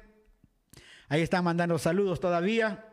Ahí 1.07 1.23
están 1.23 1.43
mandando 1.43 1.79
saludos 1.79 2.19
todavía. 2.19 2.85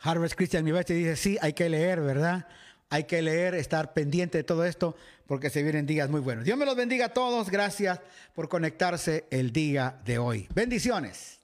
Harvard 0.00 0.32
Christian 0.34 0.64
University 0.64 0.98
dice, 0.98 1.14
sí, 1.14 1.38
hay 1.40 1.52
que 1.52 1.68
leer, 1.68 2.00
¿verdad? 2.00 2.48
hay 2.90 3.04
que 3.04 3.20
leer, 3.20 3.54
estar 3.54 3.92
pendiente 3.92 4.38
de 4.38 4.44
todo 4.44 4.64
esto, 4.64 4.96
porque 5.28 5.50
se 5.50 5.62
vienen 5.62 5.86
días 5.86 6.08
muy 6.08 6.20
buenos. 6.20 6.46
Dios 6.46 6.58
me 6.58 6.64
los 6.64 6.74
bendiga 6.74 7.06
a 7.06 7.08
todos. 7.10 7.50
Gracias 7.50 8.00
por 8.34 8.48
conectarse 8.48 9.26
el 9.30 9.52
día 9.52 10.00
de 10.04 10.18
hoy. 10.18 10.48
Bendiciones. 10.54 11.38